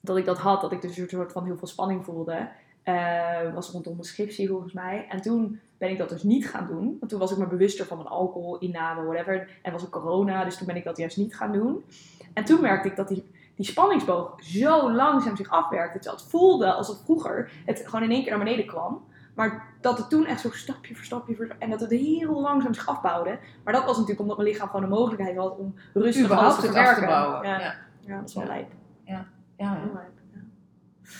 dat 0.00 0.16
ik 0.16 0.24
dat 0.24 0.38
had, 0.38 0.60
dat 0.60 0.72
ik 0.72 0.82
dus 0.82 0.96
een 0.96 1.08
soort 1.08 1.32
van 1.32 1.44
heel 1.44 1.56
veel 1.56 1.68
spanning 1.68 2.04
voelde, 2.04 2.48
eh, 2.84 3.54
was 3.54 3.70
rondom 3.70 3.92
mijn 3.92 4.04
scriptie 4.04 4.48
volgens 4.48 4.72
mij. 4.72 5.06
En 5.08 5.20
toen 5.20 5.60
ben 5.78 5.90
ik 5.90 5.98
dat 5.98 6.08
dus 6.08 6.22
niet 6.22 6.48
gaan 6.48 6.66
doen, 6.66 6.96
want 6.98 7.08
toen 7.10 7.18
was 7.20 7.30
ik 7.32 7.38
me 7.38 7.46
bewuster 7.46 7.86
van 7.86 7.96
mijn 7.96 8.08
alcoholinname, 8.08 9.04
whatever. 9.04 9.58
En 9.62 9.72
was 9.72 9.84
ook 9.84 9.90
corona, 9.90 10.44
dus 10.44 10.56
toen 10.56 10.66
ben 10.66 10.76
ik 10.76 10.84
dat 10.84 10.96
juist 10.96 11.16
niet 11.16 11.36
gaan 11.36 11.52
doen. 11.52 11.84
En 12.32 12.44
toen 12.44 12.60
merkte 12.60 12.88
ik 12.88 12.96
dat 12.96 13.08
die, 13.08 13.30
die 13.54 13.66
spanningsboog 13.66 14.42
zo 14.42 14.92
langzaam 14.92 15.36
zich 15.36 15.50
afwerkte. 15.50 15.98
Terwijl 15.98 16.22
het 16.22 16.30
voelde 16.30 16.72
alsof 16.72 17.04
vroeger 17.04 17.50
het 17.64 17.82
gewoon 17.84 18.02
in 18.02 18.10
één 18.10 18.22
keer 18.22 18.30
naar 18.36 18.44
beneden 18.44 18.66
kwam. 18.66 19.04
Maar 19.34 19.74
dat 19.80 19.98
het 19.98 20.10
toen 20.10 20.26
echt 20.26 20.40
zo 20.40 20.50
stapje 20.50 20.94
voor 20.94 21.04
stapje 21.04 21.36
voor 21.36 21.56
en 21.58 21.70
dat 21.70 21.80
het 21.80 21.90
heel 21.90 22.40
langzaam 22.40 22.74
zich 22.74 22.88
afbouwde. 22.88 23.38
Maar 23.64 23.72
dat 23.72 23.84
was 23.84 23.94
natuurlijk 23.94 24.20
omdat 24.20 24.36
mijn 24.36 24.48
lichaam 24.48 24.66
gewoon 24.68 24.82
de 24.82 24.96
mogelijkheid 24.96 25.36
had 25.36 25.56
om 25.58 25.74
rustig 25.94 26.30
alles 26.30 26.54
te 26.54 26.60
verwerken. 26.60 27.06
bouwen. 27.06 27.48
Ja, 27.48 27.58
Ja. 27.60 27.74
ja. 28.00 28.18
dat 28.18 28.28
is 28.28 28.34
wel 28.34 28.44
Ja. 28.44 28.48
lijp. 28.48 28.72
Ja, 29.04 29.26
ja. 29.56 29.80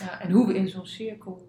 Ja, 0.01 0.21
en 0.21 0.31
hoe 0.31 0.47
we 0.47 0.55
in 0.55 0.69
zo'n 0.69 0.87
cirkel 0.87 1.47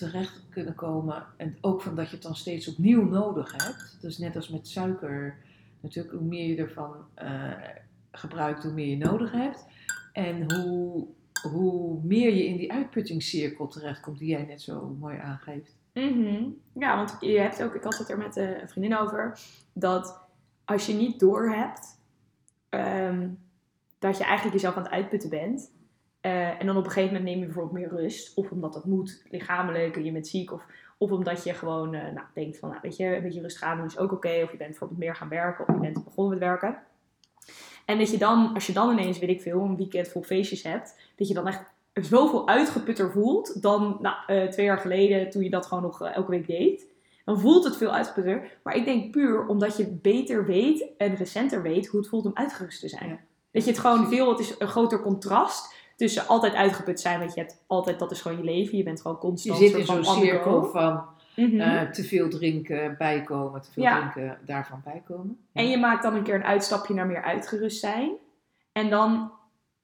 terecht 0.00 0.42
kunnen 0.48 0.74
komen. 0.74 1.26
En 1.36 1.56
ook 1.60 1.82
van 1.82 1.94
dat 1.94 2.06
je 2.06 2.14
het 2.14 2.22
dan 2.22 2.36
steeds 2.36 2.68
opnieuw 2.68 3.04
nodig 3.04 3.52
hebt. 3.52 3.98
Dus 4.00 4.18
net 4.18 4.36
als 4.36 4.48
met 4.48 4.68
suiker. 4.68 5.36
Natuurlijk, 5.80 6.14
hoe 6.14 6.26
meer 6.26 6.46
je 6.46 6.56
ervan 6.56 6.94
eh, 7.14 7.52
gebruikt, 8.12 8.62
hoe 8.62 8.72
meer 8.72 8.86
je 8.86 8.96
nodig 8.96 9.32
hebt. 9.32 9.64
En 10.12 10.54
hoe, 10.54 11.06
hoe 11.50 11.98
meer 12.02 12.34
je 12.34 12.46
in 12.46 12.56
die 12.56 12.72
uitputtingscirkel 12.72 13.68
terechtkomt, 13.68 14.18
die 14.18 14.28
jij 14.28 14.44
net 14.44 14.62
zo 14.62 14.96
mooi 14.98 15.18
aangeeft. 15.18 15.76
Mhm. 15.92 16.44
Ja, 16.72 16.96
want 16.96 17.16
je 17.20 17.38
hebt 17.38 17.62
ook, 17.62 17.74
ik 17.74 17.82
had 17.82 17.98
het 17.98 18.10
er 18.10 18.18
met 18.18 18.36
een 18.36 18.68
vriendin 18.68 18.96
over, 18.96 19.38
dat 19.72 20.20
als 20.64 20.86
je 20.86 20.92
niet 20.92 21.20
doorhebt 21.20 21.98
ehm 22.68 23.28
dat 24.00 24.18
je 24.18 24.24
eigenlijk 24.24 24.54
jezelf 24.54 24.76
aan 24.76 24.82
het 24.82 24.92
uitputten 24.92 25.30
bent. 25.30 25.72
Eh, 26.20 26.60
en 26.60 26.66
dan 26.66 26.76
op 26.76 26.84
een 26.84 26.90
gegeven 26.90 27.14
moment 27.14 27.30
neem 27.30 27.38
je 27.38 27.44
bijvoorbeeld 27.44 27.74
meer 27.74 28.00
rust. 28.02 28.36
Of 28.36 28.50
omdat 28.50 28.72
dat 28.72 28.84
moet, 28.84 29.22
lichamelijk, 29.30 29.96
en 29.96 30.04
je 30.04 30.12
bent 30.12 30.26
ziek. 30.26 30.52
Of, 30.52 30.66
of 30.98 31.10
omdat 31.10 31.44
je 31.44 31.54
gewoon 31.54 31.94
eh, 31.94 32.12
nou, 32.12 32.26
denkt 32.34 32.58
van, 32.58 32.68
nou, 32.68 32.80
weet 32.82 32.96
je, 32.96 33.16
een 33.16 33.22
beetje 33.22 33.40
rustig 33.40 33.62
aan 33.62 33.76
doen 33.76 33.86
is 33.86 33.98
ook 33.98 34.12
oké. 34.12 34.40
Of 34.42 34.50
je 34.50 34.56
bent 34.56 34.70
bijvoorbeeld 34.70 35.00
meer 35.00 35.14
gaan 35.14 35.28
werken, 35.28 35.68
of 35.68 35.74
je 35.74 35.80
bent 35.80 36.04
begonnen 36.04 36.38
met 36.38 36.48
werken. 36.48 36.78
En 37.84 37.98
dat 37.98 38.10
je 38.10 38.18
dan, 38.18 38.54
als 38.54 38.66
je 38.66 38.72
dan 38.72 38.90
ineens, 38.90 39.18
weet 39.18 39.30
ik 39.30 39.40
veel, 39.40 39.60
een 39.60 39.76
weekend 39.76 40.08
vol 40.08 40.22
feestjes 40.22 40.62
hebt, 40.62 41.00
dat 41.16 41.28
je 41.28 41.34
dan 41.34 41.46
echt 41.46 41.62
zoveel 41.92 42.48
uitgeputter 42.48 43.10
voelt 43.10 43.62
dan 43.62 43.98
nou, 44.00 44.16
eh, 44.26 44.48
twee 44.48 44.66
jaar 44.66 44.78
geleden 44.78 45.30
toen 45.30 45.42
je 45.42 45.50
dat 45.50 45.66
gewoon 45.66 45.82
nog 45.82 46.02
elke 46.02 46.30
week 46.30 46.46
deed. 46.46 46.86
Dan 47.24 47.40
voelt 47.40 47.64
het 47.64 47.76
veel 47.76 47.90
uitgeputter. 47.90 48.58
Maar 48.62 48.74
ik 48.74 48.84
denk 48.84 49.10
puur 49.10 49.46
omdat 49.46 49.76
je 49.76 49.86
beter 49.86 50.46
weet 50.46 50.86
en 50.96 51.14
recenter 51.14 51.62
weet 51.62 51.86
hoe 51.86 52.00
het 52.00 52.08
voelt 52.08 52.26
om 52.26 52.34
uitgerust 52.34 52.80
te 52.80 52.88
zijn. 52.88 53.08
Ja. 53.08 53.18
Dat 53.50 53.64
je 53.64 53.70
het 53.70 53.80
gewoon 53.80 54.08
veel, 54.08 54.28
het 54.28 54.38
is 54.38 54.54
een 54.58 54.68
groter 54.68 55.00
contrast 55.00 55.74
tussen 56.00 56.26
altijd 56.26 56.54
uitgeput 56.54 57.00
zijn, 57.00 57.18
want 57.18 57.34
je 57.34 57.40
hebt 57.40 57.64
altijd, 57.66 57.98
dat 57.98 58.10
is 58.10 58.20
gewoon 58.20 58.38
je 58.38 58.44
leven. 58.44 58.76
Je 58.76 58.82
bent 58.84 59.00
gewoon 59.00 59.16
Je 59.16 59.22
constant 59.22 59.58
zit 59.58 59.74
in 59.74 59.84
zo'n 59.84 60.04
cirkel 60.04 60.64
van 60.64 61.04
Mhm. 61.36 61.60
eh, 61.60 61.90
te 61.90 62.02
veel 62.04 62.28
drinken, 62.28 62.94
bijkomen, 62.98 63.60
te 63.62 63.70
veel 63.72 63.82
Ja. 63.82 64.10
drinken, 64.10 64.38
daarvan 64.46 64.80
bijkomen. 64.84 65.38
En 65.52 65.68
je 65.68 65.78
maakt 65.78 66.02
dan 66.02 66.14
een 66.14 66.22
keer 66.22 66.34
een 66.34 66.44
uitstapje 66.44 66.94
naar 66.94 67.06
meer 67.06 67.22
uitgerust 67.22 67.80
zijn. 67.80 68.10
En 68.72 68.90
dan 68.90 69.32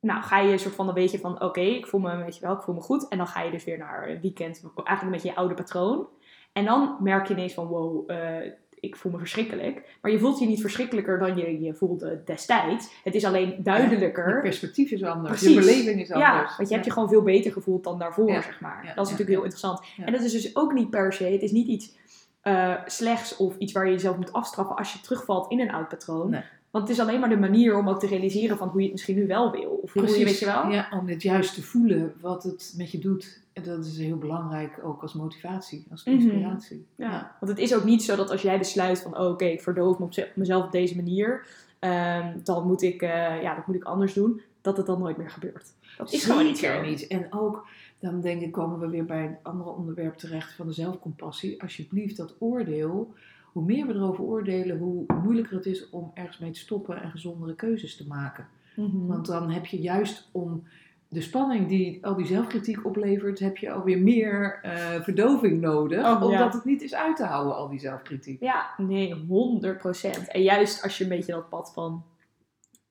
nou, 0.01 0.23
ga 0.23 0.39
je 0.39 0.53
een 0.53 0.59
soort 0.59 0.75
van, 0.75 0.87
dan 0.87 0.95
weet 0.95 1.11
je 1.11 1.19
van, 1.19 1.43
oké, 1.43 1.61
ik 1.61 1.87
voel 1.87 2.01
me, 2.01 2.17
weet 2.17 2.35
je 2.37 2.41
wel, 2.47 2.55
ik 2.55 2.63
voel 2.63 2.75
me 2.75 2.81
goed. 2.81 3.09
En 3.09 3.19
dan 3.19 3.27
ga 3.27 3.43
je 3.43 3.51
dus 3.51 3.65
weer 3.65 3.79
naar 3.79 4.09
een 4.09 4.21
weekend, 4.21 4.63
eigenlijk 4.75 5.03
een 5.03 5.11
beetje 5.11 5.29
je 5.29 5.35
oude 5.37 5.55
patroon. 5.55 6.07
En 6.53 6.65
dan 6.65 6.97
merk 7.01 7.29
je 7.29 7.35
ineens 7.35 7.55
van, 7.55 7.67
wow, 7.67 8.11
eh, 8.11 8.53
ik 8.87 8.97
voel 8.97 9.13
me 9.13 9.19
verschrikkelijk. 9.19 9.97
Maar 10.01 10.11
je 10.11 10.19
voelt 10.19 10.39
je 10.39 10.47
niet 10.47 10.61
verschrikkelijker 10.61 11.19
dan 11.19 11.37
je 11.37 11.61
je 11.61 11.75
voelde 11.75 12.23
destijds. 12.25 12.89
Het 13.05 13.15
is 13.15 13.25
alleen 13.25 13.49
Je 13.49 13.89
je 13.89 14.39
perspectief 14.43 14.91
is 14.91 15.03
anders, 15.03 15.39
Precies. 15.41 15.55
je 15.55 15.61
beleving 15.61 16.01
is 16.01 16.11
anders. 16.13 16.31
Ja, 16.51 16.55
want 16.57 16.69
je 16.69 16.75
hebt 16.75 16.87
je 16.87 16.93
gewoon 16.93 17.09
veel 17.09 17.23
beter 17.23 17.53
gevoeld 17.53 17.85
dan 17.85 17.99
daarvoor, 17.99 18.31
Ja. 18.31 18.43
zeg 18.43 18.61
maar. 18.61 18.83
Dat 18.83 19.07
is 19.07 19.11
natuurlijk 19.13 19.29
heel 19.29 19.39
interessant. 19.43 19.81
En 20.05 20.13
dat 20.13 20.21
is 20.21 20.33
dus 20.33 20.57
ook 20.57 20.73
niet 20.73 20.91
per 20.91 21.13
se, 21.13 21.25
het 21.25 21.43
is 21.43 21.53
niet 21.53 21.67
iets 21.67 21.95
eh, 22.41 22.75
slechts 22.87 23.37
of 23.37 23.57
iets 23.59 23.73
waar 23.73 23.87
je 23.87 23.93
jezelf 23.93 24.17
moet 24.17 24.33
afstraffen 24.33 24.77
als 24.77 24.93
je 24.93 25.01
terugvalt 25.01 25.51
in 25.51 25.61
een 25.61 25.71
oud 25.71 25.89
patroon. 25.89 26.31
Nee. 26.31 26.43
Want 26.71 26.89
het 26.89 26.97
is 26.97 27.03
alleen 27.03 27.21
maar 27.21 27.29
de 27.29 27.37
manier 27.37 27.77
om 27.79 27.89
ook 27.89 28.01
te 28.01 28.07
realiseren 28.07 28.57
van 28.57 28.69
hoe 28.69 28.77
je 28.79 28.83
het 28.85 28.93
misschien 28.93 29.17
nu 29.17 29.27
wel 29.27 29.51
wil. 29.51 29.71
Of 29.83 29.93
hoe 29.93 30.19
je, 30.19 30.25
weet 30.25 30.39
je 30.39 30.45
wel? 30.45 30.69
Ja, 30.71 30.89
om 31.01 31.09
het 31.09 31.23
juist 31.23 31.55
te 31.55 31.63
voelen 31.63 32.15
wat 32.21 32.43
het 32.43 32.75
met 32.77 32.91
je 32.91 32.99
doet. 32.99 33.41
En 33.53 33.63
dat 33.63 33.85
is 33.85 33.99
heel 33.99 34.17
belangrijk 34.17 34.81
ook 34.85 35.03
als 35.03 35.15
motivatie, 35.15 35.87
als 35.91 36.05
Mhm. 36.05 36.15
inspiratie. 36.17 36.87
Ja, 36.97 37.37
Want 37.41 37.53
het 37.53 37.61
is 37.61 37.75
ook 37.75 37.85
niet 37.85 38.03
zo 38.03 38.17
dat 38.17 38.31
als 38.31 38.43
jij 38.43 38.59
besluit 38.59 39.01
van, 39.01 39.19
oh, 39.19 39.31
oké, 39.31 39.45
ik 39.45 39.61
verdoof 39.63 39.99
me 39.99 40.05
op 40.05 40.13
ze- 40.13 40.29
mezelf 40.35 40.65
op 40.65 40.73
deze 40.73 40.97
manier, 40.97 41.47
ehm, 41.79 42.39
dan, 42.45 42.67
moet 42.67 42.83
ik, 42.83 43.03
eh, 43.03 43.43
ja, 43.43 43.55
dat 43.55 43.67
moet 43.67 43.77
ik 43.77 43.85
anders 43.85 44.13
doen, 44.13 44.41
dat 44.61 44.77
het 44.77 44.87
dan 44.87 44.99
nooit 44.99 45.17
meer 45.17 45.31
gebeurt. 45.31 45.73
Dat 45.97 46.13
is 46.13 46.25
gewoon 46.25 46.45
niet 46.45 46.59
zo. 46.59 46.83
niet. 46.83 47.07
En 47.07 47.27
ook, 47.33 47.67
dan 47.99 48.21
denk 48.21 48.43
ik, 48.43 48.53
komen 48.53 48.79
we 48.79 48.89
weer 48.89 49.05
bij 49.05 49.25
een 49.25 49.37
ander 49.43 49.67
onderwerp 49.67 50.17
terecht 50.17 50.53
van 50.55 50.67
de 50.67 50.73
zelfcompassie. 50.73 51.63
Alsjeblieft, 51.63 52.17
dat 52.17 52.35
oordeel. 52.39 53.15
Hoe 53.57 53.65
meer 53.65 53.87
we 53.87 53.95
erover 53.95 54.25
oordelen, 54.25 54.79
hoe 54.79 55.05
moeilijker 55.23 55.57
het 55.57 55.67
is 55.67 55.91
om 55.91 56.11
ergens 56.15 56.39
mee 56.39 56.51
te 56.51 56.59
stoppen 56.59 57.03
en 57.03 57.11
gezondere 57.11 57.55
keuzes 57.55 57.97
te 57.97 58.07
maken. 58.07 58.49
Mhm. 58.75 59.07
Want 59.07 59.27
dan 59.27 59.51
heb 59.51 59.67
je 59.67 59.81
juist 59.81 60.29
om 60.33 60.63
de 61.09 61.21
spanning 61.21 61.69
die 61.69 62.07
al 62.07 62.15
die 62.15 62.27
zelfkritiek 62.27 62.85
oplevert, 62.85 63.39
heb 63.39 63.57
je 63.57 63.71
alweer 63.71 63.99
meer 63.99 64.59
eh, 64.63 65.03
verdoving 65.03 65.61
nodig. 65.61 65.99
Oh, 65.99 66.05
ja. 66.05 66.27
omdat 66.27 66.53
het 66.53 66.65
niet 66.65 66.83
is 66.83 66.95
uit 66.95 67.17
te 67.17 67.25
houden, 67.25 67.57
al 67.57 67.69
die 67.69 67.79
zelfkritiek. 67.79 68.41
Ja, 68.41 68.75
nee, 68.77 69.15
100%. 69.15 70.29
En 70.29 70.43
juist 70.43 70.83
als 70.83 70.99
je 70.99 71.05
een 71.05 71.11
beetje 71.11 71.33
dat 71.33 71.49
pad 71.49 71.73
van, 71.73 72.05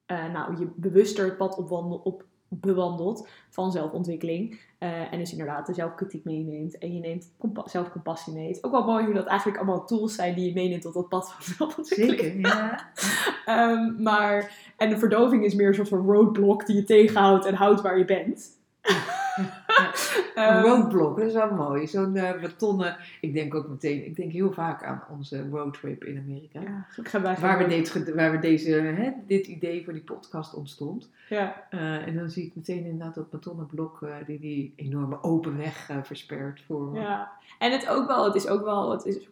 eh, 0.05 0.31
nou, 0.31 0.59
je 0.59 0.67
bewuster 0.75 1.25
het 1.25 1.37
pad 1.37 1.57
opwandel, 1.57 1.97
op 1.97 2.25
bewandelt 2.59 3.27
van 3.49 3.71
zelfontwikkeling. 3.71 4.59
eh, 4.77 5.13
en 5.13 5.19
dus 5.19 5.31
inderdaad 5.31 5.65
de 5.67 5.73
zelfkritiek 5.73 6.23
meeneemt. 6.23 6.77
En 6.77 6.93
je 6.93 6.99
neemt 6.99 7.31
compa- 7.37 7.67
zelfcompassie 7.67 8.33
mee. 8.33 8.47
Het 8.47 8.55
is 8.55 8.63
ook 8.63 8.71
wel 8.71 8.85
mooi 8.85 9.05
hoe 9.05 9.13
dat 9.13 9.25
eigenlijk 9.25 9.57
allemaal 9.59 9.85
tools 9.85 10.15
zijn 10.15 10.35
die 10.35 10.45
je 10.47 10.53
meeneemt 10.53 10.81
tot 10.81 10.93
dat 10.93 11.09
pad 11.09 11.31
van 11.33 11.55
zelfontwikkeling. 11.55 12.21
Zeker, 12.21 12.39
ja. 12.39 12.89
Ehm, 13.45 14.03
maar, 14.03 14.51
en 14.77 14.89
de 14.89 14.97
verdoving 14.97 15.43
is 15.45 15.55
meer 15.55 15.67
een 15.67 15.73
soort 15.73 15.87
van 15.89 16.05
roadblock 16.11 16.65
die 16.65 16.75
je 16.75 16.83
tegenhoudt 16.83 17.45
en 17.45 17.53
houdt 17.53 17.81
waar 17.81 17.97
je 17.97 18.05
bent. 18.05 18.47
Een 19.75 20.43
Ehm, 20.43 20.63
roadblock, 20.63 21.17
dat 21.17 21.27
is 21.27 21.33
wel 21.33 21.51
mooi. 21.53 21.87
Zo'n 21.87 22.15
eh, 22.15 22.41
betonnen, 22.41 22.97
ik 23.21 23.33
denk 23.33 23.55
ook 23.55 23.67
meteen, 23.67 24.05
ik 24.05 24.15
denk 24.15 24.31
heel 24.31 24.51
vaak 24.51 24.83
aan 24.83 25.03
onze 25.09 25.49
roadtrip 25.51 26.03
in 26.03 26.17
Amerika. 26.17 26.61
ja, 26.61 26.85
ik 26.97 27.07
ga 27.07 27.19
bij 27.19 27.35
Waar, 27.35 27.57
we 27.57 27.67
dit, 27.67 28.13
waar 28.13 28.31
we 28.31 28.39
deze, 28.39 28.71
hè, 28.71 29.11
dit 29.27 29.47
idee 29.47 29.83
voor 29.83 29.93
die 29.93 30.01
podcast 30.01 30.53
ontstond. 30.53 31.09
Ja, 31.29 31.63
Eh, 31.69 32.07
en 32.07 32.15
dan 32.15 32.29
zie 32.29 32.45
ik 32.45 32.55
meteen 32.55 32.85
inderdaad 32.85 33.15
dat 33.15 33.29
betonnen 33.29 33.65
blok 33.65 34.01
eh, 34.01 34.09
die 34.25 34.39
die 34.39 34.73
enorme 34.75 35.23
open 35.23 35.57
weg 35.57 35.89
verspert 36.03 36.61
voor. 36.67 36.95
Ja, 36.95 37.31
en 37.59 37.71
het 37.71 37.87
ook 37.89 38.07
wel, 38.07 38.25
het 38.25 38.35
is 38.35 38.47
ook 38.47 38.63
wel, 38.63 38.91
het 38.91 39.05
is 39.05 39.27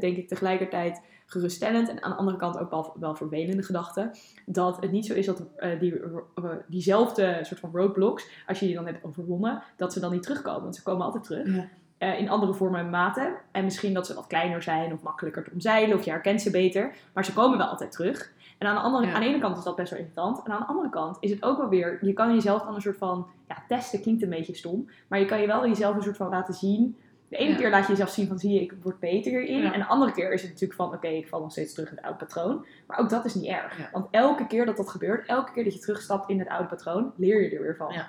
denk 0.00 0.16
ik 0.16 0.28
tegelijkertijd 0.28 1.00
geruststellend 1.30 1.88
en 1.88 2.02
aan 2.02 2.10
de 2.10 2.16
andere 2.16 2.36
kant 2.36 2.58
ook 2.58 2.70
wel, 2.70 2.94
wel 3.00 3.14
vervelende 3.14 3.62
gedachte. 3.62 4.10
Dat 4.46 4.80
het 4.80 4.90
niet 4.90 5.06
zo 5.06 5.14
is 5.14 5.26
dat 5.26 5.42
eh, 5.56 5.80
die, 5.80 6.00
eh, 6.34 6.44
diezelfde 6.66 7.38
soort 7.42 7.60
van 7.60 7.70
roadblocks, 7.72 8.26
als 8.46 8.60
je 8.60 8.66
die 8.66 8.74
dan 8.74 8.86
hebt 8.86 9.04
overwonnen, 9.04 9.62
dat 9.76 9.92
ze 9.92 10.00
dan 10.00 10.12
niet 10.12 10.22
terugkomen. 10.22 10.62
Want 10.62 10.76
ze 10.76 10.82
komen 10.82 11.04
altijd 11.04 11.24
terug. 11.24 11.54
Ja. 11.54 11.68
Eh, 11.98 12.20
in 12.20 12.28
andere 12.28 12.54
vormen 12.54 12.80
en 12.80 12.90
maten. 12.90 13.34
En 13.52 13.64
misschien 13.64 13.94
dat 13.94 14.06
ze 14.06 14.14
wat 14.14 14.26
kleiner 14.26 14.62
zijn 14.62 14.92
of 14.92 15.02
makkelijker 15.02 15.44
te 15.44 15.50
omzeilen 15.52 15.96
of 15.96 16.04
je 16.04 16.10
herkent 16.10 16.42
ze 16.42 16.50
beter. 16.50 16.94
Maar 17.12 17.24
ze 17.24 17.32
komen 17.32 17.58
wel 17.58 17.66
altijd 17.66 17.92
terug. 17.92 18.32
En 18.58 18.68
aan 18.68 18.74
de, 18.74 18.80
andere, 18.80 19.06
Ja. 19.06 19.12
aan 19.12 19.20
de 19.20 19.26
ene 19.26 19.38
kant 19.38 19.56
is 19.58 19.64
dat 19.64 19.76
best 19.76 19.90
wel 19.90 19.98
irritant. 20.00 20.42
En 20.44 20.52
aan 20.52 20.60
de 20.60 20.66
andere 20.66 20.88
kant 20.88 21.16
is 21.20 21.30
het 21.30 21.42
ook 21.42 21.58
wel 21.58 21.68
weer, 21.68 21.98
je 22.00 22.12
kan 22.12 22.34
jezelf 22.34 22.62
dan 22.62 22.74
een 22.74 22.80
soort 22.80 22.96
van, 22.96 23.26
ja, 23.48 23.56
testen 23.68 24.00
klinkt 24.00 24.22
een 24.22 24.28
beetje 24.28 24.54
stom. 24.54 24.88
Maar 25.08 25.18
je 25.18 25.24
kan 25.24 25.40
je 25.40 25.46
wel 25.46 25.66
jezelf 25.66 25.96
een 25.96 26.02
soort 26.02 26.16
van 26.16 26.28
laten 26.28 26.54
zien. 26.54 26.96
De 27.28 27.36
ene 27.36 27.50
Ja. 27.50 27.56
keer 27.56 27.70
laat 27.70 27.82
je 27.84 27.88
jezelf 27.90 28.10
zien 28.10 28.26
van, 28.26 28.38
zie 28.38 28.52
je, 28.54 28.60
ik 28.60 28.72
word 28.82 28.98
beter 28.98 29.32
hierin. 29.32 29.62
Ja. 29.62 29.72
En 29.72 29.80
de 29.80 29.86
andere 29.86 30.12
keer 30.12 30.32
is 30.32 30.40
het 30.42 30.50
natuurlijk 30.50 30.80
van, 30.80 30.92
oké, 30.92 31.08
ik 31.08 31.28
val 31.28 31.40
nog 31.40 31.50
steeds 31.50 31.74
terug 31.74 31.90
in 31.90 31.96
het 31.96 32.04
oude 32.04 32.18
patroon. 32.18 32.66
Maar 32.86 32.98
ook 32.98 33.10
dat 33.10 33.24
is 33.24 33.34
niet 33.34 33.46
erg. 33.46 33.78
Ja. 33.78 33.88
Want 33.92 34.06
elke 34.10 34.46
keer 34.46 34.66
dat 34.66 34.76
dat 34.76 34.88
gebeurt, 34.88 35.26
elke 35.26 35.52
keer 35.52 35.64
dat 35.64 35.72
je 35.74 35.78
terugstapt 35.78 36.30
in 36.30 36.38
het 36.38 36.48
oude 36.48 36.68
patroon, 36.68 37.12
leer 37.16 37.42
je 37.42 37.56
er 37.56 37.62
weer 37.62 37.76
van. 37.76 37.92
Ja. 37.92 38.08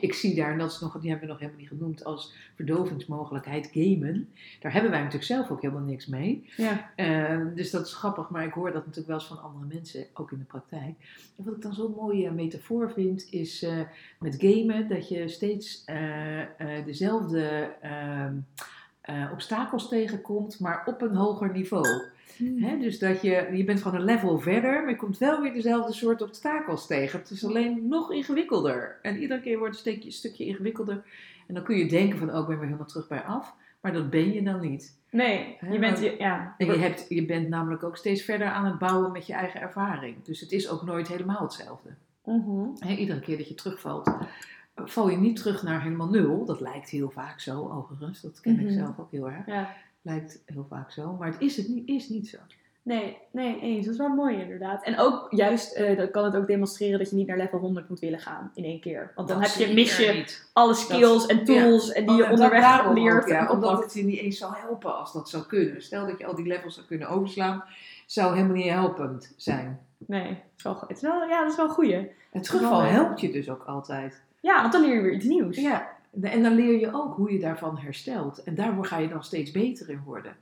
Ik 0.00 0.14
zie 0.14 0.34
daar, 0.34 0.52
en 0.52 0.58
dat 0.58 0.70
is 0.70 0.80
nog, 0.80 1.00
die 1.00 1.10
hebben 1.10 1.26
we 1.26 1.32
nog 1.32 1.40
helemaal 1.40 1.60
niet 1.60 1.70
genoemd, 1.70 2.04
als 2.04 2.32
verdovingsmogelijkheid 2.54 3.70
gamen. 3.72 4.28
Daar 4.60 4.72
hebben 4.72 4.90
wij 4.90 5.00
natuurlijk 5.00 5.26
zelf 5.26 5.50
ook 5.50 5.62
helemaal 5.62 5.82
niks 5.82 6.06
mee. 6.06 6.50
Ja. 6.56 6.90
Eh, 6.96 7.40
dus 7.54 7.70
dat 7.70 7.86
is 7.86 7.94
grappig, 7.94 8.30
maar 8.30 8.44
ik 8.44 8.52
hoor 8.52 8.72
dat 8.72 8.86
natuurlijk 8.86 9.06
wel 9.06 9.16
eens 9.16 9.26
van 9.26 9.42
andere 9.42 9.66
mensen, 9.74 10.06
ook 10.14 10.32
in 10.32 10.38
de 10.38 10.44
praktijk. 10.44 10.94
En 11.36 11.44
wat 11.44 11.54
ik 11.54 11.62
dan 11.62 11.74
zo'n 11.74 11.94
mooie 11.96 12.30
metafoor 12.30 12.92
vind, 12.92 13.26
is 13.30 13.62
eh, 13.62 13.80
met 14.18 14.36
gamen 14.38 14.88
dat 14.88 15.08
je 15.08 15.28
steeds 15.28 15.82
eh, 15.84 16.84
dezelfde 16.84 17.74
ehm, 17.80 18.34
eh, 19.04 19.28
obstakels 19.32 19.88
tegenkomt, 19.88 20.60
maar 20.60 20.82
op 20.86 21.02
een 21.02 21.14
hoger 21.14 21.52
niveau. 21.52 22.02
Hè, 22.38 22.78
dus 22.78 22.98
dat 22.98 23.22
je, 23.22 23.48
je 23.52 23.64
bent 23.64 23.82
gewoon 23.82 23.98
een 23.98 24.04
level 24.04 24.38
verder, 24.38 24.80
maar 24.80 24.90
je 24.90 24.96
komt 24.96 25.18
wel 25.18 25.40
weer 25.42 25.52
dezelfde 25.52 25.92
soort 25.92 26.22
obstakels 26.22 26.86
tegen. 26.86 27.18
Het 27.18 27.30
is 27.30 27.44
alleen 27.44 27.88
nog 27.88 28.12
ingewikkelder. 28.12 28.98
En 29.02 29.18
iedere 29.18 29.40
keer 29.40 29.58
wordt 29.58 29.76
het 29.76 29.86
een 29.86 29.92
stukje, 29.92 30.10
stukje 30.10 30.44
ingewikkelder. 30.44 31.02
En 31.46 31.54
dan 31.54 31.62
kun 31.64 31.76
je 31.76 31.86
denken 31.88 32.18
van, 32.18 32.30
oh, 32.30 32.40
ik 32.40 32.46
ben 32.46 32.56
weer 32.56 32.64
helemaal 32.66 32.86
terug 32.86 33.08
bij 33.08 33.22
af. 33.22 33.54
Maar 33.80 33.92
dat 33.92 34.10
ben 34.10 34.32
je 34.32 34.42
dan 34.42 34.60
niet. 34.60 34.96
Nee, 35.10 35.56
je 35.70 35.78
bent, 35.78 35.98
je, 35.98 36.14
ja. 36.18 36.54
En 36.58 36.66
je, 36.66 36.72
hebt, 36.78 37.06
je 37.08 37.24
bent 37.26 37.48
namelijk 37.48 37.82
ook 37.82 37.96
steeds 37.96 38.22
verder 38.22 38.46
aan 38.46 38.64
het 38.64 38.78
bouwen 38.78 39.12
met 39.12 39.26
je 39.26 39.32
eigen 39.32 39.60
ervaring. 39.60 40.16
Dus 40.24 40.40
het 40.40 40.52
is 40.52 40.68
ook 40.70 40.82
nooit 40.82 41.08
helemaal 41.08 41.42
hetzelfde. 41.42 41.88
Mhm. 42.24 42.88
Iedere 42.88 43.20
keer 43.20 43.36
dat 43.36 43.48
je 43.48 43.54
terugvalt, 43.54 44.10
val 44.76 45.10
je 45.10 45.16
niet 45.16 45.36
terug 45.36 45.62
naar 45.62 45.82
helemaal 45.82 46.08
nul. 46.08 46.44
Dat 46.44 46.60
lijkt 46.60 46.88
heel 46.90 47.10
vaak 47.10 47.40
zo, 47.40 47.68
overigens. 47.70 48.20
Dat 48.20 48.40
ken 48.40 48.58
ik 48.60 48.64
Mhm. 48.66 48.72
zelf 48.72 48.98
ook 48.98 49.10
heel 49.10 49.30
erg. 49.30 49.46
Ja. 49.46 49.74
Lijkt 50.04 50.42
heel 50.46 50.66
vaak 50.68 50.90
zo. 50.90 51.16
Maar 51.18 51.28
het 51.28 51.40
is, 51.40 51.56
het 51.56 51.68
niet, 51.68 51.88
is 51.88 52.08
niet 52.08 52.28
zo. 52.28 52.36
Nee, 52.82 53.18
nee, 53.30 53.60
eens. 53.60 53.84
Dat 53.84 53.94
is 53.94 54.00
wel 54.00 54.08
mooi 54.08 54.40
inderdaad. 54.40 54.84
En 54.84 54.98
ook 54.98 55.26
juist, 55.30 55.72
eh, 55.72 56.10
kan 56.10 56.24
het 56.24 56.36
ook 56.36 56.46
demonstreren 56.46 56.98
dat 56.98 57.10
je 57.10 57.16
niet 57.16 57.26
naar 57.26 57.36
level 57.36 57.58
100 57.58 57.88
moet 57.88 58.00
willen 58.00 58.18
gaan 58.18 58.50
in 58.54 58.64
één 58.64 58.80
keer. 58.80 59.12
Want 59.14 59.28
dan 59.28 59.40
Dat 59.40 59.54
heb 59.54 59.68
je, 59.68 59.74
mis 59.74 59.96
je 59.96 60.24
alle 60.52 60.74
skills 60.74 61.26
en 61.26 61.44
tools 61.44 61.92
en 61.92 62.06
die 62.06 62.12
Oh, 62.12 62.16
je 62.16 62.24
en 62.24 62.30
onderweg 62.30 62.92
leert. 62.94 63.22
ook, 63.22 63.28
ja, 63.28 63.50
omdat 63.50 63.82
het 63.82 63.94
je 63.94 64.04
niet 64.04 64.18
eens 64.18 64.38
zou 64.38 64.54
helpen 64.56 64.98
als 64.98 65.12
dat 65.12 65.28
zou 65.28 65.44
kunnen. 65.46 65.82
Stel 65.82 66.06
dat 66.06 66.18
je 66.18 66.26
al 66.26 66.34
die 66.34 66.46
levels 66.46 66.74
zou 66.74 66.86
kunnen 66.86 67.08
overslaan, 67.08 67.64
zou 68.06 68.34
helemaal 68.34 68.56
niet 68.56 68.70
helpend 68.70 69.32
zijn. 69.36 69.80
Nee, 70.06 70.28
het 70.28 70.38
is 70.56 70.62
wel, 70.62 70.80
het 70.80 70.96
is 70.96 71.02
wel, 71.02 71.28
ja, 71.28 71.42
dat 71.42 71.50
is 71.50 71.56
wel 71.56 71.66
een 71.66 71.72
goeie. 71.72 72.10
Het 72.30 72.48
ja. 72.60 72.84
helpt 72.84 73.20
je 73.20 73.32
dus 73.32 73.50
ook 73.50 73.64
altijd. 73.64 74.22
Ja, 74.40 74.60
want 74.60 74.72
dan 74.72 74.82
leer 74.82 74.94
je 74.94 75.00
weer 75.00 75.12
iets 75.12 75.24
nieuws. 75.24 75.56
Ja, 75.56 75.93
en 76.20 76.42
dan 76.42 76.54
leer 76.54 76.80
je 76.80 76.94
ook 76.94 77.14
hoe 77.16 77.32
je 77.32 77.38
daarvan 77.38 77.78
herstelt. 77.78 78.42
En 78.42 78.54
daar 78.54 78.84
ga 78.84 78.98
je 78.98 79.08
dan 79.08 79.24
steeds 79.24 79.50
beter 79.50 79.90
in 79.90 80.02
worden. 80.04 80.36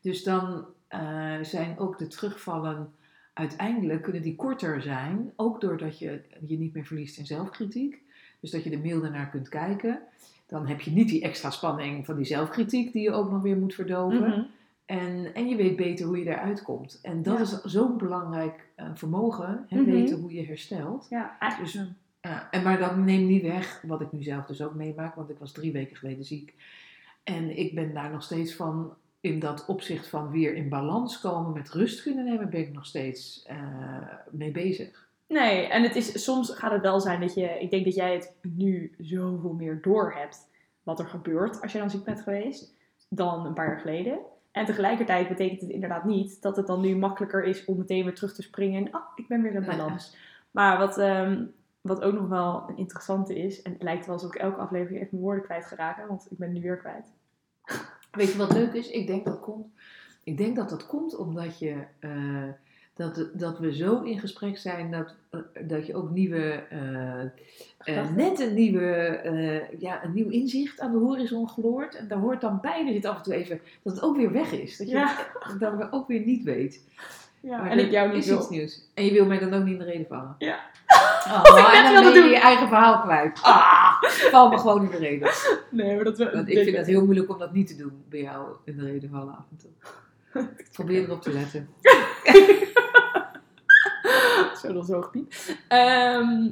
Dus 0.00 0.22
dan 0.22 0.64
eh, 0.88 1.34
zijn 1.42 1.78
ook 1.78 1.98
de 1.98 2.06
terugvallen 2.06 2.92
uiteindelijk 3.32 4.02
kunnen 4.02 4.22
die 4.22 4.36
korter 4.36 4.82
zijn. 4.82 5.32
Ook 5.36 5.60
doordat 5.60 5.98
je 5.98 6.20
je 6.46 6.58
niet 6.58 6.74
meer 6.74 6.84
verliest 6.86 7.18
in 7.18 7.26
zelfkritiek. 7.26 8.02
Dus 8.40 8.50
dat 8.50 8.64
je 8.64 8.70
er 8.70 8.78
milder 8.78 9.10
naar 9.10 9.30
kunt 9.30 9.48
kijken. 9.48 10.00
Dan 10.46 10.66
heb 10.66 10.80
je 10.80 10.90
niet 10.90 11.08
die 11.08 11.22
extra 11.22 11.50
spanning 11.50 12.04
van 12.06 12.16
die 12.16 12.24
zelfkritiek 12.24 12.92
die 12.92 13.02
je 13.02 13.12
ook 13.12 13.30
nog 13.30 13.42
weer 13.42 13.56
moet 13.56 13.74
verdoven. 13.74 14.28
Mhm. 14.28 14.42
En, 14.84 15.34
en 15.34 15.48
je 15.48 15.56
weet 15.56 15.76
beter 15.76 16.06
hoe 16.06 16.18
je 16.18 16.24
eruit 16.30 16.62
komt. 16.62 16.98
En 17.02 17.22
dat 17.22 17.36
Ja. 17.36 17.42
is 17.42 17.62
zo'n 17.62 17.96
belangrijk 17.98 18.68
eh, 18.74 18.86
vermogen. 18.94 19.64
Hè, 19.68 19.80
Mhm. 19.80 19.90
Weten 19.90 20.18
hoe 20.20 20.32
je 20.32 20.46
herstelt. 20.46 21.06
Ja, 21.10 21.36
eigenlijk. 21.38 21.72
Dus, 21.72 21.82
en 22.50 22.62
maar 22.62 22.78
dat 22.78 22.96
neemt 22.96 23.28
niet 23.28 23.42
weg 23.42 23.82
wat 23.86 24.00
ik 24.00 24.12
nu 24.12 24.22
zelf 24.22 24.46
dus 24.46 24.62
ook 24.62 24.74
meemaak. 24.74 25.14
Want 25.14 25.30
ik 25.30 25.38
was 25.38 25.52
drie 25.52 25.72
weken 25.72 25.96
geleden 25.96 26.24
ziek. 26.24 26.54
En 27.24 27.58
ik 27.58 27.74
ben 27.74 27.94
daar 27.94 28.10
nog 28.10 28.22
steeds 28.22 28.54
van, 28.54 28.94
in 29.20 29.38
dat 29.38 29.64
opzicht 29.66 30.08
van 30.08 30.30
weer 30.30 30.54
in 30.54 30.68
balans 30.68 31.20
komen 31.20 31.52
met 31.52 31.70
rust 31.70 32.02
kunnen 32.02 32.24
nemen, 32.24 32.50
ben 32.50 32.60
ik 32.60 32.72
nog 32.72 32.86
steeds 32.86 33.44
eh, 33.46 33.56
mee 34.30 34.50
bezig. 34.50 35.08
Nee, 35.28 35.66
en 35.66 35.82
het 35.82 35.96
is, 35.96 36.24
soms 36.24 36.50
gaat 36.54 36.72
het 36.72 36.82
wel 36.82 37.00
zijn 37.00 37.20
dat 37.20 37.34
je, 37.34 37.60
ik 37.60 37.70
denk 37.70 37.84
dat 37.84 37.94
jij 37.94 38.12
het 38.14 38.34
nu 38.42 38.94
zoveel 38.98 39.52
meer 39.52 39.78
door 39.82 40.14
hebt 40.14 40.48
wat 40.82 40.98
er 40.98 41.06
gebeurt 41.06 41.62
als 41.62 41.72
je 41.72 41.78
dan 41.78 41.90
ziek 41.90 42.04
bent 42.04 42.20
geweest, 42.20 42.74
dan 43.08 43.46
een 43.46 43.54
paar 43.54 43.66
jaar 43.66 43.80
geleden. 43.80 44.18
En 44.52 44.64
tegelijkertijd 44.64 45.28
betekent 45.28 45.60
het 45.60 45.70
inderdaad 45.70 46.04
niet 46.04 46.42
dat 46.42 46.56
het 46.56 46.66
dan 46.66 46.80
nu 46.80 46.96
makkelijker 46.96 47.44
is 47.44 47.64
om 47.64 47.78
meteen 47.78 48.04
weer 48.04 48.14
terug 48.14 48.34
te 48.34 48.42
springen 48.42 48.86
en, 48.86 48.92
ah, 48.92 49.02
ik 49.14 49.28
ben 49.28 49.42
weer 49.42 49.52
in 49.52 49.60
Nee. 49.60 49.76
balans. 49.76 50.16
Maar 50.50 50.78
wat, 50.78 50.98
ehm, 50.98 51.44
wat 51.86 52.02
ook 52.02 52.14
nog 52.14 52.28
wel 52.28 52.64
een 52.68 52.76
interessante 52.76 53.38
is, 53.38 53.62
en 53.62 53.72
het 53.72 53.82
lijkt 53.82 54.06
wel 54.06 54.14
alsof 54.14 54.34
ik 54.34 54.40
elke 54.40 54.60
aflevering 54.60 54.96
even 54.96 55.08
mijn 55.10 55.22
woorden 55.22 55.44
kwijt 55.44 55.66
ga 55.66 55.76
raken, 55.76 56.08
want 56.08 56.26
ik 56.30 56.38
ben 56.38 56.52
nu 56.52 56.60
weer 56.60 56.76
kwijt. 56.76 57.06
Weet 58.10 58.32
je 58.32 58.38
wat 58.38 58.52
leuk 58.52 58.72
is? 58.72 58.90
Ik 58.90 59.06
denk 59.06 59.24
dat 59.24 59.40
komt. 59.40 59.66
Ik 60.24 60.36
denk 60.36 60.56
dat 60.56 60.68
dat 60.68 60.86
komt 60.86 61.16
omdat 61.16 61.58
je. 61.58 61.76
eh, 61.98 62.42
dat, 62.94 63.28
dat 63.32 63.58
we 63.58 63.74
zo 63.76 64.00
in 64.02 64.18
gesprek 64.18 64.58
zijn 64.58 64.90
dat, 64.90 65.14
eh, 65.30 65.40
dat 65.66 65.86
je 65.86 65.94
ook 65.94 66.10
nieuwe. 66.10 66.52
eh, 67.84 68.10
net 68.14 68.40
een, 68.40 68.54
nieuwe, 68.54 69.68
ja, 69.78 70.04
een 70.04 70.12
nieuw 70.14 70.28
inzicht 70.28 70.80
aan 70.80 70.92
de 70.92 70.98
horizon 70.98 71.48
gloort. 71.48 71.94
En 71.94 72.08
daar 72.08 72.18
hoort 72.18 72.40
dan 72.40 72.58
bij 72.60 72.78
dat 72.78 72.88
je 72.88 72.94
het 72.94 73.04
af 73.04 73.16
en 73.16 73.22
toe 73.22 73.34
even. 73.34 73.60
dat 73.82 73.92
het 73.94 74.02
ook 74.02 74.16
weer 74.16 74.32
weg 74.32 74.52
is. 74.52 74.76
Dat 74.76 74.88
je 74.88 74.94
Ja. 74.94 75.16
het, 75.38 75.60
dat 75.60 75.76
we 75.76 75.86
ook 75.90 76.08
weer 76.08 76.20
niet 76.24 76.42
weet. 76.42 76.80
Ja, 77.40 77.58
Maar 77.60 77.70
en 77.70 77.78
ik 77.78 77.90
jou 77.90 78.08
niet 78.08 78.16
is 78.22 78.26
wil. 78.28 78.36
iets 78.38 78.48
nieuws. 78.48 78.88
En 78.94 79.04
je 79.04 79.12
wil 79.12 79.26
mij 79.26 79.38
dan 79.38 79.54
ook 79.54 79.62
niet 79.64 79.72
in 79.72 79.78
de 79.78 79.84
reden 79.84 80.06
vallen. 80.06 80.34
Ja. 80.38 80.60
Oh, 81.26 81.42
Wat 81.42 81.58
ik 81.58 81.64
net 81.72 81.84
en 81.84 81.92
dan 81.92 81.92
wilde 81.92 82.04
ben 82.04 82.14
je 82.14 82.20
doen. 82.20 82.30
je 82.30 82.38
eigen 82.38 82.68
verhaal 82.68 83.00
kwijt. 83.00 83.40
Ah, 83.42 84.02
val 84.02 84.48
me 84.50 84.58
gewoon 84.58 84.84
in 84.84 84.90
de 84.90 84.96
reden. 84.96 85.30
Nee, 85.70 85.94
maar 85.94 86.04
dat 86.04 86.18
we. 86.18 86.30
Want 86.32 86.48
ik 86.48 86.58
vind 86.64 86.76
het 86.76 86.86
heel 86.86 87.04
moeilijk 87.04 87.30
om 87.30 87.38
dat 87.38 87.52
niet 87.52 87.66
te 87.66 87.76
doen 87.76 88.04
bij 88.08 88.20
jou 88.20 88.48
in 88.64 88.76
de 88.76 88.84
reden 88.84 89.10
vallen 89.10 89.36
af 89.36 89.44
en 89.50 89.56
toe. 89.56 89.70
Probeer 90.72 91.02
erop 91.02 91.22
te 91.22 91.32
letten. 91.32 91.68
Zo 94.62 94.72
dan 94.72 94.84
zo 94.84 95.02
gepiep. 95.02 95.32
Ehm, 95.68 96.48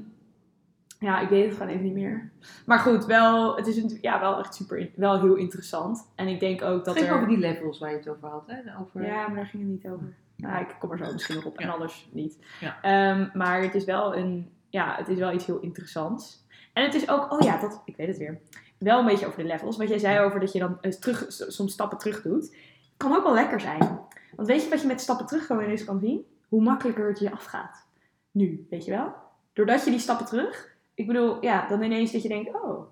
ja, 0.99 1.21
ik 1.21 1.29
weet 1.29 1.45
het 1.45 1.53
gewoon 1.57 1.69
even 1.69 1.85
niet 1.85 1.95
meer. 1.95 2.31
Maar 2.67 2.79
goed, 2.79 3.05
wel, 3.05 3.57
het 3.57 3.67
is 3.67 3.75
natuurlijk 3.77 4.03
ja, 4.05 4.21
wel 4.21 4.39
echt 4.39 4.55
super, 4.55 4.91
wel 4.97 5.21
heel 5.21 5.35
interessant. 5.35 6.11
En 6.15 6.29
ik 6.29 6.41
denk 6.41 6.63
ook 6.63 6.85
dat 6.85 6.95
Het 6.95 6.97
ging 6.97 7.09
er... 7.09 7.15
over 7.15 7.29
die 7.29 7.39
levels 7.39 7.79
waar 7.79 7.91
je 7.91 7.97
het 7.97 8.09
over 8.09 8.29
had. 8.29 8.45
Hè? 8.47 8.57
Over... 8.81 9.07
Ja, 9.07 9.27
maar 9.27 9.37
daar 9.37 9.47
ging 9.47 9.63
het 9.63 9.73
niet 9.73 9.93
over. 9.93 10.15
Nou, 10.37 10.61
ik 10.61 10.77
kom 10.79 10.91
er 10.91 10.99
zo 10.99 11.13
misschien 11.13 11.35
nog 11.35 11.45
op 11.45 11.59
en 11.59 11.69
anders 11.69 12.09
niet. 12.13 12.39
Ja. 12.61 12.79
Ehm, 12.83 13.29
maar 13.33 13.63
het 13.63 13.75
is 13.75 13.85
wel 13.85 14.17
een, 14.17 14.51
ja, 14.75 14.95
het 14.97 15.09
is 15.09 15.19
wel 15.19 15.33
iets 15.33 15.47
heel 15.47 15.61
interessants. 15.61 16.47
En 16.73 16.85
het 16.85 16.95
is 16.95 17.09
ook, 17.09 17.33
oh 17.33 17.41
ja, 17.41 17.61
dat, 17.61 17.83
ik 17.85 17.97
weet 17.97 18.07
het 18.07 18.19
weer. 18.19 18.41
Wel 18.79 18.99
een 18.99 19.07
beetje 19.07 19.27
over 19.27 19.43
de 19.43 19.49
levels. 19.49 19.77
Wat 19.77 19.89
jij 19.89 19.99
zei 19.99 20.21
over 20.21 20.41
dat 20.41 20.53
je 20.53 20.59
dan 20.59 20.79
eh, 20.81 20.91
terug, 20.91 21.25
soms 21.29 21.73
stappen 21.73 21.99
terug 21.99 22.23
doet. 22.23 22.57
Kan 22.97 23.15
ook 23.15 23.23
wel 23.23 23.35
lekker 23.35 23.61
zijn. 23.61 24.01
Want 24.37 24.49
weet 24.49 24.63
je 24.63 24.71
wat 24.71 24.81
je 24.81 24.87
met 24.87 25.01
stappen 25.01 25.27
terug 25.27 25.47
gewoon 25.47 25.63
ineens 25.63 25.85
kan 25.85 26.01
zien? 26.01 26.27
Hoe 26.49 26.63
makkelijker 26.63 27.09
het 27.09 27.19
je 27.19 27.31
afgaat. 27.31 27.87
Nu, 28.31 28.67
weet 28.71 28.85
je 28.85 28.91
wel? 28.91 29.15
Doordat 29.53 29.85
je 29.85 29.91
die 29.91 29.99
stappen 29.99 30.27
terug, 30.27 30.77
ik 30.95 31.07
bedoel, 31.07 31.43
ja, 31.43 31.69
dan 31.69 31.83
ineens 31.83 32.13
dat 32.13 32.23
je 32.23 32.29
denkt, 32.29 32.55
oh, 32.55 32.87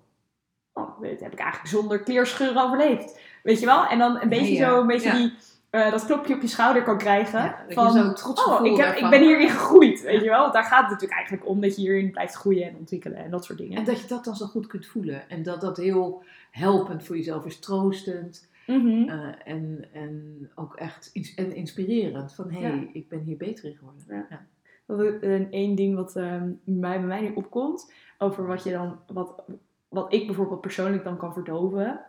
oh 0.72 1.00
dit 1.00 1.20
heb 1.20 1.32
ik 1.32 1.38
eigenlijk 1.38 1.70
zonder 1.70 2.02
kleerscheuren 2.02 2.62
overleefd. 2.62 3.20
Weet 3.42 3.60
je 3.60 3.66
wel? 3.66 3.86
En 3.86 3.98
dan 3.98 4.20
een 4.20 4.28
beetje 4.28 4.54
Ja, 4.54 4.68
zo, 4.68 4.80
een 4.80 4.86
beetje 4.86 5.08
ja. 5.08 5.14
die, 5.14 5.34
eh, 5.72 5.90
dat 5.90 6.04
klopje 6.06 6.34
op 6.34 6.40
je 6.40 6.46
schouder 6.48 6.82
kan 6.82 6.98
krijgen. 6.98 7.40
Ja, 7.40 7.64
dat 7.68 7.74
van, 7.74 8.06
je 8.06 8.12
trots 8.12 8.44
oh, 8.44 8.66
ik, 8.66 8.76
heb, 8.76 8.96
ik 8.96 9.10
ben 9.10 9.20
hierin 9.20 9.48
gegroeid, 9.48 10.02
weet 10.02 10.22
je 10.22 10.28
wel? 10.28 10.40
Want 10.40 10.52
daar 10.52 10.64
gaat 10.64 10.80
het 10.80 10.90
natuurlijk 10.90 11.18
eigenlijk 11.18 11.48
om 11.48 11.60
dat 11.60 11.76
je 11.76 11.80
hierin 11.82 12.10
blijft 12.10 12.34
groeien 12.34 12.68
en 12.68 12.76
ontwikkelen 12.76 13.18
en 13.18 13.30
dat 13.30 13.44
soort 13.44 13.58
dingen. 13.58 13.78
En 13.78 13.84
dat 13.84 14.00
je 14.00 14.06
dat 14.06 14.24
dan 14.24 14.36
zo 14.36 14.46
goed 14.46 14.66
kunt 14.66 14.86
voelen. 14.86 15.28
En 15.30 15.42
dat 15.42 15.60
dat 15.60 15.76
heel 15.76 16.22
helpend 16.50 17.04
voor 17.04 17.16
jezelf 17.16 17.44
is, 17.44 17.58
troostend. 17.58 18.50
Mhm. 18.66 19.08
eh, 19.08 19.28
en, 19.44 19.84
en 19.92 20.50
ook 20.54 20.76
echt 20.76 21.10
ins- 21.12 21.34
en 21.34 21.54
inspirerend. 21.54 22.34
Van 22.34 22.50
hé, 22.50 22.60
hey, 22.60 22.70
Ja. 22.70 22.88
ik 22.92 23.08
ben 23.08 23.20
hier 23.20 23.36
beter 23.36 23.64
in 23.64 23.76
geworden. 23.76 24.02
Ja. 24.08 24.26
Ja. 24.30 24.46
Dat 24.86 25.00
is 25.00 25.12
een 25.20 25.50
één 25.50 25.74
ding 25.74 25.94
wat 25.94 26.16
ehm, 26.16 26.50
mij, 26.64 26.98
bij 26.98 27.06
mij 27.06 27.20
nu 27.20 27.32
opkomt, 27.34 27.92
over 28.18 28.46
wat 28.46 28.62
je 28.64 28.70
dan, 28.70 28.98
wat, 29.06 29.42
wat 29.88 30.12
ik 30.12 30.26
bijvoorbeeld 30.26 30.60
persoonlijk 30.60 31.04
dan 31.04 31.16
kan 31.16 31.32
verdoven, 31.32 32.00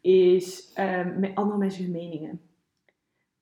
is 0.00 0.70
ehm, 0.74 1.20
met 1.20 1.34
andere 1.34 1.58
mensen 1.58 1.82
hun 1.82 1.92
meningen. 1.92 2.40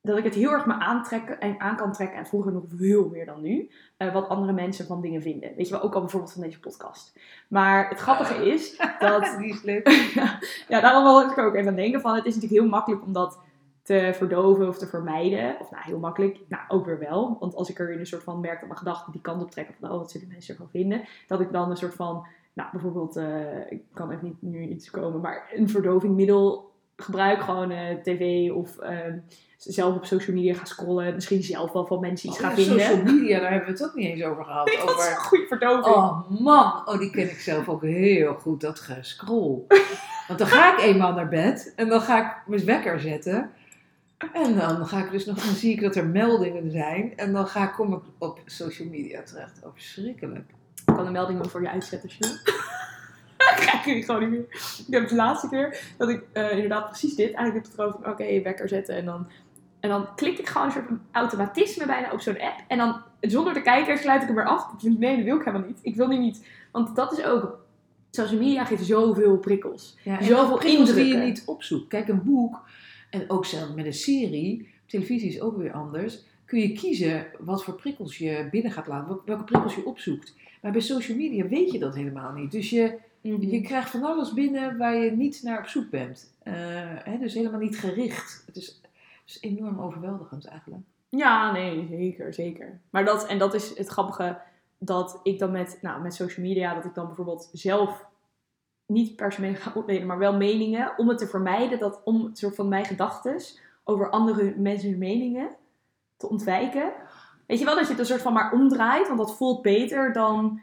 Dat 0.08 0.18
ik 0.18 0.24
het 0.24 0.34
heel 0.34 0.52
erg 0.52 0.66
me 0.66 0.72
aantrek, 0.72 1.28
en 1.28 1.60
aan 1.60 1.76
kan 1.76 1.92
trekken, 1.92 2.18
en 2.18 2.26
vroeger 2.26 2.52
nog 2.52 2.64
veel 2.68 3.08
meer 3.08 3.26
dan 3.26 3.42
nu, 3.42 3.70
eh, 3.96 4.12
wat 4.12 4.28
andere 4.28 4.52
mensen 4.52 4.86
van 4.86 5.00
dingen 5.00 5.22
vinden. 5.22 5.54
Weet 5.56 5.68
je 5.68 5.74
wel, 5.74 5.82
ook 5.82 5.94
al 5.94 6.00
bijvoorbeeld 6.00 6.32
van 6.32 6.42
deze 6.42 6.60
podcast. 6.60 7.18
Maar 7.48 7.88
het 7.88 7.98
grappige 7.98 8.50
is 8.50 8.76
dat 8.98 9.36
Die 9.38 9.52
is 9.52 9.62
leuk. 9.62 9.88
ja, 10.14 10.38
ja, 10.68 10.80
daarom 10.80 11.04
wil 11.04 11.30
ik 11.30 11.38
ook 11.38 11.54
even 11.54 11.68
aan 11.68 11.76
denken 11.76 12.00
van. 12.00 12.14
Het 12.14 12.24
is 12.24 12.34
natuurlijk 12.34 12.60
heel 12.60 12.70
makkelijk 12.70 13.02
om 13.04 13.12
dat 13.12 13.40
te 13.82 14.10
verdoven 14.14 14.68
of 14.68 14.78
te 14.78 14.86
vermijden. 14.86 15.56
Of 15.60 15.70
nou, 15.70 15.82
heel 15.84 15.98
makkelijk. 15.98 16.40
Nou, 16.48 16.62
ook 16.68 16.86
weer 16.86 16.98
wel. 16.98 17.36
Want 17.40 17.54
als 17.54 17.70
ik 17.70 17.78
er 17.78 17.92
in 17.92 17.98
een 17.98 18.06
soort 18.06 18.22
van 18.22 18.40
merk 18.40 18.58
dat 18.58 18.68
mijn 18.68 18.78
gedachten 18.78 19.12
die 19.12 19.20
kant 19.20 19.42
op 19.42 19.50
trekken 19.50 19.74
van, 19.80 19.90
oh, 19.90 19.96
wat 19.96 20.10
zullen 20.10 20.28
mensen 20.28 20.54
ervan 20.54 20.70
vinden? 20.70 21.04
Dat 21.26 21.40
ik 21.40 21.52
dan 21.52 21.70
een 21.70 21.76
soort 21.76 21.94
van, 21.94 22.26
nou, 22.52 22.68
bijvoorbeeld, 22.72 23.16
eh, 23.16 23.70
ik 23.70 23.82
kan 23.92 24.10
even 24.10 24.24
niet 24.24 24.42
nu 24.42 24.68
iets 24.68 24.90
komen, 24.90 25.20
maar 25.20 25.50
een 25.54 25.68
verdovingmiddel 25.68 26.70
gebruik. 26.96 27.40
Gewoon 27.40 27.70
eh, 27.70 27.96
tv 27.96 28.50
of 28.50 28.78
ehm, 28.78 29.18
zelf 29.58 29.96
op 29.96 30.04
social 30.04 30.36
media 30.36 30.54
ga 30.54 30.64
scrollen. 30.64 31.14
Misschien 31.14 31.42
zelf 31.42 31.72
wel 31.72 31.86
van 31.86 32.00
mensen 32.00 32.28
iets 32.28 32.38
Oh, 32.38 32.44
ja, 32.44 32.54
vinden. 32.54 32.80
social 32.80 33.02
media, 33.02 33.40
daar 33.40 33.50
hebben 33.50 33.72
we 33.72 33.78
het 33.78 33.84
ook 33.90 33.94
niet 33.94 34.06
eens 34.06 34.22
over 34.22 34.44
gehad. 34.44 34.66
dat 34.66 34.74
is 34.74 34.82
een 34.82 34.88
over... 34.88 35.16
goede 35.16 35.46
verdoving. 35.46 35.94
Oh 35.96 36.30
man, 36.40 36.88
oh, 36.88 36.98
die 36.98 37.10
ken 37.10 37.30
ik 37.30 37.40
zelf 37.40 37.68
ook 37.68 37.82
heel 37.82 38.34
goed, 38.34 38.60
dat 38.60 38.80
gescroll. 38.80 39.60
Want 40.28 40.38
dan 40.38 40.48
ga 40.48 40.72
ik 40.72 40.84
eenmaal 40.84 41.12
naar 41.12 41.28
bed 41.28 41.72
en 41.76 41.88
dan 41.88 42.00
ga 42.00 42.26
ik 42.26 42.36
mijn 42.46 42.64
wekker 42.64 43.00
zetten. 43.00 43.50
En 44.32 44.56
dan 44.56 44.86
ga 44.86 45.04
ik 45.04 45.10
dus 45.10 45.26
nog, 45.26 45.44
dan 45.44 45.54
zie 45.54 45.72
ik 45.72 45.80
dat 45.80 45.96
er 45.96 46.06
meldingen 46.06 46.70
zijn. 46.70 47.12
En 47.16 47.32
dan 47.32 47.46
ga 47.46 47.64
ik, 47.64 47.72
kom 47.72 47.92
ik 47.92 48.02
op 48.18 48.40
social 48.46 48.88
media 48.88 49.22
terecht. 49.22 49.60
Oh, 49.64 49.72
verschrikkelijk. 49.74 50.50
Ik 50.86 50.94
kan 50.94 51.06
een 51.06 51.12
melding 51.12 51.38
wel 51.38 51.48
voor 51.48 51.62
je 51.62 51.70
uitzetten, 51.70 52.10
je 52.12 52.16
wil. 52.18 52.54
Kijk 53.66 53.84
ik 53.86 54.04
gewoon 54.04 54.20
niet 54.20 54.30
meer. 54.30 54.46
Ik 54.86 54.94
heb 54.94 55.08
de 55.08 55.14
laatste 55.14 55.48
keer 55.48 55.80
dat 55.96 56.08
ik 56.08 56.22
eh, 56.32 56.50
inderdaad 56.50 56.88
precies 56.88 57.14
dit. 57.14 57.32
Eigenlijk 57.32 57.66
heb 57.66 57.74
van, 57.74 58.10
oké, 58.10 58.42
wekker 58.42 58.68
zetten. 58.68 58.96
En 58.96 59.04
dan, 59.04 59.28
en 59.80 59.88
dan 59.88 60.14
klik 60.14 60.38
ik 60.38 60.48
gewoon 60.48 60.66
een 60.66 60.72
soort 60.72 60.88
automatisme 61.10 61.86
bijna 61.86 62.12
op 62.12 62.20
zo'n 62.20 62.40
app. 62.40 62.64
En 62.68 62.78
dan, 62.78 63.02
zonder 63.20 63.52
te 63.52 63.60
kijken, 63.60 63.98
sluit 63.98 64.20
ik 64.20 64.26
hem 64.26 64.36
weer 64.36 64.46
af. 64.46 64.82
Nee, 64.82 65.16
dat 65.16 65.24
wil 65.24 65.36
ik 65.36 65.44
helemaal 65.44 65.66
niet. 65.66 65.78
Ik 65.82 65.96
wil 65.96 66.08
nu 66.08 66.18
niet. 66.18 66.46
Want 66.72 66.96
dat 66.96 67.18
is 67.18 67.24
ook... 67.24 67.66
Social 68.10 68.40
media 68.40 68.64
geeft 68.64 68.84
zoveel 68.84 69.36
prikkels. 69.36 69.96
Ja, 70.04 70.22
Zoveel 70.22 70.56
prikkels 70.58 70.88
die 70.88 70.96
je 70.98 71.02
indrukken. 71.04 71.28
niet 71.28 71.42
opzoekt. 71.46 71.88
Kijk, 71.88 72.08
een 72.08 72.22
boek, 72.24 72.60
en 73.10 73.24
ook 73.30 73.44
zelfs 73.46 73.74
met 73.74 73.84
een 73.86 73.92
serie, 73.94 74.68
televisie 74.86 75.28
is 75.28 75.40
ook 75.40 75.56
weer 75.56 75.72
anders, 75.72 76.22
kun 76.44 76.60
je 76.60 76.72
kiezen 76.72 77.26
wat 77.38 77.64
voor 77.64 77.74
prikkels 77.74 78.18
je 78.18 78.48
binnen 78.50 78.72
gaat 78.72 78.86
laten, 78.86 79.08
wel- 79.08 79.22
welke 79.24 79.44
prikkels 79.44 79.74
je 79.74 79.84
opzoekt. 79.86 80.34
Maar 80.62 80.72
bij 80.72 80.80
social 80.80 81.16
media 81.16 81.48
weet 81.48 81.72
je 81.72 81.78
dat 81.78 81.94
helemaal 81.94 82.32
niet. 82.32 82.50
Dus 82.50 82.70
je, 82.70 82.94
je 83.20 83.60
krijgt 83.60 83.90
van 83.90 84.04
alles 84.04 84.32
binnen 84.32 84.76
waar 84.78 84.96
je 84.96 85.10
niet 85.10 85.40
naar 85.42 85.58
op 85.58 85.66
zoek 85.66 85.90
bent. 85.90 86.32
Eh, 86.42 86.52
hè, 87.04 87.18
dus 87.18 87.34
helemaal 87.34 87.60
niet 87.60 87.78
gericht. 87.78 88.42
Het 88.46 88.56
is, 88.56 88.80
is 89.28 89.40
enorm 89.40 89.80
overweldigend 89.80 90.46
eigenlijk. 90.46 90.82
Ja, 91.08 91.52
nee, 91.52 91.86
zeker, 91.86 92.34
zeker. 92.34 92.80
Maar 92.90 93.04
dat, 93.04 93.26
en 93.26 93.38
dat 93.38 93.54
is 93.54 93.78
het 93.78 93.88
grappige, 93.88 94.40
dat 94.78 95.20
ik 95.22 95.38
dan 95.38 95.50
met, 95.50 95.78
nou, 95.82 96.02
met 96.02 96.14
social 96.14 96.46
media, 96.46 96.74
dat 96.74 96.84
ik 96.84 96.94
dan 96.94 97.06
bijvoorbeeld 97.06 97.48
zelf 97.52 98.06
niet 98.86 99.16
per 99.16 99.32
se 99.32 99.54
ga 99.54 99.72
opnemen, 99.74 100.06
maar 100.06 100.18
wel 100.18 100.36
meningen, 100.36 100.92
om 100.96 101.08
het 101.08 101.18
te 101.18 101.26
vermijden, 101.26 101.78
dat 101.78 102.00
om 102.04 102.30
soort 102.32 102.54
van 102.54 102.68
mijn 102.68 102.84
gedachten 102.84 103.42
over 103.84 104.10
andere 104.10 104.54
mensen 104.56 104.98
meningen 104.98 105.50
te 106.16 106.28
ontwijken. 106.28 106.92
Weet 107.46 107.58
je 107.58 107.64
wel, 107.64 107.74
dat 107.74 107.84
je 107.84 107.90
het 107.90 107.98
een 107.98 108.06
soort 108.06 108.22
van 108.22 108.32
maar 108.32 108.52
omdraait, 108.52 109.06
want 109.06 109.18
dat 109.18 109.36
voelt 109.36 109.62
beter 109.62 110.12
dan, 110.12 110.62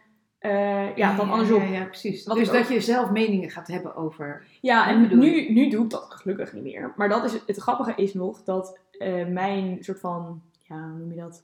eh, 0.49 0.95
ja, 0.95 1.15
dan 1.15 1.29
andersom. 1.29 1.63
Ja, 1.63 1.69
ja, 1.79 1.85
precies. 1.85 2.25
Wat 2.25 2.37
dus 2.37 2.47
dat 2.47 2.55
ook- 2.63 2.67
je 2.67 2.79
zelf 2.79 3.11
meningen 3.11 3.49
gaat 3.49 3.67
hebben 3.67 3.95
over... 3.95 4.45
Ja, 4.61 4.89
en 4.89 5.17
nu, 5.19 5.51
nu 5.53 5.69
doe 5.69 5.83
ik 5.83 5.89
dat 5.89 6.05
gelukkig 6.09 6.53
niet 6.53 6.63
meer. 6.63 6.93
Maar 6.95 7.09
dat 7.09 7.23
is, 7.23 7.33
het 7.47 7.57
grappige 7.57 7.93
is 7.95 8.13
nog 8.13 8.43
dat 8.43 8.79
eh, 8.91 9.27
mijn 9.27 9.77
soort 9.83 9.99
van, 9.99 10.41
ja, 10.59 10.75
hoe 10.89 10.97
noem 10.97 11.09
je 11.11 11.15
dat? 11.19 11.43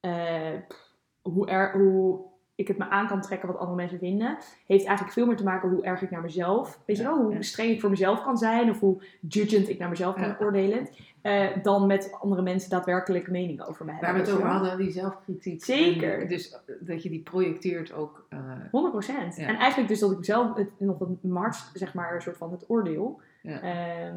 Eh, 0.00 0.52
pff, 0.68 0.92
hoe, 1.22 1.46
er, 1.46 1.72
hoe 1.72 2.20
ik 2.58 2.68
het 2.68 2.78
me 2.78 2.88
aan 2.88 3.06
kan 3.06 3.20
trekken 3.20 3.48
wat 3.48 3.56
andere 3.56 3.76
mensen 3.76 3.98
vinden, 3.98 4.38
heeft 4.66 4.84
eigenlijk 4.84 5.12
veel 5.16 5.26
meer 5.26 5.36
te 5.36 5.44
maken 5.44 5.68
hoe 5.68 5.84
erg 5.84 6.02
ik 6.02 6.10
naar 6.10 6.22
mezelf, 6.22 6.80
weet 6.84 6.96
je 6.96 7.02
wel, 7.02 7.22
hoe 7.22 7.42
streng 7.42 7.70
ik 7.70 7.80
voor 7.80 7.90
mezelf 7.90 8.22
kan 8.22 8.38
zijn 8.38 8.70
of 8.70 8.80
hoe 8.80 9.02
judgend 9.20 9.68
ik 9.68 9.78
naar 9.78 9.88
mezelf 9.88 10.14
kan 10.14 10.36
oordelen, 10.40 10.88
eh, 11.22 11.46
dan 11.62 11.86
met 11.86 12.16
andere 12.20 12.42
mensen 12.42 12.70
daadwerkelijk 12.70 13.30
meningen 13.30 13.66
over 13.66 13.84
mij 13.84 13.98
Waar 14.00 14.14
we 14.14 14.20
het 14.20 14.30
over 14.30 14.46
hadden, 14.46 14.78
die 14.78 14.90
zelfkritiek. 14.90 15.64
Zeker. 15.64 16.20
En 16.20 16.28
dus 16.28 16.58
dat 16.80 17.02
je 17.02 17.08
die 17.08 17.22
projecteert 17.22 17.92
ook... 17.92 18.26
eh, 18.28 18.38
100%. 18.70 19.36
Ja. 19.36 19.46
En 19.46 19.56
eigenlijk 19.56 19.88
dus 19.88 20.00
dat 20.00 20.12
ik 20.12 20.26
het, 20.56 20.70
nog 20.78 20.98
het 20.98 21.22
marts, 21.22 21.70
zeg 21.74 21.94
maar, 21.94 22.14
een 22.14 22.22
soort 22.22 22.36
van 22.36 22.50
het 22.52 22.64
oordeel. 22.68 23.20
Ja. 23.42 23.60
Ehm, 23.60 24.16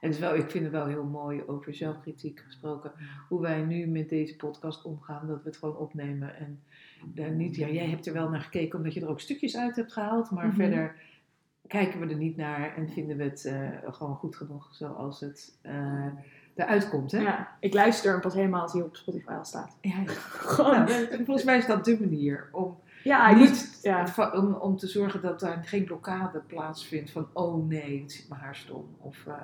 En 0.00 0.10
is 0.10 0.18
wel, 0.18 0.34
ik 0.34 0.50
vind 0.50 0.64
het 0.64 0.72
wel 0.72 0.86
heel 0.86 1.04
mooi 1.04 1.42
over 1.46 1.74
zelfkritiek 1.74 2.42
gesproken. 2.44 2.92
Hoe 3.28 3.40
wij 3.40 3.62
nu 3.62 3.86
met 3.86 4.08
deze 4.08 4.36
podcast 4.36 4.84
omgaan. 4.84 5.26
Dat 5.26 5.42
we 5.42 5.48
het 5.48 5.56
gewoon 5.56 5.76
opnemen. 5.76 6.36
En 6.36 6.62
daar 7.04 7.30
niet, 7.30 7.56
ja, 7.56 7.68
jij 7.68 7.86
hebt 7.86 8.06
er 8.06 8.12
wel 8.12 8.28
naar 8.28 8.40
gekeken 8.40 8.78
omdat 8.78 8.94
je 8.94 9.00
er 9.00 9.08
ook 9.08 9.20
stukjes 9.20 9.56
uit 9.56 9.76
hebt 9.76 9.92
gehaald. 9.92 10.30
Maar 10.30 10.46
Mhm. 10.46 10.56
verder 10.56 10.94
kijken 11.66 12.00
we 12.00 12.06
er 12.06 12.16
niet 12.16 12.36
naar. 12.36 12.76
En 12.76 12.88
vinden 12.88 13.16
we 13.16 13.22
het 13.24 13.44
eh, 13.44 13.68
gewoon 13.90 14.14
goed 14.16 14.36
genoeg 14.36 14.68
zoals 14.72 15.20
het 15.20 15.58
eh 15.62 16.06
eruit 16.54 16.88
komt. 16.88 17.12
Hè? 17.12 17.18
Ja, 17.20 17.48
ik 17.60 17.74
luister 17.74 18.12
hem 18.12 18.20
pas 18.20 18.34
helemaal 18.34 18.62
als 18.62 18.72
hij 18.72 18.82
op 18.82 18.96
Spotify 18.96 19.30
al 19.30 19.44
staat. 19.44 19.76
Ja. 19.80 19.94
Nou, 20.56 20.90
en 20.90 21.24
volgens 21.24 21.44
mij 21.44 21.58
is 21.58 21.66
dat 21.66 21.84
de 21.84 21.96
manier 22.00 22.48
om, 22.52 22.78
ja, 23.04 23.34
niet, 23.34 23.78
ja. 23.82 24.04
om, 24.34 24.52
om 24.54 24.76
te 24.76 24.86
zorgen 24.86 25.20
dat 25.22 25.40
daar 25.40 25.62
geen 25.64 25.84
blokkade 25.84 26.38
plaatsvindt. 26.38 27.10
Van, 27.10 27.26
oh 27.32 27.68
nee, 27.68 28.00
het 28.02 28.12
zit 28.12 28.28
mijn 28.28 28.40
haar 28.40 28.56
stom. 28.56 28.84
Of, 28.98 29.26
eh, 29.26 29.34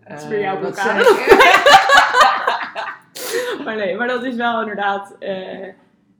Het 0.00 0.22
is 0.22 0.28
weer 0.28 0.40
jouw 0.40 0.54
eh, 0.54 0.60
blokkade. 0.60 1.02
Maar 3.64 3.76
nee, 3.76 3.96
maar 3.96 4.06
dat 4.08 4.24
is 4.24 4.36
wel 4.36 4.60
inderdaad. 4.60 5.16
eh, 5.18 5.68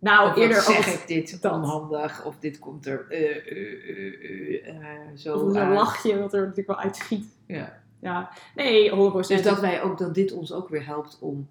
nou, 0.04 0.30
Of 0.30 0.36
eerder 0.36 0.60
zeg 0.60 1.00
ik 1.00 1.06
dit 1.06 1.42
dat. 1.42 1.52
onhandig, 1.52 2.24
of 2.24 2.38
dit 2.38 2.58
komt 2.58 2.86
er 2.86 3.06
eh, 3.08 3.20
eh, 3.20 3.36
eh, 3.90 4.68
eh, 4.68 4.90
eh, 4.92 5.16
zo 5.16 5.36
Of 5.38 5.54
uit. 5.56 5.74
lachje 5.74 6.18
wat 6.18 6.32
er 6.32 6.40
natuurlijk 6.40 6.66
wel 6.68 6.78
uitschiet. 6.80 7.26
Ja. 7.46 7.82
Ja, 8.00 8.30
nee, 8.54 8.90
100%. 8.90 8.94
Dus 9.28 9.42
dat, 9.42 9.60
wij 9.60 9.82
ook, 9.82 9.98
dat 9.98 10.14
dit 10.14 10.32
ons 10.32 10.52
ook 10.52 10.68
weer 10.68 10.86
helpt 10.86 11.18
om 11.20 11.48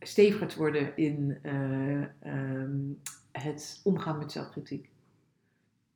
steviger 0.00 0.46
te 0.46 0.58
worden 0.58 0.96
in 0.96 1.38
eh, 1.42 2.02
ehm, 2.02 2.70
het 3.32 3.80
omgaan 3.84 4.18
met 4.18 4.32
zelfkritiek. 4.32 4.90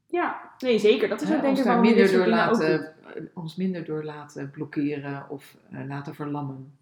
Ja, 0.07 0.51
nee, 0.59 0.79
zeker. 0.79 1.09
Dat 1.09 1.21
is 1.21 1.33
ook 1.33 1.41
denk 1.41 1.59
ik 1.59 1.65
je 1.65 1.75
minder 1.81 2.13
door 2.13 2.27
laten, 2.27 2.95
ons 3.35 3.57
minder 3.57 3.85
door 3.85 4.05
laten 4.05 4.51
blokkeren 4.51 5.31
of 5.31 5.57
eh, 5.71 5.87
laten 5.87 6.15
verlammen. 6.15 6.73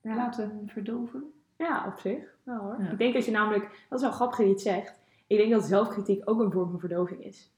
Ja. 0.00 0.14
Laten 0.16 0.62
verdoven. 0.66 1.32
Ja, 1.56 1.84
op 1.86 1.98
zich. 1.98 2.35
Hoor. 2.46 2.76
Ja. 2.78 2.90
Ik 2.90 2.98
denk 2.98 3.14
dat 3.14 3.24
je 3.24 3.30
namelijk, 3.30 3.62
dat 3.88 3.98
is 3.98 4.04
wel 4.04 4.14
grappig 4.14 4.36
dat 4.38 4.46
je 4.46 4.52
het 4.52 4.62
zegt. 4.62 4.98
Ik 5.26 5.36
denk 5.36 5.50
dat 5.50 5.64
zelfkritiek 5.64 6.22
ook 6.24 6.40
een 6.40 6.52
vorm 6.52 6.70
van 6.70 6.80
verdoving 6.80 7.24
is. 7.24 7.50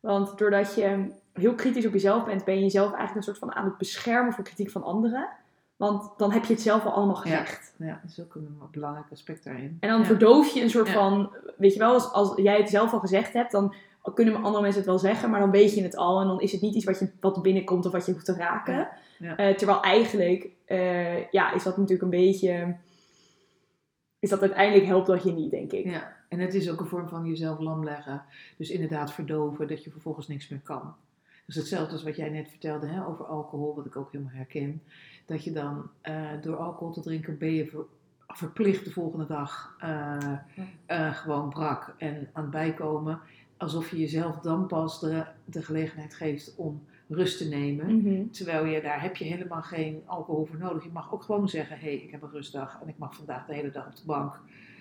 Want 0.00 0.38
doordat 0.38 0.74
je 0.74 1.10
heel 1.32 1.54
kritisch 1.54 1.86
op 1.86 1.92
jezelf 1.92 2.24
bent, 2.24 2.44
ben 2.44 2.54
je 2.54 2.60
jezelf 2.60 2.86
eigenlijk 2.88 3.16
een 3.16 3.22
soort 3.34 3.38
van 3.38 3.54
aan 3.54 3.64
het 3.64 3.78
beschermen 3.78 4.32
voor 4.32 4.44
kritiek 4.44 4.70
van 4.70 4.82
anderen. 4.82 5.28
Want 5.76 6.10
dan 6.16 6.32
heb 6.32 6.44
je 6.44 6.52
het 6.52 6.62
zelf 6.62 6.84
al 6.84 6.92
allemaal 6.92 7.14
gezegd. 7.14 7.74
Ja, 7.76 8.00
dat 8.02 8.10
is 8.10 8.20
ook 8.20 8.34
een 8.34 8.58
belangrijk 8.70 9.06
aspect 9.12 9.44
daarin. 9.44 9.76
En 9.80 9.88
dan 9.88 9.98
Ja. 9.98 10.04
verdoof 10.04 10.48
je 10.54 10.62
een 10.62 10.70
soort 10.70 10.86
Ja. 10.86 10.92
van, 10.92 11.30
weet 11.56 11.72
je 11.72 11.78
wel, 11.78 11.92
als, 11.92 12.12
als 12.12 12.32
jij 12.36 12.56
het 12.58 12.68
zelf 12.68 12.92
al 12.92 12.98
gezegd 13.00 13.32
hebt, 13.32 13.52
dan 13.52 13.74
kunnen 14.14 14.34
andere 14.42 14.60
mensen 14.62 14.80
het 14.80 14.90
wel 14.90 14.98
zeggen, 14.98 15.30
maar 15.30 15.40
dan 15.40 15.50
weet 15.50 15.74
je 15.74 15.82
het 15.82 15.96
al. 15.96 16.20
En 16.20 16.26
dan 16.26 16.40
is 16.40 16.52
het 16.52 16.60
niet 16.60 16.74
iets 16.74 16.84
wat, 16.84 16.98
je, 16.98 17.10
wat 17.20 17.42
binnenkomt 17.42 17.86
of 17.86 17.92
wat 17.92 18.06
je 18.06 18.12
hoeft 18.12 18.24
te 18.24 18.34
raken. 18.34 18.74
Ja. 18.74 18.90
Ja. 19.18 19.36
Eh, 19.36 19.54
terwijl 19.56 19.82
eigenlijk, 19.82 20.48
eh, 20.64 21.30
ja, 21.30 21.52
is 21.52 21.62
dat 21.62 21.76
natuurlijk 21.76 22.02
een 22.02 22.10
beetje, 22.24 22.76
is 24.18 24.28
dat 24.28 24.40
uiteindelijk 24.40 24.86
helpt 24.86 25.06
dat 25.06 25.22
je 25.22 25.32
niet, 25.32 25.50
denk 25.50 25.72
ik. 25.72 25.84
Ja, 25.84 26.16
en 26.28 26.38
het 26.38 26.54
is 26.54 26.70
ook 26.70 26.80
een 26.80 26.86
vorm 26.86 27.08
van 27.08 27.26
jezelf 27.26 27.58
lam 27.58 27.84
leggen. 27.84 28.22
Dus 28.56 28.70
inderdaad 28.70 29.12
verdoven, 29.12 29.68
dat 29.68 29.84
je 29.84 29.90
vervolgens 29.90 30.28
niks 30.28 30.48
meer 30.48 30.60
kan. 30.60 30.94
Dus 31.46 31.56
hetzelfde 31.56 31.92
als 31.92 32.02
wat 32.02 32.16
jij 32.16 32.28
net 32.28 32.48
vertelde 32.48 32.86
hè, 32.86 33.06
over 33.06 33.24
alcohol, 33.24 33.74
wat 33.74 33.86
ik 33.86 33.96
ook 33.96 34.12
helemaal 34.12 34.34
herken. 34.34 34.82
Dat 35.26 35.44
je 35.44 35.52
dan 35.52 35.90
eh, 36.00 36.30
door 36.42 36.56
alcohol 36.56 36.92
te 36.92 37.00
drinken 37.00 37.38
ben 37.38 37.52
je 37.52 37.66
ver- 37.66 37.86
verplicht 38.26 38.84
de 38.84 38.90
volgende 38.90 39.26
dag 39.26 39.76
eh, 39.80 40.32
eh, 40.86 41.14
gewoon 41.14 41.48
brak 41.48 41.94
en 41.98 42.30
aan 42.32 42.42
het 42.42 42.50
bijkomen. 42.50 43.20
Alsof 43.56 43.90
je 43.90 43.98
jezelf 43.98 44.38
dan 44.38 44.66
pas 44.66 45.00
de, 45.00 45.24
de 45.44 45.62
gelegenheid 45.62 46.14
geeft 46.14 46.54
om 46.56 46.82
rust 47.08 47.38
te 47.38 47.48
nemen. 47.48 47.96
Mhm. 47.96 48.28
Terwijl 48.30 48.64
je 48.64 48.80
daar 48.80 49.02
heb 49.02 49.16
je 49.16 49.24
helemaal 49.24 49.62
geen 49.62 50.02
alcohol 50.06 50.44
voor 50.44 50.58
nodig. 50.58 50.84
Je 50.84 50.90
mag 50.92 51.12
ook 51.12 51.22
gewoon 51.22 51.48
zeggen, 51.48 51.78
hé, 51.78 51.86
hey, 51.86 51.94
ik 51.94 52.10
heb 52.10 52.22
een 52.22 52.30
rustdag 52.30 52.78
en 52.82 52.88
ik 52.88 52.98
mag 52.98 53.14
vandaag 53.16 53.46
de 53.46 53.54
hele 53.54 53.70
dag 53.70 53.86
op 53.86 53.96
de 53.96 54.02
bank 54.06 54.40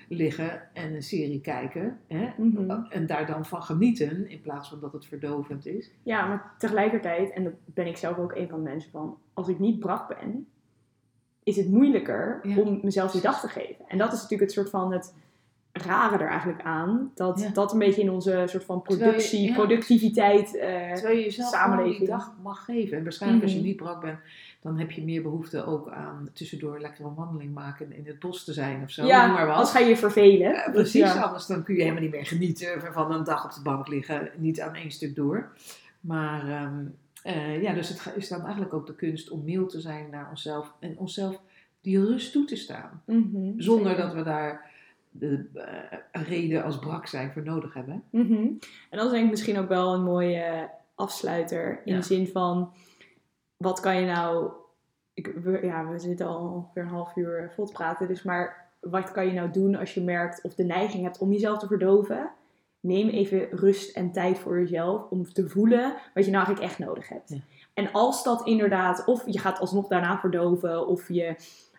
liggen 0.10 0.74
en 0.74 0.94
een 0.96 1.04
serie 1.04 1.42
kijken. 1.42 2.00
Hè? 2.08 2.30
Mhm. 2.38 2.82
En 2.90 3.06
daar 3.06 3.26
dan 3.26 3.46
van 3.46 3.64
genieten, 3.64 4.30
in 4.30 4.42
plaats 4.42 4.70
van 4.70 4.80
dat 4.80 4.94
het 4.94 5.06
verdovend 5.06 5.66
is. 5.66 5.92
Ja, 6.04 6.28
maar 6.28 6.54
tegelijkertijd, 6.58 7.32
en 7.32 7.44
dat 7.44 7.54
ben 7.66 7.88
ik 7.88 7.98
zelf 7.98 8.18
ook 8.18 8.36
een 8.36 8.50
van 8.50 8.64
de 8.64 8.70
mensen 8.70 8.92
van, 8.92 9.18
als 9.34 9.48
ik 9.48 9.60
niet 9.60 9.80
brak 9.80 10.08
ben, 10.08 10.48
is 11.44 11.56
het 11.56 11.70
moeilijker 11.70 12.40
Ja. 12.44 12.58
om 12.58 12.80
mezelf 12.84 13.12
die 13.12 13.22
dag 13.22 13.40
te 13.40 13.48
geven. 13.48 13.86
En 13.88 13.98
dat 13.98 14.08
is 14.08 14.22
natuurlijk 14.22 14.42
het 14.42 14.52
soort 14.52 14.70
van 14.70 14.92
het 14.94 15.14
rare 15.78 16.18
er 16.24 16.30
eigenlijk 16.30 16.62
aan, 16.62 17.12
dat 17.16 17.40
Ja. 17.40 17.50
dat 17.50 17.72
een 17.74 17.80
beetje 17.80 18.02
in 18.02 18.12
onze 18.12 18.44
soort 18.46 18.64
van 18.64 18.82
Terwijl 18.84 19.00
je- 19.06 19.06
productie, 19.16 19.48
ja. 19.48 19.54
productiviteit, 19.54 20.58
eh, 20.58 20.94
Terwijl 20.94 21.18
je 21.18 21.24
jezelf 21.24 21.50
die 21.50 21.60
samenleving. 21.60 22.08
dag 22.10 22.34
mag 22.44 22.66
geven. 22.66 22.98
En 22.98 23.04
waarschijnlijk 23.04 23.44
als 23.44 23.52
je 23.52 23.58
Mhm. 23.58 23.68
niet 23.68 23.76
brak 23.78 24.02
bent, 24.02 24.20
dan 24.62 24.78
heb 24.80 24.92
je 24.92 25.04
meer 25.04 25.22
behoefte 25.22 25.66
ook 25.66 25.90
aan 25.90 26.30
tussendoor 26.34 26.80
lekker 26.80 27.06
een 27.06 27.16
wandeling 27.16 27.54
maken 27.54 27.86
en 27.86 27.98
in 27.98 28.06
het 28.08 28.20
bos 28.20 28.44
te 28.44 28.54
zijn 28.54 28.84
of 28.84 28.90
zo. 28.90 29.06
ja, 29.06 29.28
maar 29.28 29.66
ga 29.66 29.80
je 29.80 29.86
je 29.90 29.98
vervelen. 29.98 30.50
Ja, 30.52 30.66
Dus 30.66 30.74
precies, 30.74 31.16
anders 31.16 31.46
dan 31.46 31.64
kun 31.64 31.76
je 31.76 31.82
helemaal 31.82 32.02
niet 32.02 32.12
meer 32.12 32.26
genieten 32.26 32.82
van 32.94 33.12
een 33.12 33.24
dag 33.24 33.46
op 33.46 33.54
de 33.54 33.62
bank 33.62 33.88
liggen, 33.88 34.30
niet 34.36 34.62
aan 34.62 34.76
één 34.76 34.92
stuk 34.92 35.16
door. 35.16 35.52
Maar 36.02 36.48
ehm, 36.50 36.86
eh, 37.24 37.62
ja, 37.62 37.74
dus 37.74 37.90
het 37.90 38.14
is 38.16 38.28
dan 38.28 38.42
eigenlijk 38.42 38.74
ook 38.74 38.88
de 38.88 38.96
kunst 38.96 39.30
om 39.30 39.44
mild 39.44 39.70
te 39.70 39.82
zijn 39.82 40.10
naar 40.12 40.28
onszelf 40.30 40.74
en 40.80 40.98
onszelf 40.98 41.40
die 41.82 42.06
rust 42.06 42.32
toe 42.32 42.46
te 42.46 42.56
staan. 42.56 43.02
Mhm, 43.06 43.52
Zonder 43.60 43.88
zeker. 43.90 44.04
dat 44.06 44.14
we 44.14 44.24
daar 44.24 44.76
de 45.20 45.50
eh, 45.54 46.22
reden 46.28 46.64
als 46.64 46.80
brak 46.80 47.08
zijn 47.08 47.32
voor 47.32 47.44
nodig 47.44 47.74
hebben. 47.74 48.04
Mhm. 48.12 48.34
En 48.90 48.98
dat 48.98 49.06
is 49.06 49.12
denk 49.12 49.24
ik 49.24 49.30
misschien 49.30 49.58
ook 49.58 49.68
wel 49.68 49.94
een 49.94 50.04
mooie 50.04 50.70
afsluiter. 50.96 51.82
In 51.86 51.94
Ja. 51.94 52.00
de 52.00 52.06
zin 52.06 52.28
van, 52.28 52.74
wat 53.58 53.80
kan 53.80 54.00
je 54.00 54.06
nou 54.06 54.52
ik, 55.14 55.34
we, 55.44 55.60
ja, 55.66 55.88
we 55.88 56.00
zitten 56.00 56.28
al 56.28 56.72
weer 56.74 56.84
een 56.84 56.90
half 56.90 57.16
uur 57.16 57.52
vol 57.56 57.66
te 57.66 57.72
praten. 57.72 58.08
Dus 58.08 58.24
maar 58.24 58.70
wat 58.80 59.12
kan 59.12 59.26
je 59.26 59.34
nou 59.34 59.52
doen 59.52 59.76
als 59.76 59.94
je 59.94 60.02
merkt 60.02 60.44
of 60.44 60.56
de 60.56 60.64
neiging 60.64 61.04
hebt 61.04 61.18
om 61.18 61.32
jezelf 61.32 61.58
te 61.60 61.68
verdoven? 61.68 62.30
Neem 62.80 63.10
even 63.10 63.50
rust 63.52 63.96
en 63.96 64.12
tijd 64.12 64.40
voor 64.40 64.60
jezelf 64.60 65.10
om 65.10 65.24
te 65.34 65.50
voelen 65.50 65.94
wat 66.14 66.26
je 66.26 66.32
nou 66.32 66.46
eigenlijk 66.46 66.62
echt 66.72 66.80
nodig 66.80 67.10
hebt. 67.10 67.30
Ja. 67.30 67.38
En 67.74 67.92
als 67.92 68.24
dat 68.24 68.48
inderdaad, 68.48 69.06
of 69.06 69.24
je 69.26 69.40
gaat 69.40 69.60
alsnog 69.60 69.88
daarna 69.88 70.20
verdoven, 70.20 70.88
of 70.88 71.08
je, 71.10 71.24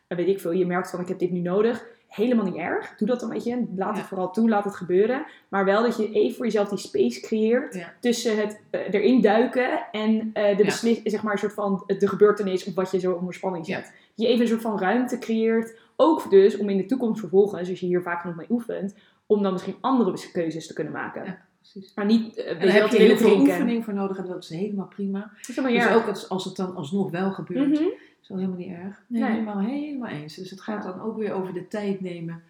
eh, 0.06 0.16
weet 0.18 0.28
ik 0.28 0.40
veel, 0.40 0.52
je 0.52 0.66
merkt 0.66 0.90
van 0.90 1.00
ik 1.00 1.08
heb 1.08 1.18
dit 1.18 1.30
nu 1.30 1.40
nodig. 1.40 1.86
Helemaal 2.08 2.44
niet 2.44 2.56
erg. 2.56 2.94
Doe 2.96 3.08
dat 3.08 3.22
een 3.22 3.28
beetje. 3.28 3.66
Laat 3.76 3.88
het 3.90 3.98
Ja. 3.98 4.04
vooral 4.04 4.30
toe, 4.30 4.48
laat 4.48 4.64
het 4.64 4.76
gebeuren. 4.76 5.26
Maar 5.48 5.64
wel 5.64 5.82
dat 5.82 5.96
je 5.96 6.12
even 6.12 6.36
voor 6.36 6.44
jezelf 6.44 6.68
die 6.68 6.78
space 6.78 7.20
creëert 7.20 7.74
Ja. 7.74 7.92
tussen 8.00 8.36
het 8.38 8.60
eh, 8.70 8.80
erin 8.94 9.20
duiken 9.20 9.86
en 9.92 10.30
eh, 10.32 10.56
de 10.56 10.64
beslis, 10.64 11.00
zeg 11.04 11.22
maar, 11.22 11.32
een 11.32 11.38
soort 11.38 11.52
van 11.52 11.82
de 11.98 12.08
gebeurtenis 12.08 12.64
of 12.64 12.74
wat 12.74 12.90
je 12.90 12.98
zo 12.98 13.12
onder 13.12 13.34
spanning 13.34 13.66
zet. 13.66 13.92
Je 14.14 14.26
even 14.26 14.40
een 14.40 14.48
soort 14.48 14.60
van 14.62 14.78
ruimte 14.78 15.18
creëert. 15.18 15.78
Ook 15.96 16.30
dus 16.30 16.56
om 16.56 16.68
in 16.68 16.76
de 16.76 16.86
toekomst 16.86 17.20
vervolgens, 17.20 17.68
als 17.68 17.80
je 17.80 17.86
hier 17.86 18.02
vaak 18.02 18.24
nog 18.24 18.36
mee 18.36 18.46
oefent, 18.50 18.94
om 19.26 19.42
dan 19.42 19.52
misschien 19.52 19.76
andere 19.80 20.18
keuzes 20.32 20.66
te 20.66 20.72
kunnen 20.72 20.92
maken. 20.92 21.38
Precies. 21.60 21.92
Maar 21.94 22.04
niet, 22.04 22.36
eh, 22.36 22.50
En 22.60 22.66
je 22.66 22.72
heb 22.72 22.86
je 22.88 22.96
heel 22.98 23.16
veel 23.16 23.38
oefening 23.40 23.84
voor 23.84 23.94
nodig 23.94 24.18
en 24.18 24.26
dat 24.26 24.42
is 24.42 24.48
helemaal 24.48 24.86
prima. 24.86 25.18
Dat 25.18 25.48
is 25.48 25.56
helemaal 25.56 25.78
Dus 25.88 25.94
ook 26.02 26.08
als, 26.08 26.28
als 26.28 26.44
het 26.44 26.56
dan 26.56 26.74
alsnog 26.76 27.10
wel 27.10 27.30
gebeurt, 27.32 27.68
Mhm. 27.80 27.88
Is 28.22 28.28
dat 28.28 28.36
helemaal 28.36 28.58
niet 28.58 28.72
erg. 28.72 29.02
Nee, 29.06 29.22
Nee. 29.22 29.30
helemaal, 29.30 29.58
helemaal 29.58 30.08
eens. 30.10 30.34
Dus 30.34 30.50
het 30.50 30.60
gaat 30.60 30.82
dan 30.82 31.00
ook 31.00 31.16
weer 31.16 31.32
over 31.32 31.52
de 31.54 31.68
tijd 31.68 32.00
nemen 32.00 32.42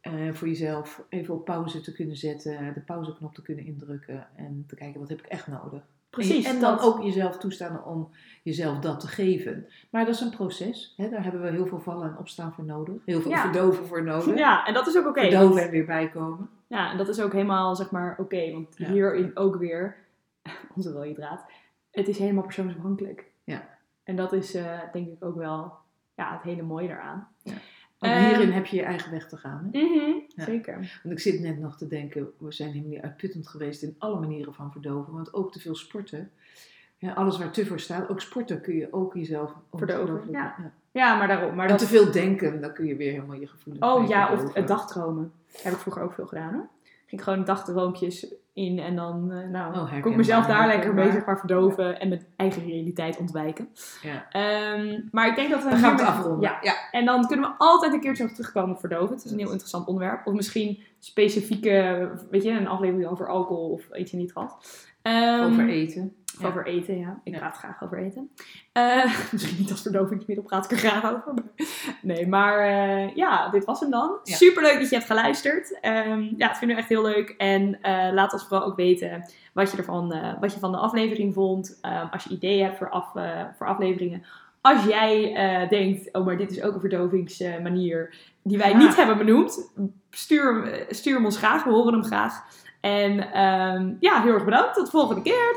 eh, 0.00 0.12
voor 0.32 0.48
jezelf. 0.48 1.02
Even 1.08 1.34
op 1.34 1.44
pauze 1.44 1.80
te 1.80 1.92
kunnen 1.92 2.16
zetten, 2.16 2.72
de 2.74 2.80
pauzeknop 2.80 3.34
te 3.34 3.42
kunnen 3.42 3.64
indrukken 3.66 4.26
en 4.36 4.64
te 4.66 4.74
kijken 4.74 5.00
wat 5.00 5.08
heb 5.08 5.18
ik 5.18 5.26
echt 5.26 5.46
nodig. 5.46 5.82
Precies. 6.10 6.44
En, 6.46 6.54
en 6.54 6.60
dan 6.60 6.76
dat. 6.76 6.84
ook 6.84 7.02
jezelf 7.02 7.38
toestaan 7.38 7.84
om 7.84 8.08
jezelf 8.42 8.78
dat 8.78 9.00
te 9.00 9.06
geven. 9.08 9.66
Maar 9.90 10.04
dat 10.04 10.14
is 10.14 10.20
een 10.20 10.30
proces. 10.30 10.94
Hè? 10.96 11.08
Daar 11.10 11.22
hebben 11.22 11.42
we 11.42 11.50
heel 11.50 11.66
veel 11.66 11.80
vallen 11.80 12.08
en 12.10 12.18
opstaan 12.18 12.52
voor 12.52 12.64
nodig. 12.64 12.94
Heel 13.04 13.20
veel 13.20 13.30
Ja. 13.30 13.42
verdoven 13.42 13.86
voor 13.86 14.04
nodig. 14.04 14.38
Ja, 14.38 14.66
en 14.66 14.74
dat 14.74 14.86
is 14.86 14.96
ook 14.96 15.06
oké. 15.06 15.20
Verdoven 15.20 15.48
want- 15.48 15.60
en 15.60 15.70
weer 15.70 15.84
bijkomen. 15.84 16.48
Ja, 16.66 16.90
en 16.92 16.98
dat 16.98 17.08
is 17.08 17.20
ook 17.20 17.32
helemaal, 17.32 17.76
zeg 17.76 17.90
maar, 17.90 18.16
oké. 18.18 18.52
want 18.52 18.74
Ja. 18.76 18.90
hierin 18.90 19.30
ook 19.36 19.56
weer, 19.56 19.96
onze 20.76 20.90
rode 20.92 21.12
draad, 21.14 21.44
het 21.90 22.08
is 22.08 22.18
helemaal 22.18 22.42
persoonsafhankelijk. 22.44 23.24
Ja. 24.08 24.14
En 24.14 24.16
dat 24.16 24.32
is, 24.32 24.54
eh, 24.54 24.80
denk 24.92 25.08
ik, 25.08 25.24
ook 25.24 25.36
wel 25.36 25.72
ja, 26.14 26.32
het 26.32 26.42
hele 26.42 26.62
mooie 26.62 26.88
daaraan. 26.88 27.28
Ook 27.98 28.10
Ehm, 28.10 28.28
hierin 28.28 28.52
heb 28.52 28.66
je 28.66 28.76
je 28.76 28.82
eigen 28.82 29.10
weg 29.10 29.28
te 29.28 29.36
gaan. 29.36 29.68
Hè? 29.72 29.78
Ja. 29.78 30.44
Zeker. 30.44 31.00
Want 31.02 31.14
ik 31.14 31.20
zit 31.20 31.40
net 31.40 31.58
nog 31.58 31.76
te 31.76 31.86
denken, 31.86 32.32
we 32.38 32.52
zijn 32.52 32.68
helemaal 32.68 32.90
niet 32.90 33.02
uitputtend 33.02 33.48
geweest 33.48 33.82
in 33.82 33.94
alle 33.98 34.20
manieren 34.20 34.54
van 34.54 34.72
verdoven. 34.72 35.12
Want 35.12 35.34
ook 35.34 35.52
te 35.52 35.60
veel 35.60 35.74
sporten, 35.74 36.30
ja, 36.98 37.12
alles 37.12 37.38
waar 37.38 37.50
te 37.50 37.66
voor 37.66 37.80
staat, 37.80 38.08
ook 38.08 38.20
sporten 38.20 38.60
kun 38.60 38.74
je 38.74 38.92
ook 38.92 39.14
jezelf 39.14 39.54
Verdoven, 39.72 40.30
ja. 40.30 40.72
Ja, 40.90 41.16
maar 41.16 41.28
daarom. 41.28 41.54
Maar 41.54 41.64
En 41.64 41.70
dat... 41.70 41.78
te 41.78 41.86
veel 41.86 42.12
denken, 42.12 42.60
dan 42.60 42.72
kun 42.72 42.86
je 42.86 42.96
weer 42.96 43.12
helemaal 43.12 43.36
je 43.36 43.46
gevoelens 43.46 43.84
Oh 43.84 44.08
ja, 44.08 44.32
of 44.32 44.54
het 44.54 44.68
dagdromen. 44.68 45.32
Heb 45.62 45.72
ik 45.72 45.78
vroeger 45.78 46.02
ook 46.02 46.12
veel 46.12 46.26
gedaan 46.26 46.54
hoor. 46.54 46.68
Ging 47.06 47.24
gewoon 47.24 47.44
dagdroompjes 47.44 48.34
in 48.58 48.78
en 48.78 48.96
dan, 48.96 49.32
eh, 49.32 49.48
nou, 49.48 49.74
Oh, 49.74 50.00
kon 50.00 50.10
ik 50.10 50.16
mezelf 50.16 50.46
daar 50.46 50.66
lekker 50.66 51.12
zeg 51.12 51.24
maar, 51.24 51.38
verdoven 51.38 52.00
en 52.00 52.08
mijn 52.08 52.26
eigen 52.36 52.66
realiteit 52.66 53.18
ontwijken. 53.18 53.68
Ja. 54.02 54.26
Ehm, 54.30 55.00
maar 55.10 55.28
ik 55.28 55.36
denk 55.36 55.50
dat 55.50 55.62
we 55.62 55.70
Dan 55.70 55.78
gaan 55.78 55.96
we 55.96 56.02
het 56.02 56.10
afronden. 56.10 56.40
Ja, 56.40 56.58
ja. 56.60 56.74
En 56.90 57.04
dan 57.04 57.26
kunnen 57.26 57.50
we 57.50 57.54
altijd 57.58 57.92
een 57.92 58.00
keertje 58.00 58.22
nog 58.22 58.32
terugkomen 58.32 58.74
op 58.74 58.80
verdoven. 58.80 59.14
Het 59.14 59.24
is 59.24 59.30
een 59.30 59.38
heel 59.38 59.50
interessant 59.50 59.86
onderwerp. 59.86 60.26
Of 60.26 60.34
misschien 60.34 60.78
specifieke, 60.98 62.08
weet 62.30 62.42
je, 62.42 62.50
een 62.50 62.68
aflevering 62.68 63.10
over 63.10 63.28
alcohol 63.28 63.70
of 63.70 63.96
iets 63.96 64.12
in 64.12 64.18
die 64.18 64.28
trant. 64.28 64.56
Over 65.42 65.68
eten. 65.68 66.16
Ja. 66.40 66.46
Over 66.48 66.66
eten, 66.66 66.98
ja. 66.98 67.20
Ik 67.24 67.32
Ja. 67.32 67.38
praat 67.38 67.56
graag 67.56 67.82
over 67.82 67.98
eten. 67.98 68.30
Eh, 68.72 69.04
misschien 69.32 69.56
niet 69.58 69.70
als 69.70 69.82
verdovingsmiddel 69.82 70.44
praat 70.44 70.64
ik 70.64 70.70
er 70.70 70.76
graag 70.78 71.04
over. 71.12 71.34
maar- 71.34 71.66
Nee, 72.02 72.26
maar 72.28 72.58
eh, 72.58 73.14
ja, 73.16 73.48
dit 73.48 73.64
was 73.64 73.80
hem 73.80 73.90
dan. 73.90 74.18
Ja. 74.22 74.34
Superleuk 74.36 74.78
dat 74.78 74.88
je 74.88 74.94
hebt 74.96 75.06
geluisterd. 75.08 75.78
Ehm, 75.80 76.22
ja, 76.36 76.48
dat 76.48 76.58
vinden 76.58 76.76
we 76.76 76.82
echt 76.82 76.90
heel 76.90 77.02
leuk. 77.02 77.28
En 77.38 77.78
eh, 77.82 78.12
laat 78.12 78.32
ons 78.32 78.46
vooral 78.46 78.66
ook 78.66 78.76
weten 78.76 79.24
wat 79.52 79.70
je, 79.70 79.76
ervan, 79.76 80.36
wat 80.40 80.52
je 80.54 80.60
van 80.60 80.72
de 80.72 80.78
aflevering 80.78 81.34
vond. 81.34 81.78
Ehm, 81.82 82.06
als 82.10 82.24
je 82.24 82.30
ideeën 82.30 82.64
hebt 82.64 82.78
voor, 82.78 82.90
af, 82.90 83.12
voor 83.56 83.66
afleveringen. 83.66 84.22
Als 84.60 84.84
jij 84.84 85.32
denkt, 85.68 86.12
oh 86.12 86.24
maar 86.24 86.36
dit 86.36 86.50
is 86.50 86.62
ook 86.62 86.74
een 86.74 86.80
verdovingsmanier 86.80 88.14
die 88.42 88.58
wij 88.58 88.74
niet 88.74 88.96
hebben 88.96 89.18
benoemd. 89.18 89.72
Stuur, 90.10 90.54
hem- 90.54 90.84
stuur 90.88 91.14
hem 91.14 91.24
ons 91.24 91.36
graag, 91.38 91.64
we 91.64 91.70
horen 91.70 91.92
hem 91.92 92.04
graag. 92.04 92.44
En 92.80 93.32
ehm, 93.32 93.92
ja, 94.00 94.22
heel 94.22 94.34
erg 94.34 94.44
bedankt. 94.44 94.74
Tot 94.74 94.84
de 94.84 94.90
volgende 94.90 95.22
keer. 95.22 95.56